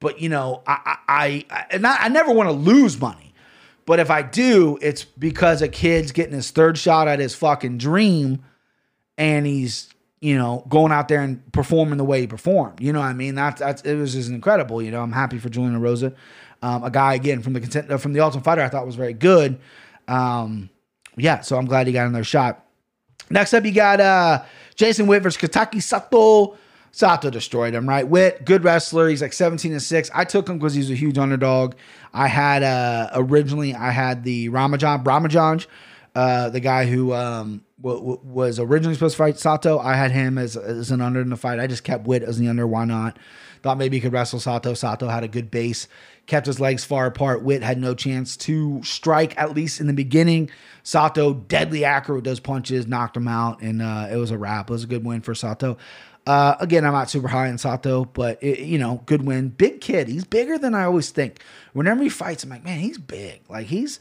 but 0.00 0.20
you 0.20 0.28
know, 0.28 0.62
I 0.66 0.98
I 1.08 1.44
I, 1.50 1.66
and 1.70 1.86
I, 1.86 2.04
I 2.04 2.08
never 2.08 2.32
want 2.32 2.48
to 2.48 2.54
lose 2.54 3.00
money, 3.00 3.34
but 3.86 4.00
if 4.00 4.10
I 4.10 4.22
do, 4.22 4.78
it's 4.82 5.04
because 5.04 5.62
a 5.62 5.68
kid's 5.68 6.12
getting 6.12 6.34
his 6.34 6.50
third 6.50 6.78
shot 6.78 7.08
at 7.08 7.18
his 7.18 7.34
fucking 7.34 7.78
dream, 7.78 8.44
and 9.16 9.46
he's 9.46 9.92
you 10.22 10.38
know, 10.38 10.64
going 10.68 10.92
out 10.92 11.08
there 11.08 11.20
and 11.20 11.52
performing 11.52 11.98
the 11.98 12.04
way 12.04 12.20
he 12.20 12.26
performed. 12.28 12.80
You 12.80 12.92
know 12.92 13.00
what 13.00 13.06
I 13.06 13.12
mean? 13.12 13.34
That's 13.34 13.58
that's 13.58 13.82
it 13.82 13.96
was 13.96 14.12
just 14.12 14.30
incredible. 14.30 14.80
You 14.80 14.92
know, 14.92 15.02
I'm 15.02 15.10
happy 15.10 15.36
for 15.36 15.48
Julian 15.48 15.78
Erosa. 15.78 16.14
Um, 16.62 16.84
a 16.84 16.90
guy 16.90 17.14
again 17.14 17.42
from 17.42 17.52
the 17.54 17.60
content, 17.60 17.90
uh, 17.90 17.98
from 17.98 18.12
the 18.12 18.20
Ultimate 18.20 18.44
Fighter, 18.44 18.62
I 18.62 18.68
thought 18.68 18.86
was 18.86 18.94
very 18.94 19.12
good. 19.14 19.58
Um, 20.08 20.70
yeah, 21.16 21.40
so 21.40 21.58
I'm 21.58 21.66
glad 21.66 21.86
he 21.86 21.92
got 21.92 22.06
another 22.06 22.24
shot. 22.24 22.64
Next 23.30 23.52
up, 23.54 23.64
you 23.64 23.72
got 23.72 24.00
uh, 24.00 24.42
Jason 24.76 25.06
Witt 25.06 25.22
versus 25.22 25.50
Takashi 25.50 25.82
Sato. 25.82 26.56
Sato 26.92 27.30
destroyed 27.30 27.74
him, 27.74 27.88
right? 27.88 28.06
Witt, 28.06 28.44
good 28.44 28.64
wrestler. 28.64 29.08
He's 29.08 29.22
like 29.22 29.32
17 29.32 29.72
and 29.72 29.82
6. 29.82 30.10
I 30.14 30.24
took 30.24 30.48
him 30.48 30.58
because 30.58 30.74
he's 30.74 30.90
a 30.90 30.94
huge 30.94 31.16
underdog. 31.16 31.74
I 32.12 32.28
had 32.28 32.62
uh 32.62 33.08
originally 33.14 33.74
I 33.74 33.90
had 33.90 34.24
the 34.24 34.50
Ramiz 34.50 35.02
Brahimaj, 35.02 35.66
uh, 36.14 36.50
the 36.50 36.60
guy 36.60 36.84
who 36.84 37.14
um 37.14 37.64
w- 37.80 37.98
w- 37.98 38.20
was 38.22 38.58
originally 38.58 38.94
supposed 38.94 39.14
to 39.14 39.18
fight 39.22 39.38
Sato. 39.38 39.78
I 39.78 39.94
had 39.94 40.10
him 40.10 40.36
as, 40.36 40.54
as 40.54 40.90
an 40.90 41.00
under 41.00 41.22
in 41.22 41.30
the 41.30 41.36
fight. 41.38 41.58
I 41.58 41.66
just 41.66 41.82
kept 41.84 42.06
Witt 42.06 42.22
as 42.22 42.38
the 42.38 42.48
under. 42.48 42.66
Why 42.66 42.84
not? 42.84 43.18
Thought 43.62 43.78
maybe 43.78 43.96
he 43.96 44.00
could 44.00 44.12
wrestle 44.12 44.40
Sato. 44.40 44.74
Sato 44.74 45.08
had 45.08 45.24
a 45.24 45.28
good 45.28 45.50
base 45.50 45.86
kept 46.26 46.46
his 46.46 46.60
legs 46.60 46.84
far 46.84 47.06
apart. 47.06 47.42
Witt 47.42 47.62
had 47.62 47.78
no 47.78 47.94
chance 47.94 48.36
to 48.38 48.82
strike, 48.82 49.36
at 49.38 49.54
least 49.54 49.80
in 49.80 49.86
the 49.86 49.92
beginning. 49.92 50.50
Sato, 50.82 51.34
deadly 51.34 51.84
accurate, 51.84 52.24
does 52.24 52.40
punches, 52.40 52.86
knocked 52.86 53.16
him 53.16 53.28
out, 53.28 53.60
and 53.60 53.82
uh, 53.82 54.08
it 54.10 54.16
was 54.16 54.30
a 54.30 54.38
wrap. 54.38 54.70
It 54.70 54.72
was 54.72 54.84
a 54.84 54.88
good 54.88 55.04
win 55.04 55.20
for 55.20 55.34
Sato. 55.34 55.76
Uh, 56.24 56.54
again, 56.60 56.84
I'm 56.84 56.92
not 56.92 57.10
super 57.10 57.28
high 57.28 57.48
in 57.48 57.58
Sato, 57.58 58.04
but 58.04 58.40
it, 58.42 58.60
you 58.60 58.78
know, 58.78 59.02
good 59.06 59.26
win. 59.26 59.48
Big 59.48 59.80
kid. 59.80 60.06
He's 60.06 60.24
bigger 60.24 60.56
than 60.56 60.74
I 60.74 60.84
always 60.84 61.10
think. 61.10 61.42
Whenever 61.72 62.02
he 62.02 62.08
fights, 62.08 62.44
I'm 62.44 62.50
like, 62.50 62.64
man, 62.64 62.78
he's 62.78 62.98
big. 62.98 63.40
Like 63.48 63.66
he's 63.66 63.98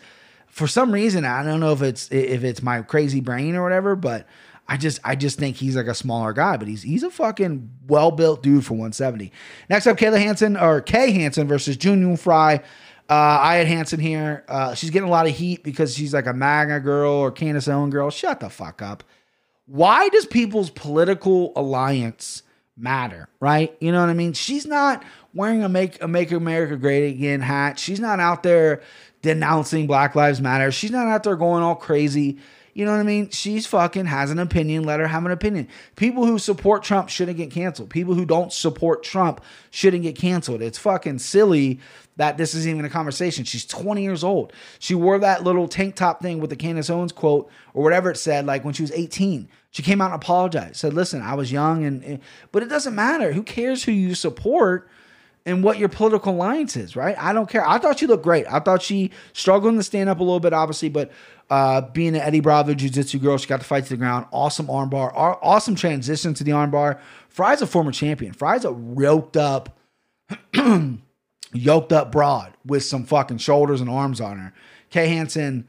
for 0.47 0.67
some 0.67 0.91
reason, 0.91 1.25
I 1.25 1.43
don't 1.43 1.59
know 1.59 1.71
if 1.71 1.81
it's 1.81 2.11
if 2.11 2.43
it's 2.43 2.61
my 2.61 2.83
crazy 2.83 3.21
brain 3.21 3.55
or 3.55 3.63
whatever, 3.63 3.95
but 3.95 4.27
I 4.71 4.77
just 4.77 5.01
I 5.03 5.15
just 5.15 5.37
think 5.37 5.57
he's 5.57 5.75
like 5.75 5.87
a 5.87 5.93
smaller 5.93 6.31
guy, 6.31 6.55
but 6.55 6.65
he's 6.65 6.81
he's 6.81 7.03
a 7.03 7.11
fucking 7.11 7.69
well 7.87 8.09
built 8.09 8.41
dude 8.41 8.65
for 8.65 8.75
170. 8.75 9.29
Next 9.69 9.85
up, 9.85 9.97
Kayla 9.97 10.17
Hansen 10.17 10.55
or 10.55 10.79
Kay 10.79 11.11
Hansen 11.11 11.45
versus 11.45 11.75
Jun 11.75 12.15
Frey. 12.15 12.61
Uh, 13.09 13.13
I 13.41 13.55
had 13.55 13.67
Hansen 13.67 13.99
here. 13.99 14.45
Uh, 14.47 14.73
she's 14.73 14.89
getting 14.89 15.09
a 15.09 15.11
lot 15.11 15.27
of 15.27 15.35
heat 15.35 15.65
because 15.65 15.93
she's 15.93 16.13
like 16.13 16.25
a 16.25 16.31
MAGA 16.31 16.79
girl 16.79 17.11
or 17.11 17.31
Candace 17.31 17.67
Owen 17.67 17.89
girl. 17.89 18.09
Shut 18.09 18.39
the 18.39 18.49
fuck 18.49 18.81
up. 18.81 19.03
Why 19.65 20.07
does 20.07 20.25
people's 20.25 20.69
political 20.69 21.51
alliance 21.57 22.43
matter? 22.77 23.27
Right? 23.41 23.75
You 23.81 23.91
know 23.91 23.99
what 23.99 24.09
I 24.09 24.13
mean? 24.13 24.31
She's 24.31 24.65
not 24.65 25.03
wearing 25.33 25.65
a 25.65 25.69
make 25.69 26.01
a 26.01 26.07
Make 26.07 26.31
America 26.31 26.77
Great 26.77 27.09
Again 27.09 27.41
hat. 27.41 27.77
She's 27.77 27.99
not 27.99 28.21
out 28.21 28.43
there 28.43 28.81
denouncing 29.21 29.85
Black 29.85 30.15
Lives 30.15 30.39
Matter. 30.39 30.71
She's 30.71 30.91
not 30.91 31.07
out 31.07 31.23
there 31.23 31.35
going 31.35 31.61
all 31.61 31.75
crazy. 31.75 32.39
You 32.73 32.85
know 32.85 32.91
what 32.91 32.99
I 32.99 33.03
mean? 33.03 33.29
She's 33.29 33.67
fucking 33.67 34.05
has 34.05 34.31
an 34.31 34.39
opinion. 34.39 34.83
Let 34.83 34.99
her 34.99 35.07
have 35.07 35.25
an 35.25 35.31
opinion. 35.31 35.67
People 35.95 36.25
who 36.25 36.39
support 36.39 36.83
Trump 36.83 37.09
shouldn't 37.09 37.37
get 37.37 37.51
canceled. 37.51 37.89
People 37.89 38.13
who 38.13 38.25
don't 38.25 38.53
support 38.53 39.03
Trump 39.03 39.41
shouldn't 39.69 40.03
get 40.03 40.15
canceled. 40.15 40.61
It's 40.61 40.77
fucking 40.77 41.19
silly 41.19 41.79
that 42.17 42.37
this 42.37 42.53
is 42.53 42.67
even 42.67 42.85
a 42.85 42.89
conversation. 42.89 43.43
She's 43.45 43.65
20 43.65 44.03
years 44.03 44.23
old. 44.23 44.53
She 44.79 44.95
wore 44.95 45.19
that 45.19 45.43
little 45.43 45.67
tank 45.67 45.95
top 45.95 46.21
thing 46.21 46.39
with 46.39 46.49
the 46.49 46.55
Candace 46.55 46.89
Owens 46.89 47.11
quote 47.11 47.49
or 47.73 47.83
whatever 47.83 48.11
it 48.11 48.17
said, 48.17 48.45
like 48.45 48.63
when 48.63 48.73
she 48.73 48.83
was 48.83 48.91
18. 48.91 49.49
She 49.71 49.83
came 49.83 50.01
out 50.01 50.11
and 50.11 50.21
apologized. 50.21 50.75
Said, 50.75 50.93
"Listen, 50.93 51.21
I 51.21 51.33
was 51.33 51.51
young, 51.51 51.85
and 51.85 52.19
but 52.51 52.61
it 52.61 52.67
doesn't 52.67 52.93
matter. 52.93 53.31
Who 53.31 53.43
cares 53.43 53.83
who 53.83 53.91
you 53.91 54.15
support?" 54.15 54.89
and 55.45 55.63
what 55.63 55.79
your 55.79 55.89
political 55.89 56.33
alliance 56.33 56.75
is, 56.77 56.95
right? 56.95 57.15
I 57.17 57.33
don't 57.33 57.49
care. 57.49 57.67
I 57.67 57.79
thought 57.79 57.99
she 57.99 58.05
looked 58.05 58.23
great. 58.23 58.45
I 58.47 58.59
thought 58.59 58.81
she 58.81 59.11
struggled 59.33 59.75
to 59.75 59.83
stand 59.83 60.09
up 60.09 60.19
a 60.19 60.23
little 60.23 60.39
bit, 60.39 60.53
obviously, 60.53 60.89
but 60.89 61.11
uh, 61.51 61.81
being 61.81 62.15
an 62.15 62.21
Eddie 62.21 62.39
Bravo 62.39 62.73
Jiu 62.73 62.89
Jitsu 62.89 63.19
girl, 63.19 63.37
she 63.37 63.45
got 63.45 63.59
to 63.59 63.65
fight 63.65 63.83
to 63.83 63.89
the 63.89 63.97
ground. 63.97 64.25
Awesome 64.31 64.67
armbar. 64.67 65.11
Awesome 65.13 65.75
transition 65.75 66.33
to 66.35 66.45
the 66.45 66.51
armbar. 66.51 66.97
Frey's 67.27 67.61
a 67.61 67.67
former 67.67 67.91
champion. 67.91 68.31
Frey's 68.31 68.63
a 68.63 68.71
yoked 68.71 69.35
up, 69.35 69.77
yoked 71.53 71.91
up 71.91 72.09
broad 72.09 72.53
with 72.65 72.85
some 72.85 73.03
fucking 73.03 73.39
shoulders 73.39 73.81
and 73.81 73.89
arms 73.89 74.21
on 74.21 74.39
her. 74.39 74.53
Kay 74.91 75.07
Hansen 75.07 75.67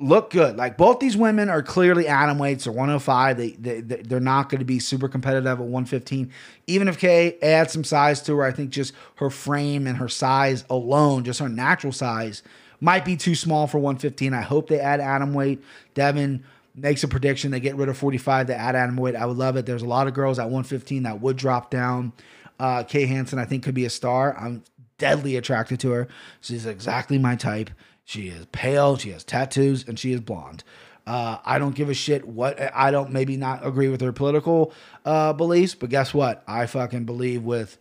look 0.00 0.30
good. 0.30 0.56
Like 0.56 0.78
both 0.78 1.00
these 1.00 1.18
women 1.18 1.50
are 1.50 1.62
clearly 1.62 2.08
atom 2.08 2.38
weights 2.38 2.66
or 2.66 2.72
105. 2.72 3.36
They, 3.36 3.50
they 3.50 3.80
they're 3.82 4.20
not 4.20 4.48
going 4.48 4.60
to 4.60 4.64
be 4.64 4.78
super 4.78 5.08
competitive 5.08 5.46
at 5.46 5.58
115. 5.58 6.32
Even 6.66 6.88
if 6.88 6.98
Kay 6.98 7.38
adds 7.42 7.74
some 7.74 7.84
size 7.84 8.22
to 8.22 8.36
her, 8.36 8.42
I 8.42 8.52
think 8.52 8.70
just 8.70 8.94
her 9.16 9.28
frame 9.28 9.86
and 9.86 9.98
her 9.98 10.08
size 10.08 10.64
alone, 10.70 11.24
just 11.24 11.40
her 11.40 11.48
natural 11.50 11.92
size, 11.92 12.42
might 12.80 13.04
be 13.04 13.16
too 13.16 13.34
small 13.34 13.66
for 13.66 13.78
115. 13.78 14.34
I 14.34 14.40
hope 14.42 14.68
they 14.68 14.80
add 14.80 15.00
atom 15.00 15.34
weight. 15.34 15.62
Devin 15.94 16.44
makes 16.74 17.04
a 17.04 17.08
prediction 17.08 17.50
they 17.50 17.60
get 17.60 17.76
rid 17.76 17.88
of 17.88 17.96
45 17.96 18.48
to 18.48 18.56
add 18.56 18.74
atom 18.74 18.96
weight. 18.96 19.16
I 19.16 19.26
would 19.26 19.36
love 19.36 19.56
it. 19.56 19.66
There's 19.66 19.82
a 19.82 19.86
lot 19.88 20.06
of 20.06 20.14
girls 20.14 20.38
at 20.38 20.44
115 20.44 21.04
that 21.04 21.20
would 21.20 21.36
drop 21.36 21.70
down. 21.70 22.12
Uh, 22.58 22.82
Kay 22.82 23.06
Hansen, 23.06 23.38
I 23.38 23.44
think, 23.44 23.64
could 23.64 23.74
be 23.74 23.84
a 23.84 23.90
star. 23.90 24.36
I'm 24.38 24.64
deadly 24.98 25.36
attracted 25.36 25.80
to 25.80 25.90
her. 25.90 26.08
She's 26.40 26.66
exactly 26.66 27.18
my 27.18 27.36
type. 27.36 27.70
She 28.04 28.28
is 28.28 28.46
pale, 28.46 28.96
she 28.96 29.10
has 29.10 29.24
tattoos, 29.24 29.86
and 29.88 29.98
she 29.98 30.12
is 30.12 30.20
blonde. 30.20 30.62
Uh, 31.06 31.38
I 31.44 31.58
don't 31.58 31.74
give 31.74 31.90
a 31.90 31.94
shit 31.94 32.26
what 32.26 32.58
I 32.74 32.90
don't 32.90 33.12
maybe 33.12 33.36
not 33.36 33.66
agree 33.66 33.88
with 33.88 34.00
her 34.00 34.12
political 34.12 34.72
uh, 35.04 35.32
beliefs, 35.34 35.74
but 35.74 35.90
guess 35.90 36.14
what? 36.14 36.42
I 36.46 36.66
fucking 36.66 37.04
believe 37.04 37.42
with 37.42 37.76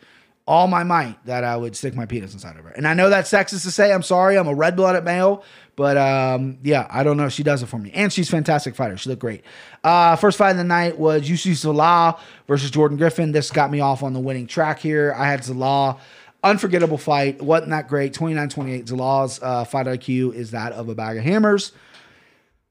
all 0.45 0.67
my 0.67 0.83
might 0.83 1.23
that 1.25 1.43
I 1.43 1.55
would 1.55 1.75
stick 1.75 1.95
my 1.95 2.05
penis 2.05 2.33
inside 2.33 2.57
of 2.57 2.65
her. 2.65 2.71
And 2.71 2.87
I 2.87 2.93
know 2.93 3.09
that's 3.09 3.31
sexist 3.31 3.63
to 3.63 3.71
say. 3.71 3.93
I'm 3.93 4.03
sorry. 4.03 4.37
I'm 4.37 4.47
a 4.47 4.53
red 4.53 4.75
blooded 4.75 5.05
male. 5.05 5.43
But 5.75 5.97
um, 5.97 6.59
yeah, 6.63 6.87
I 6.89 7.03
don't 7.03 7.17
know. 7.17 7.29
She 7.29 7.43
does 7.43 7.63
it 7.63 7.67
for 7.67 7.79
me. 7.79 7.91
And 7.93 8.11
she's 8.11 8.29
fantastic 8.29 8.75
fighter. 8.75 8.97
She 8.97 9.09
looked 9.09 9.21
great. 9.21 9.43
Uh, 9.83 10.15
first 10.17 10.37
fight 10.37 10.51
of 10.51 10.57
the 10.57 10.63
night 10.63 10.99
was 10.99 11.27
Youssef 11.27 11.53
Zalal 11.53 12.19
versus 12.47 12.69
Jordan 12.69 12.97
Griffin. 12.97 13.31
This 13.31 13.49
got 13.49 13.71
me 13.71 13.79
off 13.79 14.03
on 14.03 14.13
the 14.13 14.19
winning 14.19 14.45
track 14.45 14.79
here. 14.79 15.15
I 15.17 15.27
had 15.27 15.41
Zalal. 15.41 15.99
Unforgettable 16.43 16.97
fight. 16.97 17.41
Wasn't 17.41 17.69
that 17.69 17.87
great. 17.87 18.13
29 18.13 18.49
28. 18.49 18.85
Zalal's 18.85 19.41
uh, 19.41 19.63
fight 19.63 19.87
IQ 19.87 20.33
is 20.33 20.51
that 20.51 20.73
of 20.73 20.89
a 20.89 20.95
bag 20.95 21.17
of 21.17 21.23
hammers. 21.23 21.71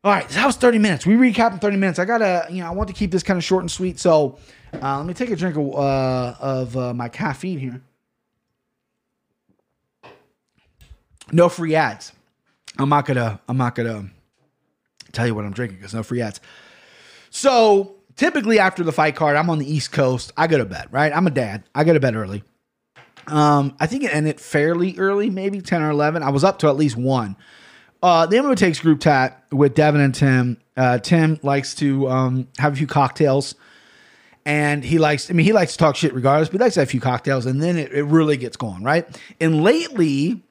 All 0.05 0.13
right, 0.13 0.29
that 0.31 0.47
was 0.47 0.57
30 0.57 0.79
minutes. 0.79 1.07
We 1.07 1.15
recap 1.15 1.53
in 1.53 1.61
30 1.61 1.77
minutes. 1.77 1.99
I 2.01 2.05
gotta, 2.05 2.47
you 2.51 2.61
know, 2.61 2.67
I 2.67 2.71
want 2.71 2.89
to 2.89 2.95
keep 2.95 3.13
this 3.13 3.23
kind 3.23 3.39
of 3.39 3.45
short 3.45 3.63
and 3.63 3.71
sweet. 3.71 4.01
So 4.01 4.39
uh, 4.81 4.99
let 4.99 5.07
me 5.07 5.15
take 5.15 5.31
a 5.31 5.37
drink 5.37 5.57
of, 5.57 5.75
uh, 5.75 6.35
of 6.41 6.77
uh, 6.77 6.95
my 6.95 7.09
caffeine 7.09 7.59
here. 7.59 7.83
No 11.31 11.49
free 11.49 11.75
ads. 11.75 12.13
I'm 12.79 12.89
not 12.89 13.07
gonna. 13.07 13.41
I'm 13.49 13.57
not 13.57 13.75
gonna 13.75 14.11
tell 15.13 15.27
you 15.27 15.35
what 15.35 15.45
I'm 15.45 15.53
drinking 15.53 15.79
because 15.79 15.95
no 15.95 16.03
free 16.03 16.21
ads. 16.21 16.41
So 17.31 17.97
typically 18.17 18.59
after 18.59 18.83
the 18.83 18.93
fight 18.93 19.17
card, 19.17 19.37
I'm 19.37 19.49
on 19.51 19.59
the 19.59 19.71
East 19.71 19.93
Coast. 19.93 20.33
I 20.37 20.47
go 20.47 20.59
to 20.59 20.65
bed. 20.65 20.89
Right. 20.91 21.15
I'm 21.15 21.27
a 21.27 21.31
dad. 21.31 21.65
I 21.75 21.85
go 21.85 21.93
to 21.93 22.01
bed 22.01 22.15
early. 22.15 22.45
Um, 23.27 23.77
I 23.79 23.87
think 23.87 24.05
it 24.05 24.15
ended 24.15 24.41
fairly 24.41 24.99
early, 24.99 25.31
maybe 25.31 25.61
10 25.61 25.81
or 25.81 25.91
11. 25.91 26.23
I 26.23 26.31
was 26.31 26.45
up 26.45 26.59
to 26.61 26.69
at 26.69 26.77
least 26.77 26.97
one. 26.97 27.37
Uh, 28.03 28.27
the 28.27 28.37
MMA 28.37 28.57
Takes 28.57 28.81
group 28.81 29.01
chat 29.01 29.45
with 29.53 29.75
Devin 29.75 30.01
and 30.01 30.15
Tim 30.15 30.57
Uh, 30.77 30.99
Tim 30.99 31.39
likes 31.43 31.75
to 31.77 32.09
um, 32.09 32.49
have 32.59 32.73
a 32.73 32.77
few 32.77 32.87
cocktails, 32.87 33.55
and 34.45 34.85
he 34.85 34.99
likes. 34.99 35.31
I 35.31 35.35
mean, 35.35 35.47
he 35.47 35.53
likes 35.53 35.73
to 35.73 35.79
talk 35.79 35.97
shit 35.97 36.15
regardless, 36.15 36.49
but 36.49 36.61
he 36.61 36.65
likes 36.65 36.75
to 36.75 36.81
have 36.81 36.89
a 36.89 36.91
few 36.91 37.01
cocktails, 37.01 37.47
and 37.47 37.63
then 37.63 37.77
it, 37.77 37.93
it 37.93 38.05
really 38.05 38.37
gets 38.37 38.57
going, 38.57 38.83
right? 38.83 39.07
And 39.41 39.63
lately, 39.63 40.43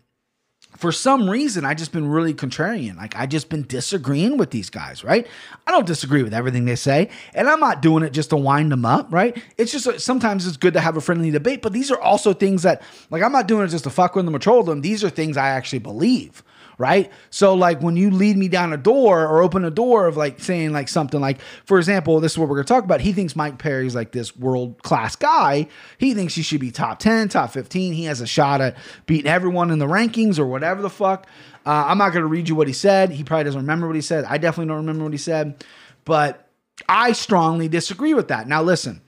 for 0.78 0.92
some 0.92 1.30
reason, 1.30 1.66
I 1.66 1.74
just 1.74 1.92
been 1.92 2.08
really 2.08 2.34
contrarian. 2.34 2.96
Like 2.98 3.16
I 3.16 3.26
just 3.26 3.50
been 3.50 3.64
disagreeing 3.68 4.38
with 4.38 4.52
these 4.52 4.70
guys, 4.70 5.04
right? 5.04 5.28
I 5.68 5.72
don't 5.72 5.86
disagree 5.86 6.24
with 6.24 6.34
everything 6.34 6.66
they 6.66 6.76
say, 6.76 7.10
and 7.34 7.50
I'm 7.50 7.60
not 7.60 7.82
doing 7.82 8.04
it 8.04 8.14
just 8.14 8.30
to 8.32 8.38
wind 8.38 8.72
them 8.72 8.86
up, 8.86 9.12
right? 9.12 9.38
It's 9.58 9.72
just 9.72 9.88
uh, 9.88 10.00
sometimes 10.00 10.48
it's 10.48 10.58
good 10.58 10.74
to 10.74 10.80
have 10.80 10.98
a 10.98 11.02
friendly 11.02 11.30
debate, 11.30 11.62
but 11.62 11.74
these 11.74 11.92
are 11.92 12.00
also 12.00 12.34
things 12.34 12.64
that, 12.64 12.82
like, 13.10 13.22
I'm 13.22 13.32
not 13.32 13.48
doing 13.48 13.66
it 13.66 13.68
just 13.68 13.84
to 13.84 13.90
fuck 13.90 14.16
with 14.16 14.26
them 14.26 14.36
or 14.36 14.40
troll 14.40 14.64
them. 14.64 14.82
These 14.82 15.04
are 15.04 15.10
things 15.10 15.38
I 15.38 15.50
actually 15.50 15.80
believe, 15.80 16.42
right? 16.82 17.12
So 17.30 17.54
like 17.54 17.82
when 17.82 17.96
you 17.96 18.10
lead 18.10 18.36
me 18.36 18.48
down 18.48 18.74
a 18.74 18.78
door 18.78 19.26
or 19.26 19.42
open 19.42 19.64
a 19.64 19.70
door 19.70 20.08
of 20.08 20.18
like 20.18 20.40
saying 20.40 20.74
like 20.74 20.90
something 20.90 21.22
like, 21.22 21.40
for 21.66 21.78
example, 21.78 22.20
this 22.20 22.34
is 22.34 22.38
what 22.38 22.50
we're 22.50 22.56
gonna 22.56 22.66
talk 22.66 22.84
about. 22.84 23.00
He 23.00 23.14
thinks 23.14 23.36
Mike 23.36 23.60
Perry's 23.60 23.96
like 23.96 24.12
this 24.12 24.36
world 24.36 24.82
class 24.82 25.16
guy. 25.16 25.68
He 26.00 26.14
thinks 26.16 26.34
he 26.34 26.42
should 26.42 26.60
be 26.60 26.72
top 26.72 27.00
10, 27.00 27.30
top 27.30 27.52
15. 27.52 27.94
He 27.94 28.06
has 28.06 28.20
a 28.20 28.28
shot 28.28 28.60
at 28.60 28.76
beating 29.06 29.32
everyone 29.32 29.70
in 29.70 29.80
the 29.80 29.86
rankings 29.86 30.40
or 30.40 30.48
whatever 30.48 30.82
the 30.82 30.90
fuck. 30.90 31.28
Uh, 31.66 31.86
I'm 31.88 32.00
not 32.00 32.12
gonna 32.12 32.26
read 32.26 32.50
you 32.50 32.56
what 32.56 32.68
he 32.68 32.74
said. 32.74 33.12
He 33.12 33.24
probably 33.24 33.44
doesn't 33.46 33.62
remember 33.62 33.86
what 33.86 33.96
he 33.96 34.02
said. 34.02 34.26
I 34.26 34.40
definitely 34.40 34.70
don't 34.70 34.78
remember 34.78 35.04
what 35.04 35.14
he 35.14 35.20
said, 35.20 35.64
but 36.04 36.50
I 36.90 37.12
strongly 37.12 37.68
disagree 37.68 38.16
with 38.16 38.30
that. 38.30 38.48
Now 38.48 38.64
listen, 38.64 39.02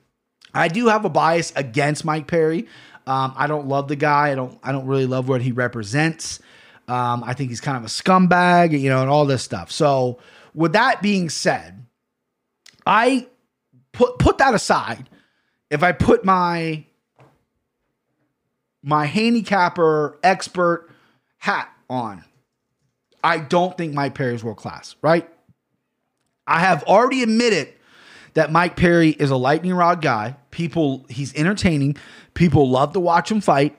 I 0.53 0.67
do 0.67 0.87
have 0.87 1.03
a 1.03 1.09
bias 1.09 1.51
against 1.55 2.05
Mike 2.05 2.27
Perry. 2.27 2.67
Um, 3.05 3.33
I 3.35 3.47
don't 3.47 3.67
love 3.67 3.87
the 3.87 3.95
guy. 3.95 4.31
I 4.31 4.35
don't. 4.35 4.57
I 4.63 4.71
don't 4.71 4.85
really 4.85 5.07
love 5.07 5.27
what 5.27 5.41
he 5.41 5.51
represents. 5.51 6.39
Um, 6.87 7.23
I 7.23 7.33
think 7.33 7.49
he's 7.49 7.61
kind 7.61 7.77
of 7.77 7.83
a 7.83 7.87
scumbag, 7.87 8.77
you 8.77 8.89
know, 8.89 9.01
and 9.01 9.09
all 9.09 9.25
this 9.25 9.41
stuff. 9.41 9.71
So, 9.71 10.19
with 10.53 10.73
that 10.73 11.01
being 11.01 11.29
said, 11.29 11.85
I 12.85 13.27
put 13.91 14.19
put 14.19 14.37
that 14.39 14.53
aside. 14.53 15.09
If 15.69 15.81
I 15.81 15.93
put 15.93 16.25
my 16.25 16.85
my 18.83 19.05
handicapper 19.05 20.19
expert 20.23 20.89
hat 21.37 21.69
on, 21.89 22.23
I 23.23 23.39
don't 23.39 23.77
think 23.77 23.93
Mike 23.93 24.15
Perry 24.15 24.35
is 24.35 24.43
world 24.43 24.57
class, 24.57 24.95
right? 25.01 25.29
I 26.45 26.59
have 26.59 26.83
already 26.83 27.23
admitted 27.23 27.73
that 28.33 28.51
Mike 28.51 28.75
Perry 28.75 29.09
is 29.09 29.31
a 29.31 29.37
lightning 29.37 29.73
rod 29.73 30.01
guy. 30.01 30.35
People, 30.51 31.05
he's 31.09 31.33
entertaining. 31.35 31.95
People 32.33 32.69
love 32.69 32.93
to 32.93 32.99
watch 32.99 33.31
him 33.31 33.41
fight, 33.41 33.77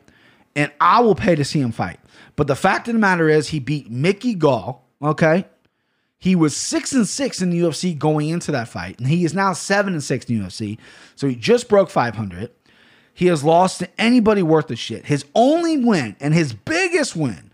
and 0.56 0.72
I 0.80 1.00
will 1.00 1.14
pay 1.14 1.34
to 1.34 1.44
see 1.44 1.60
him 1.60 1.72
fight. 1.72 1.98
But 2.36 2.46
the 2.46 2.56
fact 2.56 2.88
of 2.88 2.94
the 2.94 3.00
matter 3.00 3.28
is, 3.28 3.48
he 3.48 3.60
beat 3.60 3.90
Mickey 3.90 4.34
Gall. 4.34 4.84
Okay, 5.02 5.44
he 6.24 6.34
was 6.34 6.56
six 6.56 6.92
and 6.92 7.06
six 7.06 7.42
in 7.42 7.50
the 7.50 7.60
UFC 7.60 7.98
going 7.98 8.30
into 8.30 8.50
that 8.52 8.68
fight, 8.68 8.98
and 8.98 9.08
he 9.08 9.26
is 9.26 9.34
now 9.34 9.52
seven 9.52 9.92
and 9.92 10.02
six 10.02 10.24
in 10.24 10.38
the 10.38 10.46
UFC. 10.46 10.78
So 11.16 11.28
he 11.28 11.36
just 11.36 11.68
broke 11.68 11.90
500. 11.90 12.50
He 13.12 13.26
has 13.26 13.44
lost 13.44 13.80
to 13.80 14.00
anybody 14.00 14.42
worth 14.42 14.70
a 14.70 14.76
shit. 14.76 15.04
His 15.04 15.26
only 15.34 15.76
win 15.76 16.16
and 16.20 16.32
his 16.32 16.54
biggest 16.54 17.14
win 17.14 17.50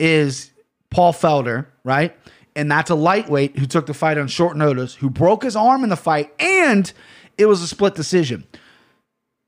is 0.00 0.50
Paul 0.90 1.12
Felder, 1.12 1.66
right? 1.84 2.16
And 2.56 2.68
that's 2.68 2.90
a 2.90 2.96
lightweight 2.96 3.56
who 3.56 3.66
took 3.66 3.86
the 3.86 3.94
fight 3.94 4.18
on 4.18 4.26
short 4.26 4.56
notice, 4.56 4.96
who 4.96 5.08
broke 5.08 5.44
his 5.44 5.54
arm 5.54 5.84
in 5.84 5.88
the 5.88 5.96
fight, 5.96 6.34
and 6.40 6.92
it 7.38 7.46
was 7.46 7.62
a 7.62 7.68
split 7.68 7.94
decision. 7.94 8.44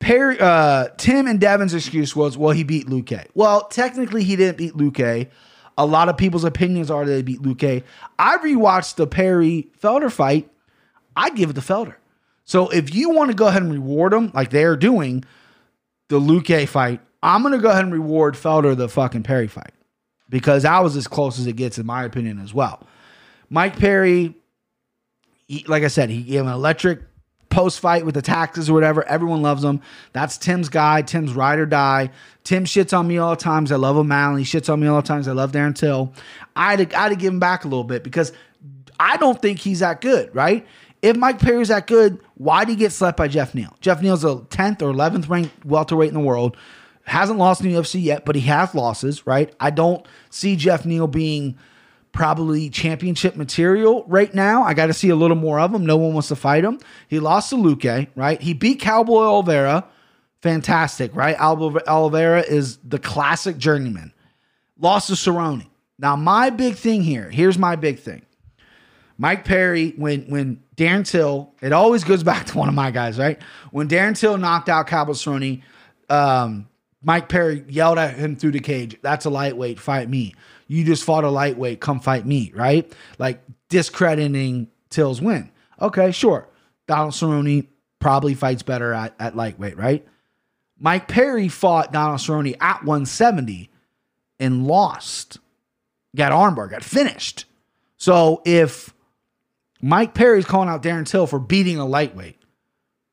Perry, 0.00 0.38
uh, 0.40 0.88
Tim 0.96 1.26
and 1.26 1.38
Devin's 1.38 1.74
excuse 1.74 2.16
was, 2.16 2.36
well, 2.36 2.52
he 2.52 2.64
beat 2.64 2.86
Luque. 2.86 3.26
Well, 3.34 3.68
technically, 3.68 4.24
he 4.24 4.34
didn't 4.34 4.56
beat 4.56 4.74
Luque. 4.74 5.28
A 5.78 5.86
lot 5.86 6.08
of 6.08 6.16
people's 6.16 6.44
opinions 6.44 6.90
are 6.90 7.04
that 7.04 7.16
he 7.16 7.22
beat 7.22 7.42
Luque. 7.42 7.84
I 8.18 8.38
rewatched 8.38 8.96
the 8.96 9.06
Perry 9.06 9.68
Felder 9.80 10.10
fight. 10.10 10.50
I'd 11.14 11.36
give 11.36 11.50
it 11.50 11.52
to 11.54 11.60
Felder. 11.60 11.96
So 12.44 12.68
if 12.70 12.94
you 12.94 13.10
want 13.10 13.30
to 13.30 13.36
go 13.36 13.46
ahead 13.46 13.62
and 13.62 13.70
reward 13.70 14.12
him 14.12 14.32
like 14.34 14.50
they're 14.50 14.76
doing 14.76 15.24
the 16.08 16.18
Luque 16.18 16.66
fight, 16.66 17.00
I'm 17.22 17.42
going 17.42 17.52
to 17.52 17.60
go 17.60 17.70
ahead 17.70 17.84
and 17.84 17.92
reward 17.92 18.34
Felder 18.34 18.76
the 18.76 18.88
fucking 18.88 19.22
Perry 19.22 19.46
fight 19.46 19.72
because 20.30 20.62
that 20.62 20.82
was 20.82 20.96
as 20.96 21.06
close 21.06 21.38
as 21.38 21.46
it 21.46 21.56
gets, 21.56 21.78
in 21.78 21.84
my 21.84 22.04
opinion, 22.04 22.40
as 22.40 22.54
well. 22.54 22.86
Mike 23.50 23.78
Perry, 23.78 24.34
he, 25.46 25.64
like 25.68 25.82
I 25.82 25.88
said, 25.88 26.08
he 26.08 26.22
gave 26.22 26.40
an 26.40 26.48
electric 26.48 27.00
post 27.50 27.80
fight 27.80 28.06
with 28.06 28.14
the 28.14 28.22
taxes 28.22 28.70
or 28.70 28.72
whatever. 28.72 29.06
Everyone 29.06 29.42
loves 29.42 29.62
him. 29.62 29.82
That's 30.12 30.38
Tim's 30.38 30.68
guy. 30.68 31.02
Tim's 31.02 31.32
ride 31.32 31.58
or 31.58 31.66
die. 31.66 32.10
Tim 32.44 32.64
shits 32.64 32.96
on 32.96 33.06
me 33.06 33.18
all 33.18 33.30
the 33.30 33.36
times. 33.36 33.70
I 33.70 33.76
love 33.76 33.96
O'Malley. 33.96 34.44
He 34.44 34.58
shits 34.58 34.72
on 34.72 34.80
me 34.80 34.86
all 34.86 35.02
the 35.02 35.06
times. 35.06 35.28
I 35.28 35.32
love 35.32 35.52
Darren 35.52 35.74
Till. 35.74 36.14
I 36.56 36.70
had 36.74 36.90
to, 36.90 36.98
I 36.98 37.02
had 37.02 37.08
to 37.10 37.16
give 37.16 37.32
him 37.32 37.40
back 37.40 37.64
a 37.64 37.68
little 37.68 37.84
bit 37.84 38.02
because 38.02 38.32
I 38.98 39.16
don't 39.18 39.40
think 39.40 39.58
he's 39.58 39.80
that 39.80 40.00
good, 40.00 40.34
right? 40.34 40.66
If 41.02 41.16
Mike 41.16 41.38
Perry's 41.38 41.68
that 41.68 41.86
good, 41.86 42.20
why 42.34 42.64
did 42.64 42.72
he 42.72 42.76
get 42.76 42.92
slept 42.92 43.16
by 43.16 43.28
Geoff 43.28 43.54
Neal? 43.54 43.74
Geoff 43.80 44.02
Neal's 44.02 44.24
a 44.24 44.36
10th 44.36 44.82
or 44.82 44.92
11th 44.92 45.28
ranked 45.28 45.64
welterweight 45.64 46.08
in 46.08 46.14
the 46.14 46.20
world. 46.20 46.56
Hasn't 47.04 47.38
lost 47.38 47.62
in 47.62 47.72
the 47.72 47.78
UFC 47.78 48.02
yet, 48.02 48.24
but 48.24 48.36
he 48.36 48.42
has 48.42 48.74
losses, 48.74 49.26
right? 49.26 49.52
I 49.58 49.70
don't 49.70 50.06
see 50.28 50.54
Geoff 50.54 50.84
Neal 50.84 51.06
being 51.06 51.56
probably 52.12 52.70
championship 52.70 53.36
material 53.36 54.04
right 54.06 54.32
now. 54.34 54.62
I 54.62 54.74
got 54.74 54.86
to 54.86 54.94
see 54.94 55.08
a 55.08 55.16
little 55.16 55.36
more 55.36 55.60
of 55.60 55.74
him. 55.74 55.86
No 55.86 55.96
one 55.96 56.12
wants 56.12 56.28
to 56.28 56.36
fight 56.36 56.64
him. 56.64 56.78
He 57.08 57.20
lost 57.20 57.50
to 57.50 57.56
Luque, 57.56 58.08
right? 58.14 58.40
He 58.40 58.52
beat 58.52 58.80
Cowboy 58.80 59.22
Oliveira. 59.22 59.86
Fantastic, 60.42 61.14
right? 61.14 61.38
Oliveira 61.38 62.40
is 62.40 62.78
the 62.78 62.98
classic 62.98 63.58
journeyman. 63.58 64.12
Lost 64.78 65.08
to 65.08 65.14
Cerrone. 65.14 65.66
Now, 65.98 66.16
my 66.16 66.48
big 66.50 66.76
thing 66.76 67.02
here, 67.02 67.28
here's 67.28 67.58
my 67.58 67.76
big 67.76 67.98
thing. 67.98 68.22
Mike 69.18 69.44
Perry, 69.44 69.90
when 69.98 70.22
when 70.30 70.62
Darren 70.76 71.06
Till, 71.06 71.52
it 71.60 71.74
always 71.74 72.04
goes 72.04 72.22
back 72.24 72.46
to 72.46 72.58
one 72.58 72.68
of 72.70 72.74
my 72.74 72.90
guys, 72.90 73.18
right? 73.18 73.38
When 73.70 73.86
Darren 73.86 74.18
Till 74.18 74.38
knocked 74.38 74.70
out 74.70 74.86
Cowboy 74.86 75.12
Cerrone, 75.12 75.62
um, 76.08 76.66
Mike 77.02 77.28
Perry 77.28 77.64
yelled 77.68 77.98
at 77.98 78.14
him 78.14 78.34
through 78.34 78.52
the 78.52 78.60
cage, 78.60 78.96
That's 79.02 79.26
a 79.26 79.30
lightweight, 79.30 79.78
fight 79.78 80.08
me. 80.08 80.34
You 80.70 80.84
just 80.84 81.02
fought 81.02 81.24
a 81.24 81.30
lightweight, 81.30 81.80
come 81.80 81.98
fight 81.98 82.24
me, 82.24 82.52
right? 82.54 82.90
Like 83.18 83.42
discrediting 83.68 84.68
Till's 84.88 85.20
win. 85.20 85.50
Okay, 85.80 86.12
sure. 86.12 86.48
Donald 86.86 87.12
Cerrone 87.12 87.66
probably 87.98 88.34
fights 88.34 88.62
better 88.62 88.92
at, 88.92 89.16
at 89.18 89.34
lightweight, 89.34 89.76
right? 89.76 90.06
Mike 90.78 91.08
Perry 91.08 91.48
fought 91.48 91.92
Donald 91.92 92.20
Cerrone 92.20 92.56
at 92.60 92.84
170 92.84 93.68
and 94.38 94.64
lost. 94.64 95.38
Got 96.14 96.30
armbar, 96.30 96.70
got 96.70 96.84
finished. 96.84 97.46
So 97.96 98.40
if 98.46 98.94
Mike 99.82 100.14
Perry's 100.14 100.44
calling 100.44 100.68
out 100.68 100.84
Darren 100.84 101.04
Till 101.04 101.26
for 101.26 101.40
beating 101.40 101.78
a 101.78 101.84
lightweight, 101.84 102.39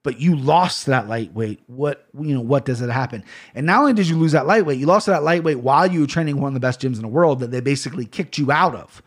but 0.07 0.21
you 0.21 0.37
lost 0.37 0.85
that 0.85 1.09
lightweight. 1.09 1.59
What 1.67 2.07
you 2.17 2.33
know? 2.33 2.39
What 2.39 2.63
does 2.63 2.79
it 2.79 2.89
happen? 2.89 3.25
And 3.53 3.65
not 3.65 3.81
only 3.81 3.91
did 3.91 4.07
you 4.07 4.17
lose 4.17 4.31
that 4.31 4.47
lightweight, 4.47 4.79
you 4.79 4.85
lost 4.85 5.07
that 5.07 5.21
lightweight 5.21 5.59
while 5.59 5.85
you 5.85 5.99
were 5.99 6.07
training 6.07 6.39
one 6.39 6.47
of 6.47 6.53
the 6.53 6.61
best 6.61 6.79
gyms 6.79 6.95
in 6.95 7.01
the 7.01 7.09
world 7.09 7.41
that 7.41 7.51
they 7.51 7.59
basically 7.59 8.05
kicked 8.05 8.37
you 8.37 8.49
out 8.49 8.73
of. 8.73 9.01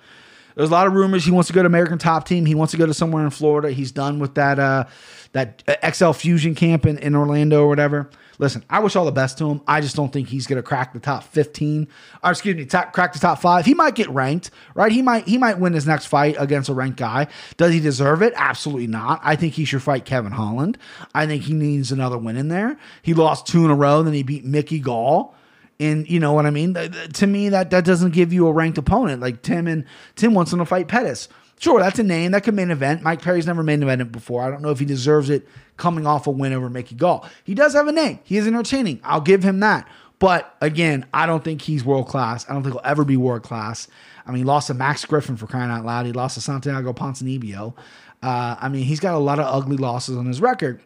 There's 0.57 0.69
a 0.69 0.73
lot 0.73 0.87
of 0.87 0.93
rumors 0.93 1.25
he 1.25 1.31
wants 1.31 1.47
to 1.47 1.55
go 1.55 1.63
to 1.63 1.67
American 1.67 1.97
Top 1.97 2.27
Team. 2.27 2.45
He 2.45 2.55
wants 2.55 2.73
to 2.73 2.77
go 2.77 2.85
to 2.85 2.93
somewhere 2.93 3.25
in 3.25 3.31
Florida. 3.31 3.71
He's 3.71 3.93
done 3.93 4.19
with 4.19 4.35
that 4.35 4.59
uh, 4.59 4.85
that 5.33 5.63
XL 5.91 6.11
Fusion 6.13 6.55
camp 6.55 6.85
in, 6.85 6.99
in 6.99 7.15
Orlando 7.15 7.63
or 7.63 7.69
whatever. 7.69 8.11
Listen, 8.41 8.65
I 8.71 8.81
wish 8.81 8.97
all 8.97 9.05
the 9.05 9.13
best 9.13 9.37
to 9.39 9.51
him. 9.51 9.61
I 9.69 9.83
just 9.83 9.95
don't 9.95 10.11
think 10.11 10.29
he's 10.29 10.47
going 10.47 10.57
to 10.57 10.63
crack 10.63 10.95
the 10.95 10.99
top 10.99 11.25
15 11.25 11.87
or 12.25 12.31
excuse 12.31 12.57
me, 12.57 12.65
top, 12.65 12.95
crack 12.95 13.13
the 13.13 13.19
top 13.19 13.39
5. 13.39 13.67
He 13.67 13.75
might 13.75 13.95
get 13.95 14.09
ranked, 14.09 14.51
right? 14.75 14.91
He 14.91 15.03
might 15.03 15.29
he 15.29 15.37
might 15.37 15.59
win 15.59 15.75
his 15.75 15.87
next 15.87 16.07
fight 16.07 16.37
against 16.39 16.71
a 16.71 16.75
ranked 16.75 16.97
guy. 16.97 17.29
Does 17.59 17.75
he 17.75 17.81
deserve 17.81 18.23
it? 18.23 18.33
Absolutely 18.35 18.87
not. 18.87 19.21
I 19.23 19.37
think 19.37 19.53
he 19.53 19.67
should 19.67 19.83
fight 19.83 20.07
Kevin 20.07 20.33
Holland. 20.33 20.79
I 21.15 21.27
think 21.27 21.43
he 21.43 21.53
needs 21.53 21.93
another 21.93 22.17
win 22.17 22.39
in 22.39 22.49
there. 22.49 22.79
He 23.03 23.13
lost 23.13 23.47
two 23.47 23.63
in 23.67 23.71
a 23.71 23.75
row, 23.75 24.03
then 24.03 24.15
he 24.15 24.23
beat 24.23 24.47
Mickey 24.47 24.81
Gall. 24.81 25.35
And 25.79 26.09
you 26.11 26.19
know 26.19 26.33
what 26.33 26.47
I 26.47 26.51
mean? 26.51 26.75
To 26.75 27.27
me, 27.27 27.51
that 27.51 27.71
that 27.71 27.85
doesn't 27.85 28.13
give 28.13 28.33
you 28.33 28.47
a 28.47 28.53
ranked 28.53 28.79
opponent. 28.79 29.21
Like 29.21 29.43
Tim 29.43 29.67
and 29.67 29.85
Tim 30.17 30.33
wants 30.33 30.51
him 30.51 30.61
to 30.61 30.65
fight 30.65 30.89
Pettis. 30.89 31.29
Sure, 31.61 31.79
that's 31.79 31.99
a 31.99 32.03
name 32.03 32.33
that 32.33 32.43
could 32.43 32.55
main 32.55 32.71
event. 32.71 33.03
Mike 33.03 33.21
Perry's 33.21 33.47
never 33.47 33.63
main 33.63 33.83
evented 33.83 34.11
before. 34.11 34.43
I 34.43 34.51
don't 34.51 34.63
know 34.63 34.71
if 34.71 34.79
he 34.79 34.87
deserves 34.87 35.29
it 35.29 35.47
coming 35.77 36.07
off 36.07 36.27
a 36.27 36.31
win 36.31 36.55
over 36.55 36.71
Mickey 36.71 36.95
Gall. 36.95 37.29
He 37.45 37.55
does 37.55 37.75
have 37.75 37.87
a 37.87 37.93
name. 37.93 38.19
He 38.25 38.39
is 38.39 38.47
entertaining. 38.47 38.99
I'll 39.05 39.21
give 39.21 39.43
him 39.43 39.61
that. 39.61 39.87
But 40.19 40.57
again, 40.63 41.05
I 41.13 41.27
don't 41.27 41.45
think 41.45 41.61
he's 41.61 41.85
world 41.85 42.09
class. 42.09 42.49
I 42.49 42.55
don't 42.55 42.63
think 42.63 42.75
he'll 42.75 42.83
ever 42.83 43.05
be 43.05 43.19
world 43.19 43.43
class. 43.43 43.89
I 44.27 44.31
mean, 44.31 44.39
he 44.39 44.45
lost 44.45 44.69
to 44.69 44.75
Max 44.75 45.05
Griffin 45.05 45.37
for 45.37 45.47
crying 45.47 45.71
out 45.71 45.85
loud. 45.85 46.07
He 46.07 46.13
lost 46.13 46.37
to 46.37 46.41
Santiago 46.41 46.95
Ponzinibbio. 46.95 47.75
Uh, 48.23 48.57
I 48.59 48.71
mean, 48.71 48.85
he's 48.85 49.01
got 49.01 49.15
a 49.15 49.19
lot 49.19 49.39
of 49.39 49.45
ugly 49.45 49.77
losses 49.77 50.17
on 50.17 50.25
his 50.25 50.41
record. 50.41 50.81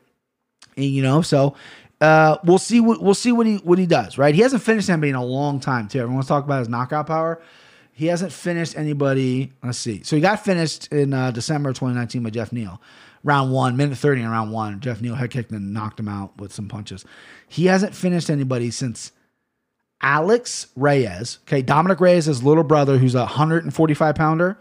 And, 0.76 0.86
you 0.86 1.02
know, 1.02 1.22
so 1.22 1.54
uh, 2.00 2.38
we'll 2.42 2.58
see 2.58 2.80
what 2.80 3.00
we'll 3.00 3.14
see 3.14 3.30
what 3.30 3.46
he 3.46 3.58
what 3.58 3.78
he 3.78 3.86
does. 3.86 4.18
Right? 4.18 4.34
He 4.34 4.40
hasn't 4.40 4.62
finished 4.62 4.90
anybody 4.90 5.10
in 5.10 5.14
a 5.14 5.24
long 5.24 5.60
time 5.60 5.86
too. 5.86 6.00
Everyone's 6.00 6.26
talking 6.26 6.46
about 6.46 6.58
his 6.58 6.68
knockout 6.68 7.06
power. 7.06 7.40
He 7.96 8.06
hasn't 8.06 8.32
finished 8.32 8.76
anybody. 8.76 9.52
Let's 9.62 9.78
see. 9.78 10.02
So 10.02 10.16
he 10.16 10.22
got 10.22 10.44
finished 10.44 10.92
in 10.92 11.14
uh, 11.14 11.30
December 11.30 11.70
2019 11.70 12.22
by 12.24 12.30
Geoff 12.30 12.52
Neal. 12.52 12.80
Round 13.22 13.52
one, 13.52 13.76
minute 13.76 13.96
30 13.96 14.22
in 14.22 14.28
round 14.28 14.50
one. 14.52 14.80
Geoff 14.80 15.00
Neal 15.00 15.14
head 15.14 15.30
kicked 15.30 15.52
and 15.52 15.72
knocked 15.72 16.00
him 16.00 16.08
out 16.08 16.36
with 16.38 16.52
some 16.52 16.68
punches. 16.68 17.04
He 17.48 17.66
hasn't 17.66 17.94
finished 17.94 18.28
anybody 18.30 18.70
since 18.72 19.12
Alex 20.02 20.66
Reyes. 20.76 21.38
Okay, 21.44 21.62
Dominic 21.62 22.00
Reyes' 22.00 22.26
his 22.26 22.42
little 22.42 22.64
brother, 22.64 22.98
who's 22.98 23.14
a 23.14 23.20
145 23.20 24.14
pounder. 24.14 24.58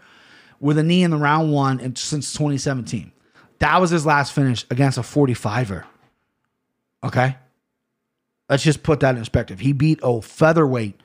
with 0.60 0.78
a 0.78 0.82
knee 0.82 1.02
in 1.02 1.10
the 1.10 1.16
round 1.18 1.52
one 1.52 1.80
and 1.80 1.98
since 1.98 2.32
2017. 2.32 3.12
That 3.58 3.80
was 3.80 3.90
his 3.90 4.06
last 4.06 4.32
finish 4.32 4.64
against 4.70 4.96
a 4.96 5.02
45er. 5.02 5.84
Okay. 7.02 7.36
Let's 8.48 8.62
just 8.62 8.82
put 8.82 9.00
that 9.00 9.14
in 9.14 9.20
perspective. 9.20 9.60
He 9.60 9.72
beat 9.72 10.00
a 10.02 10.22
featherweight 10.22 11.00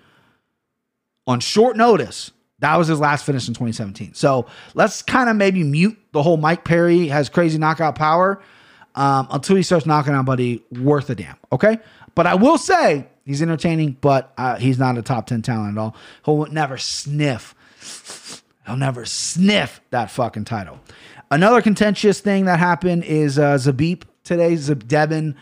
on 1.30 1.40
short 1.40 1.78
notice. 1.78 2.32
That 2.58 2.76
was 2.76 2.88
his 2.88 3.00
last 3.00 3.24
finish 3.24 3.48
in 3.48 3.54
2017. 3.54 4.16
So 4.16 4.48
let's 4.74 5.02
kind 5.04 5.30
of 5.30 5.36
maybe 5.38 5.64
mute 5.64 5.98
the 6.12 6.24
whole 6.24 6.38
Mike 6.38 6.66
Perry 6.66 7.08
has 7.08 7.30
crazy 7.30 7.58
knockout 7.58 7.96
power 7.96 8.42
um, 8.96 9.28
until 9.32 9.56
he 9.56 9.64
starts 9.64 9.86
knocking 9.86 10.14
out 10.14 10.26
buddy 10.26 10.64
worth 10.72 11.10
a 11.10 11.16
damn. 11.16 11.38
Okay. 11.54 11.78
But 12.16 12.26
I 12.26 12.34
will 12.36 12.58
say 12.58 13.08
he's 13.26 13.42
entertaining, 13.42 13.98
but 14.02 14.34
uh, 14.38 14.58
he's 14.58 14.80
not 14.80 14.98
a 14.98 15.02
top 15.04 15.28
10 15.28 15.44
talent 15.44 15.78
at 15.78 15.82
all. 15.82 15.96
He'll 16.26 16.48
never 16.48 16.78
sniff. 16.78 17.56
He'll 18.66 18.76
never 18.76 19.06
sniff 19.06 19.80
that 19.92 20.12
fucking 20.12 20.46
title. 20.46 20.80
Another 21.32 21.62
contentious 21.62 22.20
thing 22.20 22.46
that 22.46 22.58
happened 22.60 23.04
is 23.04 23.38
uh, 23.38 23.54
Zabit 23.56 24.02
today. 24.24 24.56
Zab- 24.56 24.88
Devin 24.88 25.36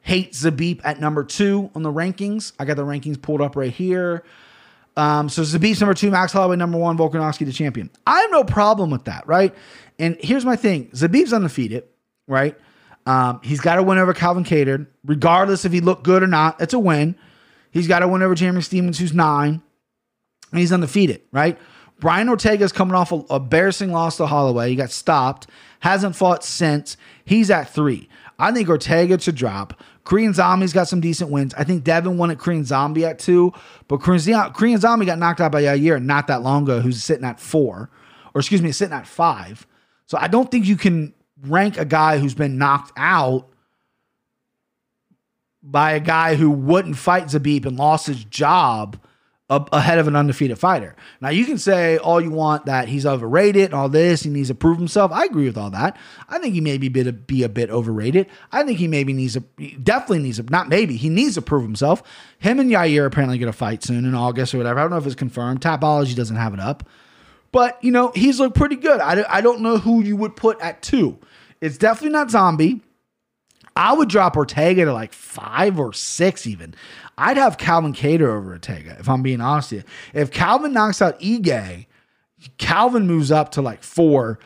hates 0.00 0.42
Zabit 0.42 0.80
at 0.84 1.00
number 1.00 1.22
two 1.22 1.70
on 1.74 1.82
the 1.82 1.92
rankings. 1.92 2.52
I 2.58 2.64
got 2.64 2.78
the 2.78 2.84
rankings 2.84 3.20
pulled 3.20 3.42
up 3.42 3.54
right 3.54 3.70
here. 3.70 4.24
Um, 4.96 5.28
so 5.28 5.42
Zabit's 5.42 5.80
number 5.80 5.94
two, 5.94 6.10
Max 6.10 6.32
Holloway 6.32 6.56
number 6.56 6.78
one, 6.78 6.96
Volkanovski 6.96 7.44
the 7.44 7.52
champion. 7.52 7.90
I 8.06 8.20
have 8.20 8.30
no 8.30 8.44
problem 8.44 8.90
with 8.90 9.04
that, 9.04 9.26
right? 9.26 9.54
And 9.98 10.16
here's 10.20 10.44
my 10.44 10.56
thing: 10.56 10.88
Zabit's 10.90 11.32
undefeated, 11.32 11.84
right? 12.28 12.56
Um, 13.06 13.40
he's 13.42 13.60
got 13.60 13.76
to 13.76 13.82
win 13.82 13.98
over 13.98 14.14
Calvin 14.14 14.44
Kattar, 14.44 14.86
regardless 15.04 15.64
if 15.64 15.72
he 15.72 15.80
looked 15.80 16.04
good 16.04 16.22
or 16.22 16.26
not. 16.26 16.60
It's 16.60 16.74
a 16.74 16.78
win. 16.78 17.16
He's 17.70 17.88
got 17.88 17.98
to 17.98 18.08
win 18.08 18.22
over 18.22 18.34
Jeremy 18.34 18.62
Stephens, 18.62 18.98
who's 18.98 19.12
nine, 19.12 19.60
and 20.50 20.60
he's 20.60 20.72
undefeated, 20.72 21.22
right? 21.32 21.58
Brian 22.00 22.28
Ortega's 22.28 22.72
coming 22.72 22.94
off 22.94 23.12
a, 23.12 23.24
a 23.30 23.36
embarrassing 23.36 23.92
loss 23.92 24.16
to 24.18 24.26
Holloway. 24.26 24.70
He 24.70 24.76
got 24.76 24.90
stopped, 24.90 25.48
hasn't 25.80 26.16
fought 26.16 26.44
since. 26.44 26.96
He's 27.24 27.50
at 27.50 27.68
three. 27.68 28.08
I 28.38 28.52
think 28.52 28.68
Ortega 28.68 29.18
should 29.20 29.36
drop. 29.36 29.80
Korean 30.04 30.34
Zombie's 30.34 30.72
got 30.72 30.86
some 30.86 31.00
decent 31.00 31.30
wins. 31.30 31.54
I 31.54 31.64
think 31.64 31.82
Devin 31.82 32.18
won 32.18 32.30
at 32.30 32.38
Korean 32.38 32.64
Zombie 32.64 33.06
at 33.06 33.18
two, 33.18 33.52
but 33.88 33.98
Korean, 33.98 34.52
Korean 34.52 34.78
Zombie 34.78 35.06
got 35.06 35.18
knocked 35.18 35.40
out 35.40 35.52
by 35.52 35.62
Yair 35.62 36.02
not 36.02 36.26
that 36.26 36.42
long 36.42 36.64
ago, 36.64 36.80
who's 36.80 37.02
sitting 37.02 37.24
at 37.24 37.40
four, 37.40 37.90
or 38.34 38.38
excuse 38.38 38.60
me, 38.60 38.70
sitting 38.70 38.94
at 38.94 39.06
five. 39.06 39.66
So 40.06 40.18
I 40.18 40.28
don't 40.28 40.50
think 40.50 40.66
you 40.66 40.76
can 40.76 41.14
rank 41.42 41.78
a 41.78 41.84
guy 41.86 42.18
who's 42.18 42.34
been 42.34 42.58
knocked 42.58 42.92
out 42.96 43.48
by 45.62 45.92
a 45.92 46.00
guy 46.00 46.34
who 46.34 46.50
wouldn't 46.50 46.98
fight 46.98 47.24
Zabit 47.24 47.64
and 47.64 47.78
lost 47.78 48.06
his 48.06 48.22
job 48.24 48.98
a- 49.50 49.66
ahead 49.72 49.98
of 49.98 50.08
an 50.08 50.16
undefeated 50.16 50.58
fighter. 50.58 50.96
Now 51.20 51.28
you 51.28 51.44
can 51.44 51.58
say 51.58 51.98
all 51.98 52.20
you 52.20 52.30
want 52.30 52.66
that 52.66 52.88
he's 52.88 53.04
overrated 53.04 53.66
and 53.66 53.74
all 53.74 53.88
this, 53.88 54.22
he 54.22 54.30
needs 54.30 54.48
to 54.48 54.54
prove 54.54 54.78
himself. 54.78 55.12
I 55.12 55.24
agree 55.24 55.46
with 55.46 55.58
all 55.58 55.70
that. 55.70 55.96
I 56.28 56.38
think 56.38 56.54
he 56.54 56.60
maybe 56.60 56.88
be, 56.88 57.10
be 57.10 57.42
a 57.42 57.48
bit 57.48 57.70
overrated. 57.70 58.26
I 58.52 58.62
think 58.62 58.78
he 58.78 58.88
maybe 58.88 59.12
needs 59.12 59.34
to 59.34 59.40
definitely 59.82 60.20
needs 60.20 60.38
to 60.38 60.44
not 60.44 60.68
maybe 60.68 60.96
he 60.96 61.08
needs 61.08 61.34
to 61.34 61.42
prove 61.42 61.62
himself. 61.62 62.02
Him 62.38 62.58
and 62.58 62.70
Yair 62.70 63.06
apparently 63.06 63.38
going 63.38 63.52
to 63.52 63.56
fight 63.56 63.82
soon 63.82 64.04
in 64.04 64.14
August 64.14 64.54
or 64.54 64.58
whatever. 64.58 64.80
I 64.80 64.82
don't 64.82 64.90
know 64.90 64.98
if 64.98 65.06
it's 65.06 65.14
confirmed. 65.14 65.60
Tapology 65.60 66.14
doesn't 66.14 66.36
have 66.36 66.54
it 66.54 66.60
up, 66.60 66.88
but 67.52 67.82
you 67.82 67.90
know 67.90 68.12
he's 68.14 68.40
looked 68.40 68.56
pretty 68.56 68.76
good. 68.76 69.00
I 69.00 69.24
I 69.28 69.40
don't 69.40 69.60
know 69.60 69.76
who 69.78 70.02
you 70.02 70.16
would 70.16 70.36
put 70.36 70.60
at 70.60 70.82
two. 70.82 71.18
It's 71.60 71.78
definitely 71.78 72.10
not 72.10 72.30
Zombie. 72.30 72.80
I 73.76 73.92
would 73.92 74.08
drop 74.08 74.36
Ortega 74.36 74.84
to 74.84 74.92
like 74.92 75.12
five 75.12 75.80
or 75.80 75.92
six, 75.92 76.46
even. 76.46 76.74
I'd 77.16 77.36
have 77.36 77.58
Calvin 77.58 77.92
Kattar 77.92 78.28
over 78.28 78.52
Ortega, 78.52 78.96
if 78.98 79.08
I'm 79.08 79.22
being 79.22 79.40
honest 79.40 79.72
with 79.72 79.84
you. 79.84 80.20
If 80.20 80.30
Calvin 80.30 80.72
knocks 80.72 81.00
out 81.00 81.18
Ige, 81.20 81.86
Calvin 82.58 83.06
moves 83.06 83.30
up 83.30 83.52
to 83.52 83.62
like 83.62 83.82
four, 83.82 84.38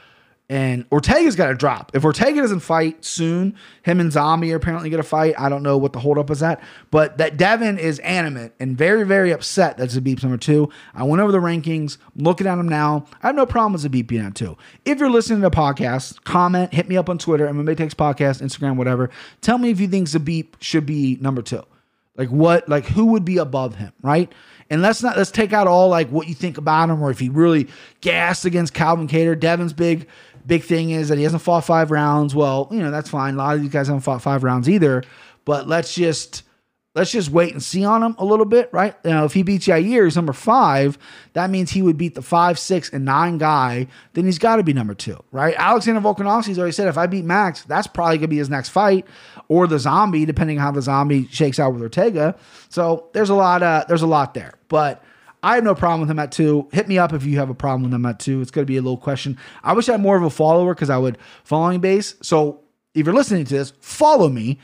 and 0.50 0.86
Ortega's 0.90 1.36
got 1.36 1.48
to 1.48 1.54
drop. 1.54 1.90
If 1.94 2.04
Ortega 2.04 2.40
doesn't 2.40 2.60
fight 2.60 3.04
soon, 3.04 3.54
him 3.82 4.00
and 4.00 4.10
Zombie 4.10 4.50
are 4.52 4.56
apparently 4.56 4.88
going 4.88 5.02
to 5.02 5.08
fight. 5.08 5.34
I 5.38 5.50
don't 5.50 5.62
know 5.62 5.76
what 5.76 5.92
the 5.92 5.98
holdup 5.98 6.30
is 6.30 6.42
at, 6.42 6.62
but 6.90 7.18
that 7.18 7.36
Devin 7.36 7.78
is 7.78 7.98
animate 7.98 8.52
and 8.58 8.76
very, 8.76 9.04
very 9.04 9.30
upset 9.30 9.76
that 9.76 9.90
Zabit's 9.90 10.22
number 10.22 10.38
two. 10.38 10.70
I 10.94 11.02
went 11.02 11.20
over 11.20 11.32
the 11.32 11.38
rankings, 11.38 11.98
looking 12.16 12.46
at 12.46 12.58
him 12.58 12.68
now. 12.68 13.04
I 13.22 13.26
have 13.26 13.36
no 13.36 13.44
problem 13.44 13.74
with 13.74 13.84
Zabit 13.84 14.06
being 14.06 14.24
at 14.24 14.34
two. 14.34 14.56
If 14.86 14.98
you're 14.98 15.10
listening 15.10 15.42
to 15.42 15.50
the 15.50 15.54
podcast, 15.54 16.24
comment, 16.24 16.72
hit 16.72 16.88
me 16.88 16.96
up 16.96 17.10
on 17.10 17.18
Twitter, 17.18 17.46
MMA 17.46 17.76
Takes 17.76 17.94
Podcast, 17.94 18.40
Instagram, 18.40 18.76
whatever. 18.76 19.10
Tell 19.42 19.58
me 19.58 19.68
if 19.68 19.80
you 19.80 19.88
think 19.88 20.08
Zabit 20.08 20.46
should 20.60 20.86
be 20.86 21.18
number 21.20 21.42
two. 21.42 21.62
Like 22.18 22.28
what? 22.28 22.68
Like 22.68 22.84
who 22.84 23.06
would 23.06 23.24
be 23.24 23.38
above 23.38 23.76
him, 23.76 23.92
right? 24.02 24.30
And 24.68 24.82
let's 24.82 25.02
not 25.02 25.16
let's 25.16 25.30
take 25.30 25.54
out 25.54 25.66
all 25.66 25.88
like 25.88 26.10
what 26.10 26.28
you 26.28 26.34
think 26.34 26.58
about 26.58 26.90
him, 26.90 27.02
or 27.02 27.10
if 27.10 27.20
he 27.20 27.30
really 27.30 27.68
gassed 28.02 28.44
against 28.44 28.74
Calvin 28.74 29.08
Kattar. 29.08 29.38
Devin's 29.38 29.72
big 29.72 30.06
big 30.44 30.64
thing 30.64 30.90
is 30.90 31.08
that 31.08 31.16
he 31.16 31.24
hasn't 31.24 31.42
fought 31.42 31.64
five 31.64 31.90
rounds. 31.90 32.34
Well, 32.34 32.68
you 32.70 32.80
know 32.80 32.90
that's 32.90 33.08
fine. 33.08 33.34
A 33.34 33.36
lot 33.38 33.54
of 33.54 33.62
these 33.62 33.70
guys 33.70 33.86
haven't 33.86 34.02
fought 34.02 34.20
five 34.20 34.42
rounds 34.42 34.68
either. 34.68 35.04
But 35.44 35.68
let's 35.68 35.94
just 35.94 36.42
let's 36.98 37.12
just 37.12 37.30
wait 37.30 37.52
and 37.52 37.62
see 37.62 37.84
on 37.84 38.02
him 38.02 38.16
a 38.18 38.24
little 38.24 38.44
bit, 38.44 38.68
right? 38.72 38.94
You 39.04 39.10
know, 39.10 39.24
if 39.24 39.32
he 39.32 39.44
beats 39.44 39.68
Yair, 39.68 40.04
he's 40.04 40.16
number 40.16 40.32
five. 40.32 40.98
That 41.34 41.48
means 41.48 41.70
he 41.70 41.80
would 41.80 41.96
beat 41.96 42.16
the 42.16 42.22
five, 42.22 42.58
six, 42.58 42.90
and 42.92 43.04
nine 43.04 43.38
guy. 43.38 43.86
Then 44.14 44.24
he's 44.24 44.38
got 44.38 44.56
to 44.56 44.64
be 44.64 44.72
number 44.72 44.94
two, 44.94 45.22
right? 45.30 45.54
Alexander 45.56 46.00
Volkanovski's 46.00 46.58
already 46.58 46.72
said 46.72 46.88
if 46.88 46.98
I 46.98 47.06
beat 47.06 47.24
Max, 47.24 47.62
that's 47.62 47.86
probably 47.86 48.18
gonna 48.18 48.28
be 48.28 48.38
his 48.38 48.50
next 48.50 48.70
fight, 48.70 49.06
or 49.46 49.68
the 49.68 49.78
Zombie, 49.78 50.24
depending 50.24 50.58
on 50.58 50.64
how 50.64 50.70
the 50.72 50.82
Zombie 50.82 51.28
shakes 51.28 51.60
out 51.60 51.72
with 51.72 51.82
Ortega. 51.82 52.36
So 52.68 53.08
there's 53.12 53.30
a 53.30 53.34
lot. 53.34 53.62
Uh, 53.62 53.84
there's 53.88 54.02
a 54.02 54.06
lot 54.06 54.34
there, 54.34 54.54
but. 54.68 55.02
I 55.40 55.54
have 55.54 55.62
no 55.62 55.76
problem 55.76 56.00
with 56.00 56.10
him 56.10 56.18
at 56.18 56.32
two. 56.32 56.68
Hit 56.72 56.88
me 56.88 56.98
up 56.98 57.12
if 57.12 57.24
you 57.24 57.38
have 57.38 57.48
a 57.48 57.54
problem 57.54 57.84
with 57.84 57.94
him 57.94 58.04
at 58.06 58.18
two. 58.18 58.40
It's 58.40 58.50
going 58.50 58.64
to 58.64 58.66
be 58.66 58.76
a 58.76 58.82
little 58.82 58.96
question. 58.96 59.38
I 59.62 59.72
wish 59.72 59.88
I 59.88 59.92
had 59.92 60.00
more 60.00 60.16
of 60.16 60.24
a 60.24 60.30
follower 60.30 60.74
because 60.74 60.90
I 60.90 60.98
would 60.98 61.16
following 61.44 61.78
base. 61.78 62.16
So 62.22 62.62
if 62.92 63.06
you're 63.06 63.14
listening 63.14 63.44
to 63.44 63.54
this, 63.54 63.72
follow 63.78 64.28
me. 64.28 64.58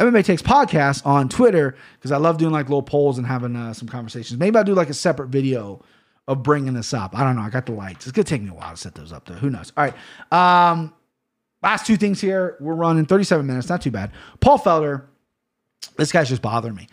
MMA 0.00 0.24
Takes 0.24 0.40
Podcast 0.40 1.04
on 1.04 1.28
Twitter 1.28 1.76
because 1.94 2.10
I 2.10 2.16
love 2.16 2.38
doing 2.38 2.52
like 2.52 2.66
little 2.66 2.82
polls 2.82 3.18
and 3.18 3.26
having 3.26 3.54
uh, 3.54 3.74
some 3.74 3.86
conversations. 3.86 4.40
Maybe 4.40 4.56
I'll 4.56 4.64
do 4.64 4.74
like 4.74 4.88
a 4.88 4.94
separate 4.94 5.28
video 5.28 5.82
of 6.26 6.42
bringing 6.42 6.72
this 6.72 6.94
up. 6.94 7.16
I 7.16 7.22
don't 7.22 7.36
know. 7.36 7.42
I 7.42 7.50
got 7.50 7.66
the 7.66 7.72
lights. 7.72 8.06
It's 8.06 8.12
going 8.12 8.24
to 8.24 8.30
take 8.30 8.40
me 8.40 8.48
a 8.48 8.54
while 8.54 8.70
to 8.70 8.76
set 8.76 8.94
those 8.94 9.12
up 9.12 9.26
though. 9.26 9.34
Who 9.34 9.50
knows? 9.50 9.72
All 9.76 9.84
right. 9.84 10.72
Um, 10.72 10.94
last 11.62 11.86
two 11.86 11.98
things 11.98 12.20
here. 12.20 12.56
We're 12.60 12.74
running 12.74 13.04
37 13.04 13.46
minutes. 13.46 13.68
Not 13.68 13.82
too 13.82 13.90
bad. 13.90 14.12
Paul 14.40 14.58
Felder. 14.58 15.04
This 15.96 16.12
guy's 16.12 16.28
just 16.28 16.42
bothering 16.42 16.74
me. 16.74 16.88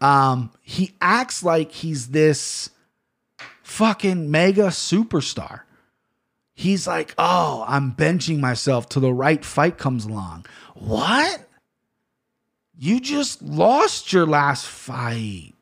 Um, 0.00 0.50
he 0.62 0.92
acts 1.00 1.42
like 1.42 1.72
he's 1.72 2.08
this 2.08 2.70
fucking 3.62 4.30
mega 4.30 4.68
superstar. 4.68 5.62
He's 6.54 6.86
like, 6.86 7.14
oh, 7.16 7.64
I'm 7.66 7.92
benching 7.92 8.38
myself 8.40 8.88
till 8.88 9.02
the 9.02 9.12
right 9.14 9.42
fight 9.44 9.78
comes 9.78 10.04
along. 10.04 10.46
What? 10.74 11.46
You 12.82 12.98
just 12.98 13.42
lost 13.42 14.10
your 14.10 14.24
last 14.24 14.66
fight. 14.66 15.52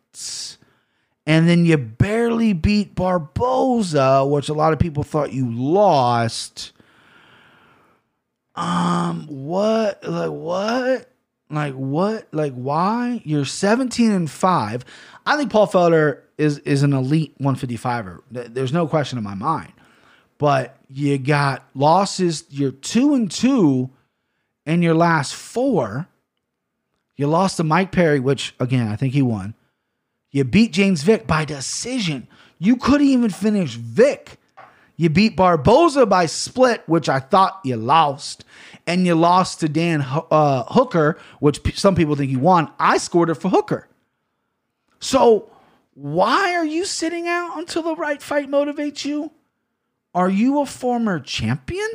And 1.27 1.49
then 1.49 1.65
you 1.65 1.77
barely 1.77 2.53
beat 2.53 2.95
Barboza, 2.95 4.25
which 4.25 4.49
a 4.49 4.55
lot 4.55 4.73
of 4.73 4.79
people 4.79 5.03
thought 5.03 5.33
you 5.33 5.51
lost. 5.51 6.71
Um, 8.55 9.27
what? 9.27 10.05
Like, 10.09 10.31
what? 10.31 11.11
Like, 11.51 11.75
what? 11.75 12.29
Like, 12.31 12.53
why? 12.53 13.21
You're 13.25 13.45
17 13.45 14.13
and 14.13 14.31
5. 14.31 14.85
I 15.27 15.37
think 15.37 15.51
Paul 15.51 15.67
Felder 15.67 16.21
is 16.39 16.59
is 16.59 16.85
an 16.85 16.93
elite 16.93 17.37
155er. 17.41 18.21
There's 18.31 18.73
no 18.73 18.87
question 18.87 19.19
in 19.19 19.25
my 19.25 19.35
mind. 19.35 19.73
But 20.39 20.77
you 20.89 21.19
got 21.19 21.65
losses. 21.75 22.45
You're 22.49 22.71
two 22.71 23.15
and 23.15 23.29
two 23.29 23.91
in 24.65 24.83
your 24.83 24.95
last 24.95 25.35
four. 25.35 26.07
You 27.19 27.27
lost 27.27 27.59
to 27.59 27.65
Mike 27.65 27.93
Perry, 27.93 28.21
which 28.21 28.55
again 28.59 28.89
I 28.89 28.97
think 28.97 29.13
he 29.13 29.23
won. 29.23 29.55
You 30.31 30.45
beat 30.45 30.73
James 30.73 31.03
Vick 31.03 31.27
by 31.27 31.45
decision. 31.45 32.29
You 32.59 32.77
couldn't 32.77 33.09
even 33.09 33.31
finish 33.31 33.75
Vick. 33.75 34.39
You 34.97 35.11
beat 35.11 35.37
Barboza 35.37 36.07
by 36.07 36.27
split, 36.27 36.83
which 36.87 37.09
I 37.09 37.21
thought 37.21 37.61
you 37.65 37.77
lost, 37.77 38.45
and 38.87 39.07
you 39.07 39.15
lost 39.15 39.61
to 39.61 39.69
Dan 39.69 40.05
uh, 40.05 40.65
Hooker, 40.65 41.19
which 41.39 41.79
some 41.79 41.95
people 41.95 42.17
think 42.17 42.31
you 42.31 42.41
won. 42.41 42.71
I 42.79 42.99
scored 42.99 43.31
it 43.31 43.35
for 43.35 43.49
Hooker. 43.49 43.89
So 44.99 45.51
why 45.95 46.55
are 46.55 46.65
you 46.65 46.85
sitting 46.85 47.27
out 47.29 47.59
until 47.59 47.83
the 47.83 47.97
right 47.97 48.23
fight 48.23 48.49
motivates 48.49 49.05
you? 49.05 49.33
Are 50.15 50.31
you 50.31 50.61
a 50.61 50.67
former 50.67 51.21
champion? 51.21 51.89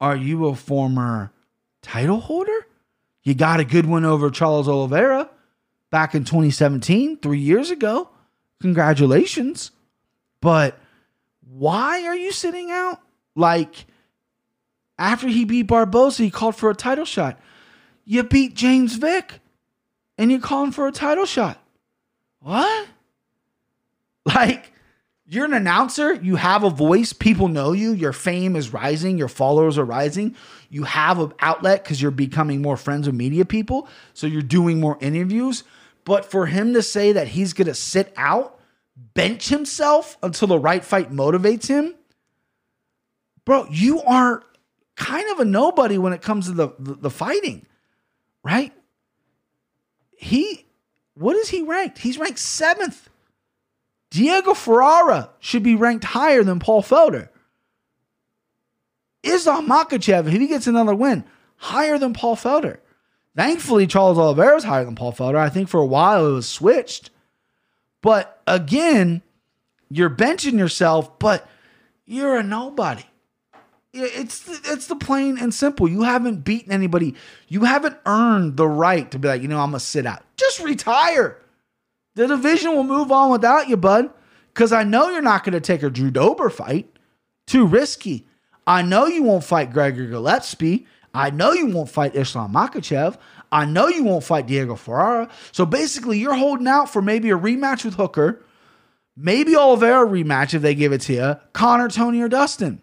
Are 0.00 0.16
you 0.16 0.46
a 0.46 0.54
former 0.54 1.32
title 1.82 2.20
holder? 2.20 2.66
You 3.24 3.34
got 3.34 3.58
a 3.60 3.64
good 3.64 3.86
one 3.86 4.04
over 4.04 4.30
Charles 4.30 4.68
Oliveira 4.68 5.30
back 5.90 6.14
in 6.14 6.24
2017, 6.24 7.18
three 7.18 7.40
years 7.40 7.70
ago. 7.70 8.08
Congratulations. 8.60 9.70
But 10.40 10.78
why 11.40 12.04
are 12.06 12.16
you 12.16 12.32
sitting 12.32 12.70
out? 12.70 13.00
Like, 13.34 13.86
after 14.98 15.26
he 15.26 15.44
beat 15.44 15.62
Barboza, 15.62 16.22
he 16.22 16.30
called 16.30 16.54
for 16.54 16.70
a 16.70 16.74
title 16.74 17.04
shot. 17.04 17.40
You 18.04 18.22
beat 18.22 18.54
James 18.54 18.94
Vick 18.96 19.40
and 20.18 20.30
you're 20.30 20.40
calling 20.40 20.70
for 20.72 20.86
a 20.86 20.92
title 20.92 21.26
shot. 21.26 21.58
What? 22.40 22.88
Like, 24.26 24.72
You're 25.26 25.44
an 25.46 25.52
announcer, 25.54 26.14
you 26.14 26.36
have 26.36 26.64
a 26.64 26.70
voice, 26.70 27.12
people 27.12 27.48
know 27.48 27.72
you, 27.72 27.92
your 27.92 28.12
fame 28.12 28.56
is 28.56 28.72
rising, 28.72 29.18
your 29.18 29.28
followers 29.28 29.76
are 29.78 29.84
rising. 29.84 30.34
You 30.74 30.82
have 30.82 31.20
an 31.20 31.32
outlet 31.38 31.84
because 31.84 32.02
you're 32.02 32.10
becoming 32.10 32.60
more 32.60 32.76
friends 32.76 33.06
with 33.06 33.14
media 33.14 33.44
people. 33.44 33.86
So 34.12 34.26
you're 34.26 34.42
doing 34.42 34.80
more 34.80 34.98
interviews. 35.00 35.62
But 36.04 36.24
for 36.24 36.46
him 36.46 36.74
to 36.74 36.82
say 36.82 37.12
that 37.12 37.28
he's 37.28 37.52
going 37.52 37.68
to 37.68 37.76
sit 37.76 38.12
out, 38.16 38.58
bench 38.96 39.50
himself 39.50 40.18
until 40.20 40.48
the 40.48 40.58
right 40.58 40.84
fight 40.84 41.12
motivates 41.12 41.68
him, 41.68 41.94
bro, 43.44 43.68
you 43.70 44.02
are 44.02 44.42
kind 44.96 45.30
of 45.30 45.38
a 45.38 45.44
nobody 45.44 45.96
when 45.96 46.12
it 46.12 46.22
comes 46.22 46.46
to 46.46 46.52
the, 46.52 46.70
the, 46.80 46.94
the 46.94 47.10
fighting, 47.10 47.64
right? 48.42 48.72
He, 50.16 50.66
what 51.14 51.36
is 51.36 51.50
he 51.50 51.62
ranked? 51.62 51.98
He's 51.98 52.18
ranked 52.18 52.40
seventh. 52.40 53.08
Diego 54.10 54.54
Ferreira 54.54 55.30
should 55.38 55.62
be 55.62 55.76
ranked 55.76 56.02
higher 56.02 56.42
than 56.42 56.58
Paul 56.58 56.82
Felder. 56.82 57.28
Islam 59.24 59.68
Makhachev, 59.68 60.26
if 60.26 60.32
he 60.32 60.46
gets 60.46 60.66
another 60.66 60.94
win, 60.94 61.24
higher 61.56 61.98
than 61.98 62.12
Paul 62.12 62.36
Felder. 62.36 62.78
Thankfully, 63.36 63.86
Charles 63.86 64.18
Oliveira 64.18 64.56
is 64.56 64.64
higher 64.64 64.84
than 64.84 64.94
Paul 64.94 65.12
Felder. 65.12 65.36
I 65.36 65.48
think 65.48 65.68
for 65.68 65.80
a 65.80 65.86
while 65.86 66.26
it 66.26 66.32
was 66.32 66.48
switched. 66.48 67.10
But 68.00 68.42
again, 68.46 69.22
you're 69.90 70.10
benching 70.10 70.58
yourself, 70.58 71.18
but 71.18 71.48
you're 72.04 72.36
a 72.36 72.42
nobody. 72.42 73.04
It's 73.92 74.48
it's 74.68 74.88
the 74.88 74.96
plain 74.96 75.38
and 75.38 75.54
simple. 75.54 75.88
You 75.88 76.02
haven't 76.02 76.44
beaten 76.44 76.72
anybody. 76.72 77.14
You 77.48 77.60
haven't 77.60 77.96
earned 78.06 78.56
the 78.56 78.66
right 78.68 79.08
to 79.12 79.18
be 79.18 79.28
like, 79.28 79.42
you 79.42 79.48
know, 79.48 79.60
I'm 79.60 79.70
gonna 79.70 79.80
sit 79.80 80.04
out. 80.04 80.24
Just 80.36 80.60
retire. 80.60 81.40
The 82.16 82.26
division 82.26 82.74
will 82.74 82.84
move 82.84 83.12
on 83.12 83.30
without 83.30 83.68
you, 83.68 83.76
bud. 83.76 84.10
Because 84.52 84.72
I 84.72 84.82
know 84.82 85.10
you're 85.10 85.22
not 85.22 85.44
gonna 85.44 85.60
take 85.60 85.82
a 85.82 85.90
Drew 85.90 86.10
Dober 86.10 86.50
fight. 86.50 86.90
Too 87.46 87.66
risky. 87.66 88.26
I 88.66 88.82
know 88.82 89.06
you 89.06 89.22
won't 89.22 89.44
fight 89.44 89.72
Gregor 89.72 90.06
Gillespie. 90.06 90.86
I 91.12 91.30
know 91.30 91.52
you 91.52 91.66
won't 91.68 91.90
fight 91.90 92.16
Islam 92.16 92.52
Makhachev. 92.52 93.16
I 93.52 93.64
know 93.64 93.86
you 93.86 94.02
won't 94.02 94.24
fight 94.24 94.46
Diego 94.46 94.74
Ferreira. 94.74 95.30
So 95.52 95.64
basically, 95.64 96.18
you're 96.18 96.34
holding 96.34 96.66
out 96.66 96.90
for 96.90 97.00
maybe 97.00 97.30
a 97.30 97.38
rematch 97.38 97.84
with 97.84 97.94
Hooker, 97.94 98.42
maybe 99.16 99.54
Oliveira 99.54 100.06
rematch 100.06 100.54
if 100.54 100.62
they 100.62 100.74
give 100.74 100.92
it 100.92 101.02
to 101.02 101.12
you, 101.12 101.36
Conor, 101.52 101.88
Tony, 101.88 102.20
or 102.20 102.28
Dustin. 102.28 102.82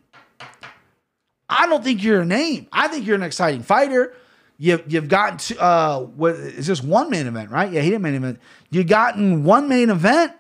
I 1.50 1.68
don't 1.68 1.84
think 1.84 2.02
you're 2.02 2.22
a 2.22 2.26
name. 2.26 2.68
I 2.72 2.88
think 2.88 3.06
you're 3.06 3.18
an 3.18 3.24
exciting 3.24 3.64
fighter. 3.64 4.14
You've 4.58 4.84
you've 4.88 5.10
gotten 5.10 5.38
to 5.40 5.60
uh 5.62 6.00
what 6.00 6.36
is 6.36 6.68
this 6.68 6.82
one 6.82 7.10
main 7.10 7.28
event, 7.28 7.50
right? 7.52 7.70
Yeah, 7.70 7.82
he 7.82 7.90
didn't 7.90 8.04
main 8.04 8.14
event. 8.14 8.40
You've 8.70 8.88
gotten 8.88 9.44
one 9.44 9.68
main 9.68 9.90
event, 9.90 10.34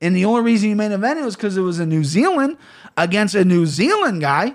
and 0.00 0.14
the 0.14 0.26
only 0.26 0.42
reason 0.42 0.68
you 0.68 0.76
main 0.76 0.92
evented 0.92 1.24
was 1.24 1.34
because 1.34 1.56
it 1.56 1.62
was 1.62 1.80
in 1.80 1.88
New 1.88 2.04
Zealand 2.04 2.58
against 2.96 3.34
a 3.34 3.44
New 3.44 3.66
Zealand 3.66 4.20
guy, 4.20 4.54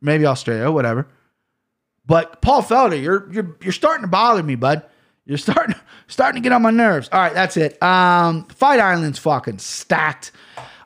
maybe 0.00 0.26
Australia, 0.26 0.70
whatever. 0.70 1.06
But 2.06 2.42
Paul 2.42 2.62
Felder, 2.62 3.00
you're 3.00 3.30
you're 3.32 3.56
you're 3.62 3.72
starting 3.72 4.02
to 4.02 4.08
bother 4.08 4.42
me, 4.42 4.54
bud. 4.56 4.82
You're 5.26 5.38
starting 5.48 5.76
starting 6.08 6.42
to 6.42 6.46
get 6.46 6.52
on 6.52 6.62
my 6.62 6.70
nerves. 6.70 7.08
All 7.12 7.20
right, 7.20 7.34
that's 7.34 7.56
it. 7.56 7.80
Um, 7.82 8.44
Fight 8.46 8.80
Island's 8.80 9.18
fucking 9.18 9.58
stacked. 9.58 10.32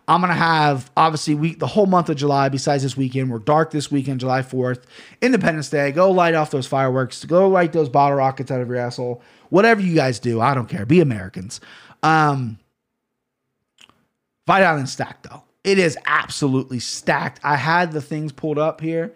I'm 0.07 0.20
gonna 0.20 0.35
have 0.35 0.91
obviously 0.97 1.35
week 1.35 1.61
the 1.61 1.66
whole 1.66 1.87
month 1.87 2.11
of 2.11 2.16
July. 2.16 2.51
Besides 2.51 2.82
this 2.82 2.97
weekend, 2.97 3.30
we're 3.30 3.39
dark 3.39 3.70
this 3.70 3.91
weekend, 3.91 4.20
July 4.20 4.43
4th, 4.43 4.82
Independence 5.22 5.70
Day. 5.70 5.93
Go 5.93 6.11
light 6.11 6.35
off 6.35 6.51
those 6.51 6.66
fireworks. 6.66 7.24
Go 7.24 7.49
light 7.49 7.72
those 7.72 7.89
bottle 7.89 8.18
rockets 8.18 8.51
out 8.51 8.61
of 8.61 8.68
your 8.68 8.76
asshole. 8.76 9.22
Whatever 9.49 9.80
you 9.80 9.95
guys 9.95 10.18
do, 10.18 10.43
I 10.43 10.53
don't 10.55 10.68
care. 10.68 10.85
Be 10.85 11.01
Americans. 11.01 11.61
Um, 12.03 12.59
Fight 14.47 14.62
Island 14.62 14.91
stacked 14.91 15.22
though. 15.30 15.43
It 15.64 15.78
is 15.78 15.98
absolutely 16.04 16.78
stacked. 16.78 17.40
I 17.42 17.56
had 17.56 17.92
the 17.92 18.02
things 18.02 18.32
pulled 18.32 18.58
up 18.58 18.80
here. 18.80 19.14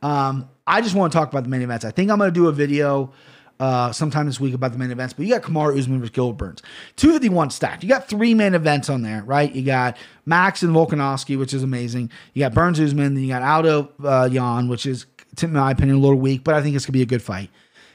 Um, 0.00 0.48
I 0.66 0.80
just 0.80 0.94
want 0.94 1.12
to 1.12 1.18
talk 1.18 1.28
about 1.28 1.42
the 1.42 1.50
main 1.50 1.62
events. 1.62 1.84
I 1.84 1.90
think 1.90 2.10
I'm 2.10 2.18
going 2.18 2.32
to 2.32 2.34
do 2.34 2.46
a 2.46 2.52
video 2.52 3.12
uh, 3.60 3.90
sometime 3.92 4.26
this 4.26 4.38
week 4.38 4.54
about 4.54 4.72
the 4.72 4.78
main 4.78 4.90
events. 4.90 5.12
But 5.12 5.26
you 5.26 5.34
got 5.34 5.42
Kamaru 5.42 5.78
Usman 5.78 5.98
versus 5.98 6.14
Gilbert 6.14 6.38
Burns, 6.38 6.62
251 6.96 7.50
stacked. 7.50 7.82
You 7.82 7.88
got 7.88 8.08
three 8.08 8.34
main 8.34 8.54
events 8.54 8.88
on 8.88 9.02
there, 9.02 9.22
right? 9.24 9.52
You 9.52 9.62
got 9.62 9.96
Max 10.26 10.62
and 10.62 10.74
Volkanovski, 10.74 11.38
which 11.38 11.52
is 11.52 11.62
amazing. 11.62 12.10
You 12.34 12.44
got 12.44 12.54
Burns 12.54 12.78
Usman, 12.78 13.14
then 13.14 13.24
you 13.24 13.30
got 13.30 13.42
Aldo 13.42 13.90
uh, 14.04 14.28
Yan, 14.30 14.68
which 14.68 14.86
is, 14.86 15.06
in 15.42 15.52
my 15.52 15.72
opinion, 15.72 15.96
a 15.96 16.00
little 16.00 16.18
weak, 16.18 16.44
but 16.44 16.54
I 16.54 16.62
think 16.62 16.76
it's 16.76 16.86
gonna 16.86 16.92
be 16.92 17.02
a 17.02 17.06
good 17.06 17.22
fight. 17.22 17.50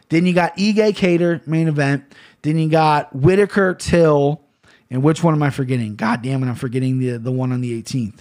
Then 0.09 0.25
you 0.25 0.33
got 0.33 0.55
Ige 0.57 0.93
Kattar 0.93 1.45
main 1.47 1.67
event. 1.67 2.03
Then 2.41 2.57
you 2.57 2.69
got 2.69 3.15
Whittaker 3.15 3.73
Till, 3.73 4.42
and 4.89 5.03
which 5.03 5.23
one 5.23 5.33
am 5.33 5.43
I 5.43 5.49
forgetting? 5.49 5.95
God 5.95 6.21
damn 6.21 6.43
it, 6.43 6.47
I'm 6.47 6.55
forgetting 6.55 6.99
the 6.99 7.17
the 7.17 7.31
one 7.31 7.51
on 7.51 7.61
the 7.61 7.81
18th. 7.81 8.19